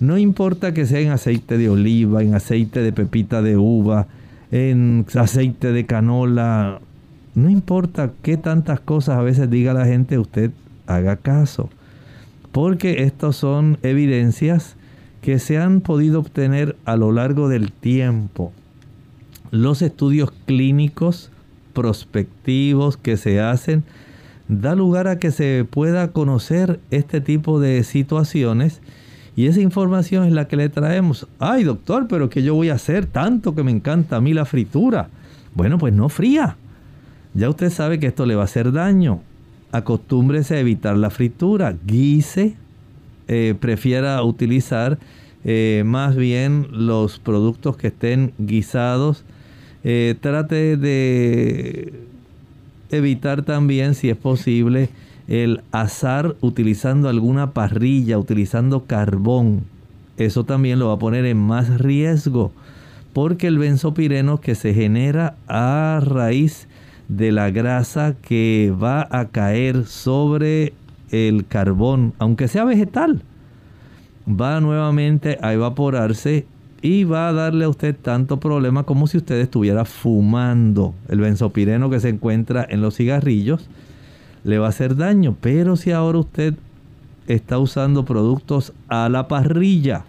No 0.01 0.17
importa 0.17 0.73
que 0.73 0.87
sea 0.87 0.99
en 0.99 1.11
aceite 1.11 1.59
de 1.59 1.69
oliva, 1.69 2.23
en 2.23 2.33
aceite 2.33 2.81
de 2.81 2.91
pepita 2.91 3.43
de 3.43 3.55
uva, 3.55 4.07
en 4.51 5.05
aceite 5.13 5.71
de 5.71 5.85
canola. 5.85 6.81
No 7.35 7.51
importa 7.51 8.11
qué 8.23 8.35
tantas 8.35 8.79
cosas 8.79 9.19
a 9.19 9.21
veces 9.21 9.51
diga 9.51 9.75
la 9.75 9.85
gente, 9.85 10.17
usted 10.17 10.49
haga 10.87 11.17
caso. 11.17 11.69
Porque 12.51 13.03
estas 13.03 13.35
son 13.35 13.77
evidencias 13.83 14.75
que 15.21 15.37
se 15.37 15.59
han 15.59 15.81
podido 15.81 16.21
obtener 16.21 16.75
a 16.83 16.95
lo 16.95 17.11
largo 17.11 17.47
del 17.47 17.71
tiempo. 17.71 18.51
Los 19.51 19.83
estudios 19.83 20.31
clínicos 20.47 21.29
prospectivos 21.73 22.97
que 22.97 23.17
se 23.17 23.39
hacen 23.39 23.83
da 24.47 24.73
lugar 24.73 25.07
a 25.07 25.19
que 25.19 25.29
se 25.29 25.63
pueda 25.69 26.07
conocer 26.07 26.79
este 26.89 27.21
tipo 27.21 27.59
de 27.59 27.83
situaciones 27.83 28.81
y 29.35 29.47
esa 29.47 29.61
información 29.61 30.25
es 30.25 30.33
la 30.33 30.47
que 30.47 30.57
le 30.57 30.69
traemos. 30.69 31.27
Ay, 31.39 31.63
doctor, 31.63 32.07
pero 32.07 32.29
¿qué 32.29 32.43
yo 32.43 32.55
voy 32.55 32.69
a 32.69 32.75
hacer? 32.75 33.05
Tanto 33.05 33.55
que 33.55 33.63
me 33.63 33.71
encanta 33.71 34.17
a 34.17 34.21
mí 34.21 34.33
la 34.33 34.45
fritura. 34.45 35.09
Bueno, 35.53 35.77
pues 35.77 35.93
no 35.93 36.09
fría. 36.09 36.57
Ya 37.33 37.49
usted 37.49 37.69
sabe 37.69 37.99
que 37.99 38.07
esto 38.07 38.25
le 38.25 38.35
va 38.35 38.41
a 38.41 38.45
hacer 38.45 38.71
daño. 38.71 39.21
Acostúmbrese 39.71 40.55
a 40.55 40.59
evitar 40.59 40.97
la 40.97 41.09
fritura. 41.09 41.75
Guise. 41.85 42.55
Eh, 43.27 43.55
prefiera 43.57 44.21
utilizar 44.23 44.99
eh, 45.45 45.83
más 45.85 46.17
bien 46.17 46.67
los 46.71 47.19
productos 47.19 47.77
que 47.77 47.87
estén 47.87 48.33
guisados. 48.37 49.23
Eh, 49.85 50.15
trate 50.19 50.75
de 50.75 51.93
evitar 52.89 53.43
también, 53.43 53.95
si 53.95 54.09
es 54.09 54.17
posible, 54.17 54.89
el 55.31 55.61
azar 55.71 56.35
utilizando 56.41 57.07
alguna 57.07 57.51
parrilla, 57.51 58.19
utilizando 58.19 58.83
carbón. 58.83 59.61
Eso 60.17 60.43
también 60.43 60.77
lo 60.77 60.89
va 60.89 60.95
a 60.95 60.99
poner 60.99 61.23
en 61.25 61.37
más 61.37 61.79
riesgo, 61.79 62.51
porque 63.13 63.47
el 63.47 63.57
benzopireno 63.57 64.41
que 64.41 64.55
se 64.55 64.73
genera 64.73 65.37
a 65.47 66.01
raíz 66.03 66.67
de 67.07 67.31
la 67.31 67.49
grasa 67.49 68.13
que 68.21 68.73
va 68.75 69.07
a 69.09 69.29
caer 69.29 69.85
sobre 69.85 70.73
el 71.11 71.47
carbón, 71.47 72.11
aunque 72.19 72.49
sea 72.49 72.65
vegetal, 72.65 73.21
va 74.27 74.59
nuevamente 74.59 75.37
a 75.41 75.53
evaporarse 75.53 76.45
y 76.81 77.05
va 77.05 77.29
a 77.29 77.33
darle 77.33 77.63
a 77.63 77.69
usted 77.69 77.95
tanto 77.95 78.41
problema 78.41 78.83
como 78.83 79.07
si 79.07 79.15
usted 79.15 79.39
estuviera 79.39 79.85
fumando. 79.85 80.93
El 81.07 81.21
benzopireno 81.21 81.89
que 81.89 82.01
se 82.01 82.09
encuentra 82.09 82.67
en 82.69 82.81
los 82.81 82.97
cigarrillos 82.97 83.69
le 84.43 84.57
va 84.57 84.67
a 84.67 84.69
hacer 84.69 84.95
daño, 84.95 85.35
pero 85.39 85.75
si 85.75 85.91
ahora 85.91 86.19
usted 86.19 86.55
está 87.27 87.59
usando 87.59 88.05
productos 88.05 88.73
a 88.87 89.09
la 89.09 89.27
parrilla, 89.27 90.05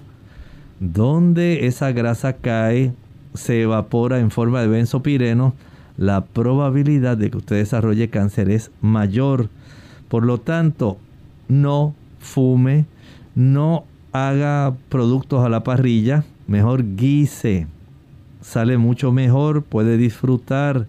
donde 0.81 1.67
esa 1.67 1.93
grasa 1.93 2.35
cae, 2.35 2.93
se 3.35 3.63
evapora 3.63 4.19
en 4.19 4.31
forma 4.31 4.61
de 4.61 4.69
benzopireno, 4.69 5.55
la 5.97 6.25
probabilidad 6.25 7.17
de 7.17 7.31
que 7.31 7.37
usted 7.39 7.57
desarrolle 7.57 8.09
cáncer 8.09 8.51
es 8.51 8.71
mayor. 8.81 9.49
Por 10.09 10.25
lo 10.25 10.39
tanto, 10.39 10.99
no 11.49 11.95
fume, 12.19 12.87
no 13.35 13.85
haga 14.13 14.75
productos 14.89 15.45
a 15.45 15.49
la 15.49 15.65
parrilla, 15.65 16.25
mejor 16.47 16.97
guise, 16.97 17.67
sale 18.41 18.77
mucho 18.77 19.13
mejor, 19.13 19.63
puede 19.63 19.97
disfrutar 19.97 20.87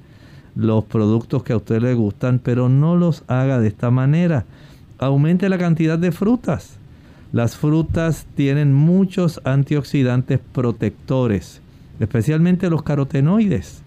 los 0.55 0.83
productos 0.85 1.43
que 1.43 1.53
a 1.53 1.57
usted 1.57 1.81
le 1.81 1.93
gustan, 1.93 2.39
pero 2.39 2.69
no 2.69 2.95
los 2.95 3.23
haga 3.27 3.59
de 3.59 3.67
esta 3.67 3.91
manera. 3.91 4.45
Aumente 4.99 5.49
la 5.49 5.57
cantidad 5.57 5.97
de 5.97 6.11
frutas. 6.11 6.77
Las 7.31 7.57
frutas 7.57 8.27
tienen 8.35 8.73
muchos 8.73 9.41
antioxidantes 9.43 10.39
protectores, 10.51 11.61
especialmente 11.99 12.69
los 12.69 12.83
carotenoides. 12.83 13.81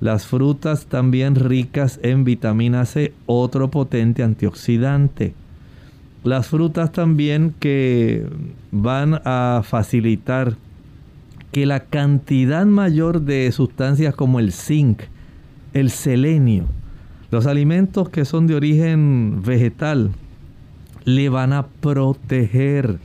Las 0.00 0.26
frutas 0.26 0.84
también 0.84 1.36
ricas 1.36 1.98
en 2.02 2.24
vitamina 2.24 2.84
C, 2.84 3.14
otro 3.24 3.70
potente 3.70 4.22
antioxidante. 4.22 5.32
Las 6.22 6.48
frutas 6.48 6.92
también 6.92 7.54
que 7.58 8.26
van 8.72 9.22
a 9.24 9.62
facilitar 9.64 10.56
que 11.52 11.64
la 11.64 11.80
cantidad 11.80 12.66
mayor 12.66 13.22
de 13.22 13.50
sustancias 13.52 14.14
como 14.14 14.38
el 14.38 14.52
zinc, 14.52 15.00
el 15.76 15.90
selenio, 15.90 16.64
los 17.30 17.46
alimentos 17.46 18.08
que 18.08 18.24
son 18.24 18.46
de 18.46 18.54
origen 18.54 19.42
vegetal, 19.44 20.10
le 21.04 21.28
van 21.28 21.52
a 21.52 21.66
proteger 21.66 22.98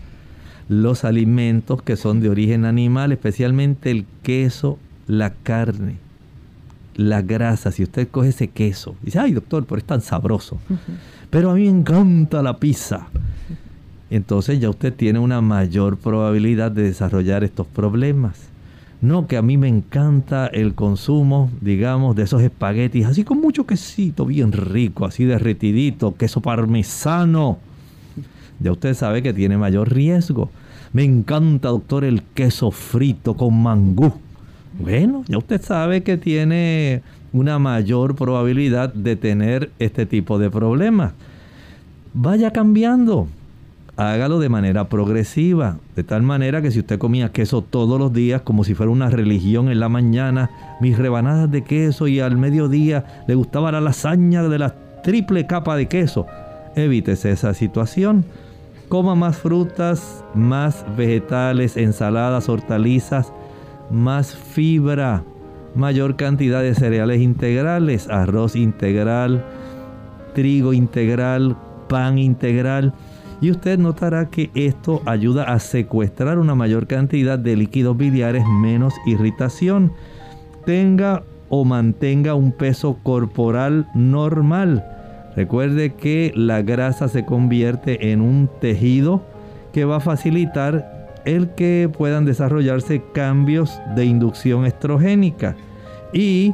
los 0.69 1.03
alimentos 1.03 1.81
que 1.81 1.97
son 1.97 2.21
de 2.21 2.29
origen 2.29 2.63
animal, 2.63 3.11
especialmente 3.11 3.91
el 3.91 4.05
queso, 4.23 4.79
la 5.05 5.31
carne, 5.33 5.97
la 6.95 7.21
grasa. 7.21 7.73
Si 7.73 7.83
usted 7.83 8.07
coge 8.07 8.29
ese 8.29 8.47
queso, 8.47 8.95
dice, 9.01 9.19
ay 9.19 9.33
doctor, 9.33 9.65
pero 9.65 9.79
es 9.79 9.83
tan 9.83 9.99
sabroso. 9.99 10.57
Pero 11.29 11.51
a 11.51 11.55
mí 11.55 11.63
me 11.63 11.79
encanta 11.79 12.41
la 12.41 12.57
pizza. 12.57 13.07
Entonces 14.09 14.61
ya 14.61 14.69
usted 14.69 14.93
tiene 14.93 15.19
una 15.19 15.41
mayor 15.41 15.97
probabilidad 15.97 16.71
de 16.71 16.83
desarrollar 16.83 17.43
estos 17.43 17.67
problemas. 17.67 18.50
No, 19.01 19.25
que 19.25 19.35
a 19.35 19.41
mí 19.41 19.57
me 19.57 19.67
encanta 19.67 20.45
el 20.45 20.75
consumo, 20.75 21.49
digamos, 21.59 22.15
de 22.15 22.23
esos 22.23 22.43
espaguetis, 22.43 23.07
así 23.07 23.23
con 23.23 23.41
mucho 23.41 23.65
quesito, 23.65 24.27
bien 24.27 24.51
rico, 24.51 25.05
así 25.05 25.25
derretidito, 25.25 26.15
queso 26.15 26.39
parmesano. 26.39 27.57
ya 28.59 28.71
usted 28.71 28.93
sabe 28.93 29.23
que 29.23 29.33
tiene 29.33 29.57
mayor 29.57 29.91
riesgo. 29.91 30.51
Me 30.93 31.03
encanta, 31.03 31.69
doctor, 31.69 32.03
el 32.03 32.21
queso 32.21 32.69
frito 32.69 33.35
con 33.35 33.63
mangú. 33.63 34.13
Bueno, 34.79 35.23
ya 35.27 35.39
usted 35.39 35.61
sabe 35.61 36.03
que 36.03 36.17
tiene 36.17 37.01
una 37.33 37.57
mayor 37.57 38.15
probabilidad 38.15 38.93
de 38.93 39.15
tener 39.15 39.71
este 39.79 40.05
tipo 40.05 40.37
de 40.37 40.51
problemas. 40.51 41.13
Vaya 42.13 42.51
cambiando. 42.51 43.27
Hágalo 44.01 44.39
de 44.39 44.49
manera 44.49 44.89
progresiva, 44.89 45.77
de 45.95 46.03
tal 46.03 46.23
manera 46.23 46.63
que 46.63 46.71
si 46.71 46.79
usted 46.79 46.97
comía 46.97 47.31
queso 47.31 47.61
todos 47.61 47.99
los 47.99 48.11
días 48.11 48.41
como 48.41 48.63
si 48.63 48.73
fuera 48.73 48.91
una 48.91 49.11
religión 49.11 49.69
en 49.69 49.79
la 49.79 49.89
mañana, 49.89 50.49
mis 50.81 50.97
rebanadas 50.97 51.51
de 51.51 51.63
queso 51.63 52.07
y 52.07 52.19
al 52.19 52.35
mediodía 52.35 53.23
le 53.27 53.35
gustaba 53.35 53.71
la 53.71 53.79
lasaña 53.79 54.41
de 54.41 54.57
la 54.57 54.73
triple 55.03 55.45
capa 55.45 55.75
de 55.75 55.87
queso, 55.87 56.25
evítese 56.75 57.29
esa 57.29 57.53
situación. 57.53 58.25
Coma 58.89 59.13
más 59.13 59.37
frutas, 59.37 60.25
más 60.33 60.83
vegetales, 60.97 61.77
ensaladas, 61.77 62.49
hortalizas, 62.49 63.31
más 63.91 64.35
fibra, 64.35 65.23
mayor 65.75 66.15
cantidad 66.15 66.63
de 66.63 66.73
cereales 66.73 67.21
integrales, 67.21 68.09
arroz 68.09 68.55
integral, 68.55 69.45
trigo 70.33 70.73
integral, 70.73 71.55
pan 71.87 72.17
integral. 72.17 72.95
Y 73.41 73.49
usted 73.49 73.79
notará 73.79 74.29
que 74.29 74.51
esto 74.53 75.01
ayuda 75.05 75.45
a 75.45 75.59
secuestrar 75.59 76.37
una 76.37 76.53
mayor 76.53 76.85
cantidad 76.85 77.39
de 77.39 77.55
líquidos 77.55 77.97
biliares, 77.97 78.45
menos 78.45 78.93
irritación. 79.07 79.91
Tenga 80.65 81.23
o 81.49 81.65
mantenga 81.65 82.35
un 82.35 82.51
peso 82.51 82.99
corporal 83.01 83.87
normal. 83.95 84.85
Recuerde 85.35 85.95
que 85.95 86.31
la 86.35 86.61
grasa 86.61 87.07
se 87.07 87.25
convierte 87.25 88.11
en 88.11 88.21
un 88.21 88.47
tejido 88.59 89.23
que 89.73 89.85
va 89.85 89.97
a 89.97 90.01
facilitar 90.01 91.09
el 91.25 91.49
que 91.49 91.89
puedan 91.91 92.25
desarrollarse 92.25 93.01
cambios 93.13 93.79
de 93.95 94.05
inducción 94.05 94.65
estrogénica 94.65 95.55
y 96.13 96.53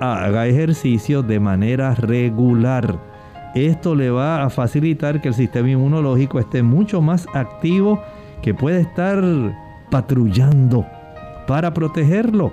haga 0.00 0.46
ejercicio 0.46 1.22
de 1.22 1.40
manera 1.40 1.94
regular. 1.94 3.11
Esto 3.54 3.94
le 3.94 4.10
va 4.10 4.42
a 4.42 4.50
facilitar 4.50 5.20
que 5.20 5.28
el 5.28 5.34
sistema 5.34 5.68
inmunológico 5.68 6.38
esté 6.38 6.62
mucho 6.62 7.02
más 7.02 7.26
activo, 7.34 8.00
que 8.40 8.54
puede 8.54 8.80
estar 8.80 9.22
patrullando 9.90 10.86
para 11.46 11.72
protegerlo. 11.74 12.52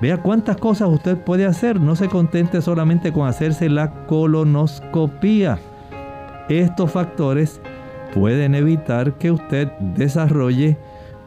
Vea 0.00 0.18
cuántas 0.18 0.56
cosas 0.58 0.88
usted 0.90 1.16
puede 1.16 1.46
hacer. 1.46 1.80
No 1.80 1.96
se 1.96 2.08
contente 2.08 2.60
solamente 2.60 3.12
con 3.12 3.26
hacerse 3.26 3.68
la 3.68 4.06
colonoscopía. 4.06 5.58
Estos 6.48 6.90
factores 6.90 7.60
pueden 8.12 8.54
evitar 8.54 9.14
que 9.14 9.30
usted 9.30 9.72
desarrolle 9.96 10.76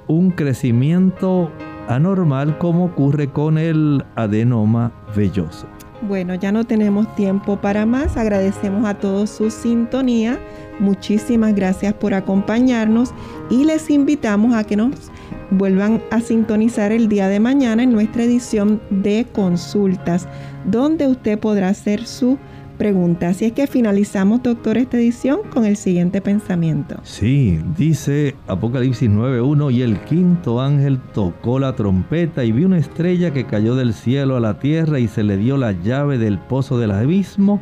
un 0.07 0.32
crecimiento 0.32 1.51
anormal 1.88 2.57
como 2.59 2.86
ocurre 2.86 3.28
con 3.30 3.57
el 3.57 4.05
adenoma 4.15 4.91
velloso. 5.15 5.68
Bueno, 6.02 6.36
ya 6.36 6.52
no 6.52 6.64
tenemos 6.64 7.14
tiempo 7.16 7.58
para 7.58 7.86
más. 7.86 8.18
Agradecemos 8.18 8.86
a 8.86 8.93
todos 8.93 9.32
su 9.32 9.50
sintonía. 9.50 10.39
Muchísimas 10.80 11.56
gracias 11.56 11.93
por 11.95 12.14
acompañarnos 12.14 13.14
y 13.50 13.66
les 13.66 13.89
invitamos 13.89 14.54
a 14.54 14.64
que 14.64 14.76
nos 14.76 15.12
vuelvan 15.50 16.04
a 16.12 16.22
sintonizar 16.22 16.91
el 16.91 17.10
día 17.10 17.28
de 17.30 17.39
mañana 17.39 17.82
en 17.82 17.91
nuestra 17.91 18.24
edición 18.24 18.80
de 18.91 19.26
consultas, 19.32 20.28
donde 20.66 21.08
usted 21.08 21.39
podrá 21.39 21.70
hacer 21.70 22.06
su 22.06 22.38
pregunta. 22.78 23.30
Así 23.30 23.46
es 23.46 23.52
que 23.52 23.68
finalizamos, 23.68 24.44
doctor, 24.44 24.78
esta 24.78 24.98
edición 24.98 25.40
con 25.50 25.66
el 25.66 25.76
siguiente 25.76 26.22
pensamiento. 26.22 26.96
Sí, 27.04 27.60
dice 27.78 28.36
Apocalipsis 28.48 29.10
9.1, 29.10 29.74
y 29.74 29.82
el 29.82 30.00
quinto 30.02 30.62
ángel 30.62 31.00
tocó 31.14 31.60
la 31.60 31.76
trompeta 31.76 32.44
y 32.46 32.52
vi 32.52 32.64
una 32.66 32.78
estrella 32.78 33.32
que 33.32 33.46
cayó 33.46 33.76
del 33.76 33.94
cielo 33.94 34.38
a 34.38 34.40
la 34.40 34.60
tierra 34.60 35.00
y 35.00 35.08
se 35.08 35.24
le 35.24 35.38
dio 35.38 35.58
la 35.58 35.72
llave 35.72 36.18
del 36.18 36.38
pozo 36.38 36.78
del 36.78 36.92
abismo 36.92 37.60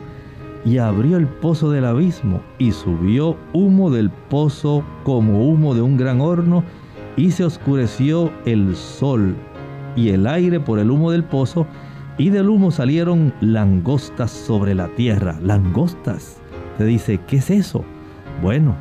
y 0.65 0.79
abrió 0.79 1.17
el 1.17 1.27
pozo 1.27 1.69
del 1.69 1.85
abismo 1.85 2.41
y 2.57 2.71
subió 2.71 3.37
humo 3.53 3.91
del 3.91 4.09
pozo 4.09 4.83
como 5.03 5.47
humo 5.47 5.75
de 5.75 5.81
un 5.81 5.95
gran 5.95 6.21
horno 6.21 6.63
y 7.15 7.31
se 7.31 7.43
oscureció 7.43 8.31
el 8.45 8.75
sol 8.75 9.35
y 9.95 10.09
el 10.09 10.27
aire 10.27 10.59
por 10.59 10.79
el 10.79 10.91
humo 10.91 11.11
del 11.11 11.23
pozo 11.23 11.67
y 12.17 12.29
del 12.29 12.49
humo 12.49 12.71
salieron 12.71 13.33
langostas 13.41 14.31
sobre 14.31 14.73
la 14.73 14.87
tierra. 14.89 15.37
Langostas. 15.41 16.37
Te 16.77 16.85
dice, 16.85 17.19
¿qué 17.27 17.37
es 17.37 17.49
eso? 17.49 17.83
Bueno, 18.41 18.75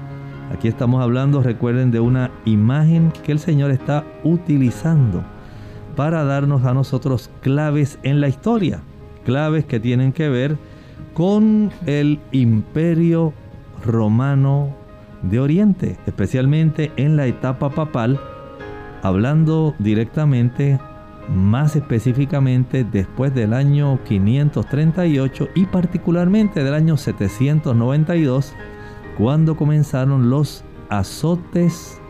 aquí 0.53 0.68
estamos 0.68 1.03
hablando, 1.03 1.43
recuerden, 1.43 1.91
de 1.91 2.01
una 2.01 2.30
imagen 2.45 3.12
que 3.24 3.32
el 3.32 3.39
Señor 3.39 3.70
está 3.70 4.05
utilizando 4.22 5.24
para 5.97 6.24
darnos 6.24 6.64
a 6.64 6.74
nosotros 6.74 7.30
claves 7.41 7.99
en 8.03 8.20
la 8.20 8.28
historia. 8.28 8.80
Claves 9.24 9.64
que 9.64 9.80
tienen 9.80 10.12
que 10.12 10.28
ver 10.28 10.57
con 11.14 11.70
el 11.87 12.20
imperio 12.32 13.32
romano 13.85 14.74
de 15.22 15.41
Oriente, 15.41 15.97
especialmente 16.07 16.93
en 16.97 17.16
la 17.16 17.26
etapa 17.26 17.70
papal, 17.70 18.20
hablando 19.03 19.74
directamente 19.78 20.78
más 21.28 21.76
específicamente 21.76 22.84
después 22.84 23.34
del 23.34 23.52
año 23.52 23.98
538 24.04 25.48
y 25.54 25.66
particularmente 25.66 26.62
del 26.62 26.74
año 26.74 26.96
792, 26.96 28.52
cuando 29.18 29.56
comenzaron 29.56 30.30
los 30.30 30.64
azotes 30.88 32.00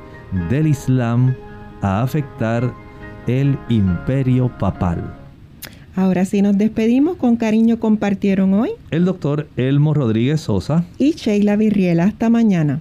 del 0.49 0.67
Islam 0.67 1.35
a 1.83 2.03
afectar 2.03 2.73
el 3.27 3.59
imperio 3.69 4.49
papal. 4.59 5.15
Ahora 5.97 6.25
sí 6.25 6.43
nos 6.43 6.59
despedimos, 6.59 7.17
con 7.17 7.37
cariño 7.37 7.79
compartieron 7.79 8.53
hoy 8.55 8.71
el 8.91 9.05
doctor 9.05 9.47
Elmo 9.57 9.95
Rodríguez 9.95 10.41
Sosa 10.41 10.85
y 10.99 11.13
Sheila 11.13 11.57
Virriela. 11.57 12.05
Hasta 12.05 12.31
mañana. 12.31 12.81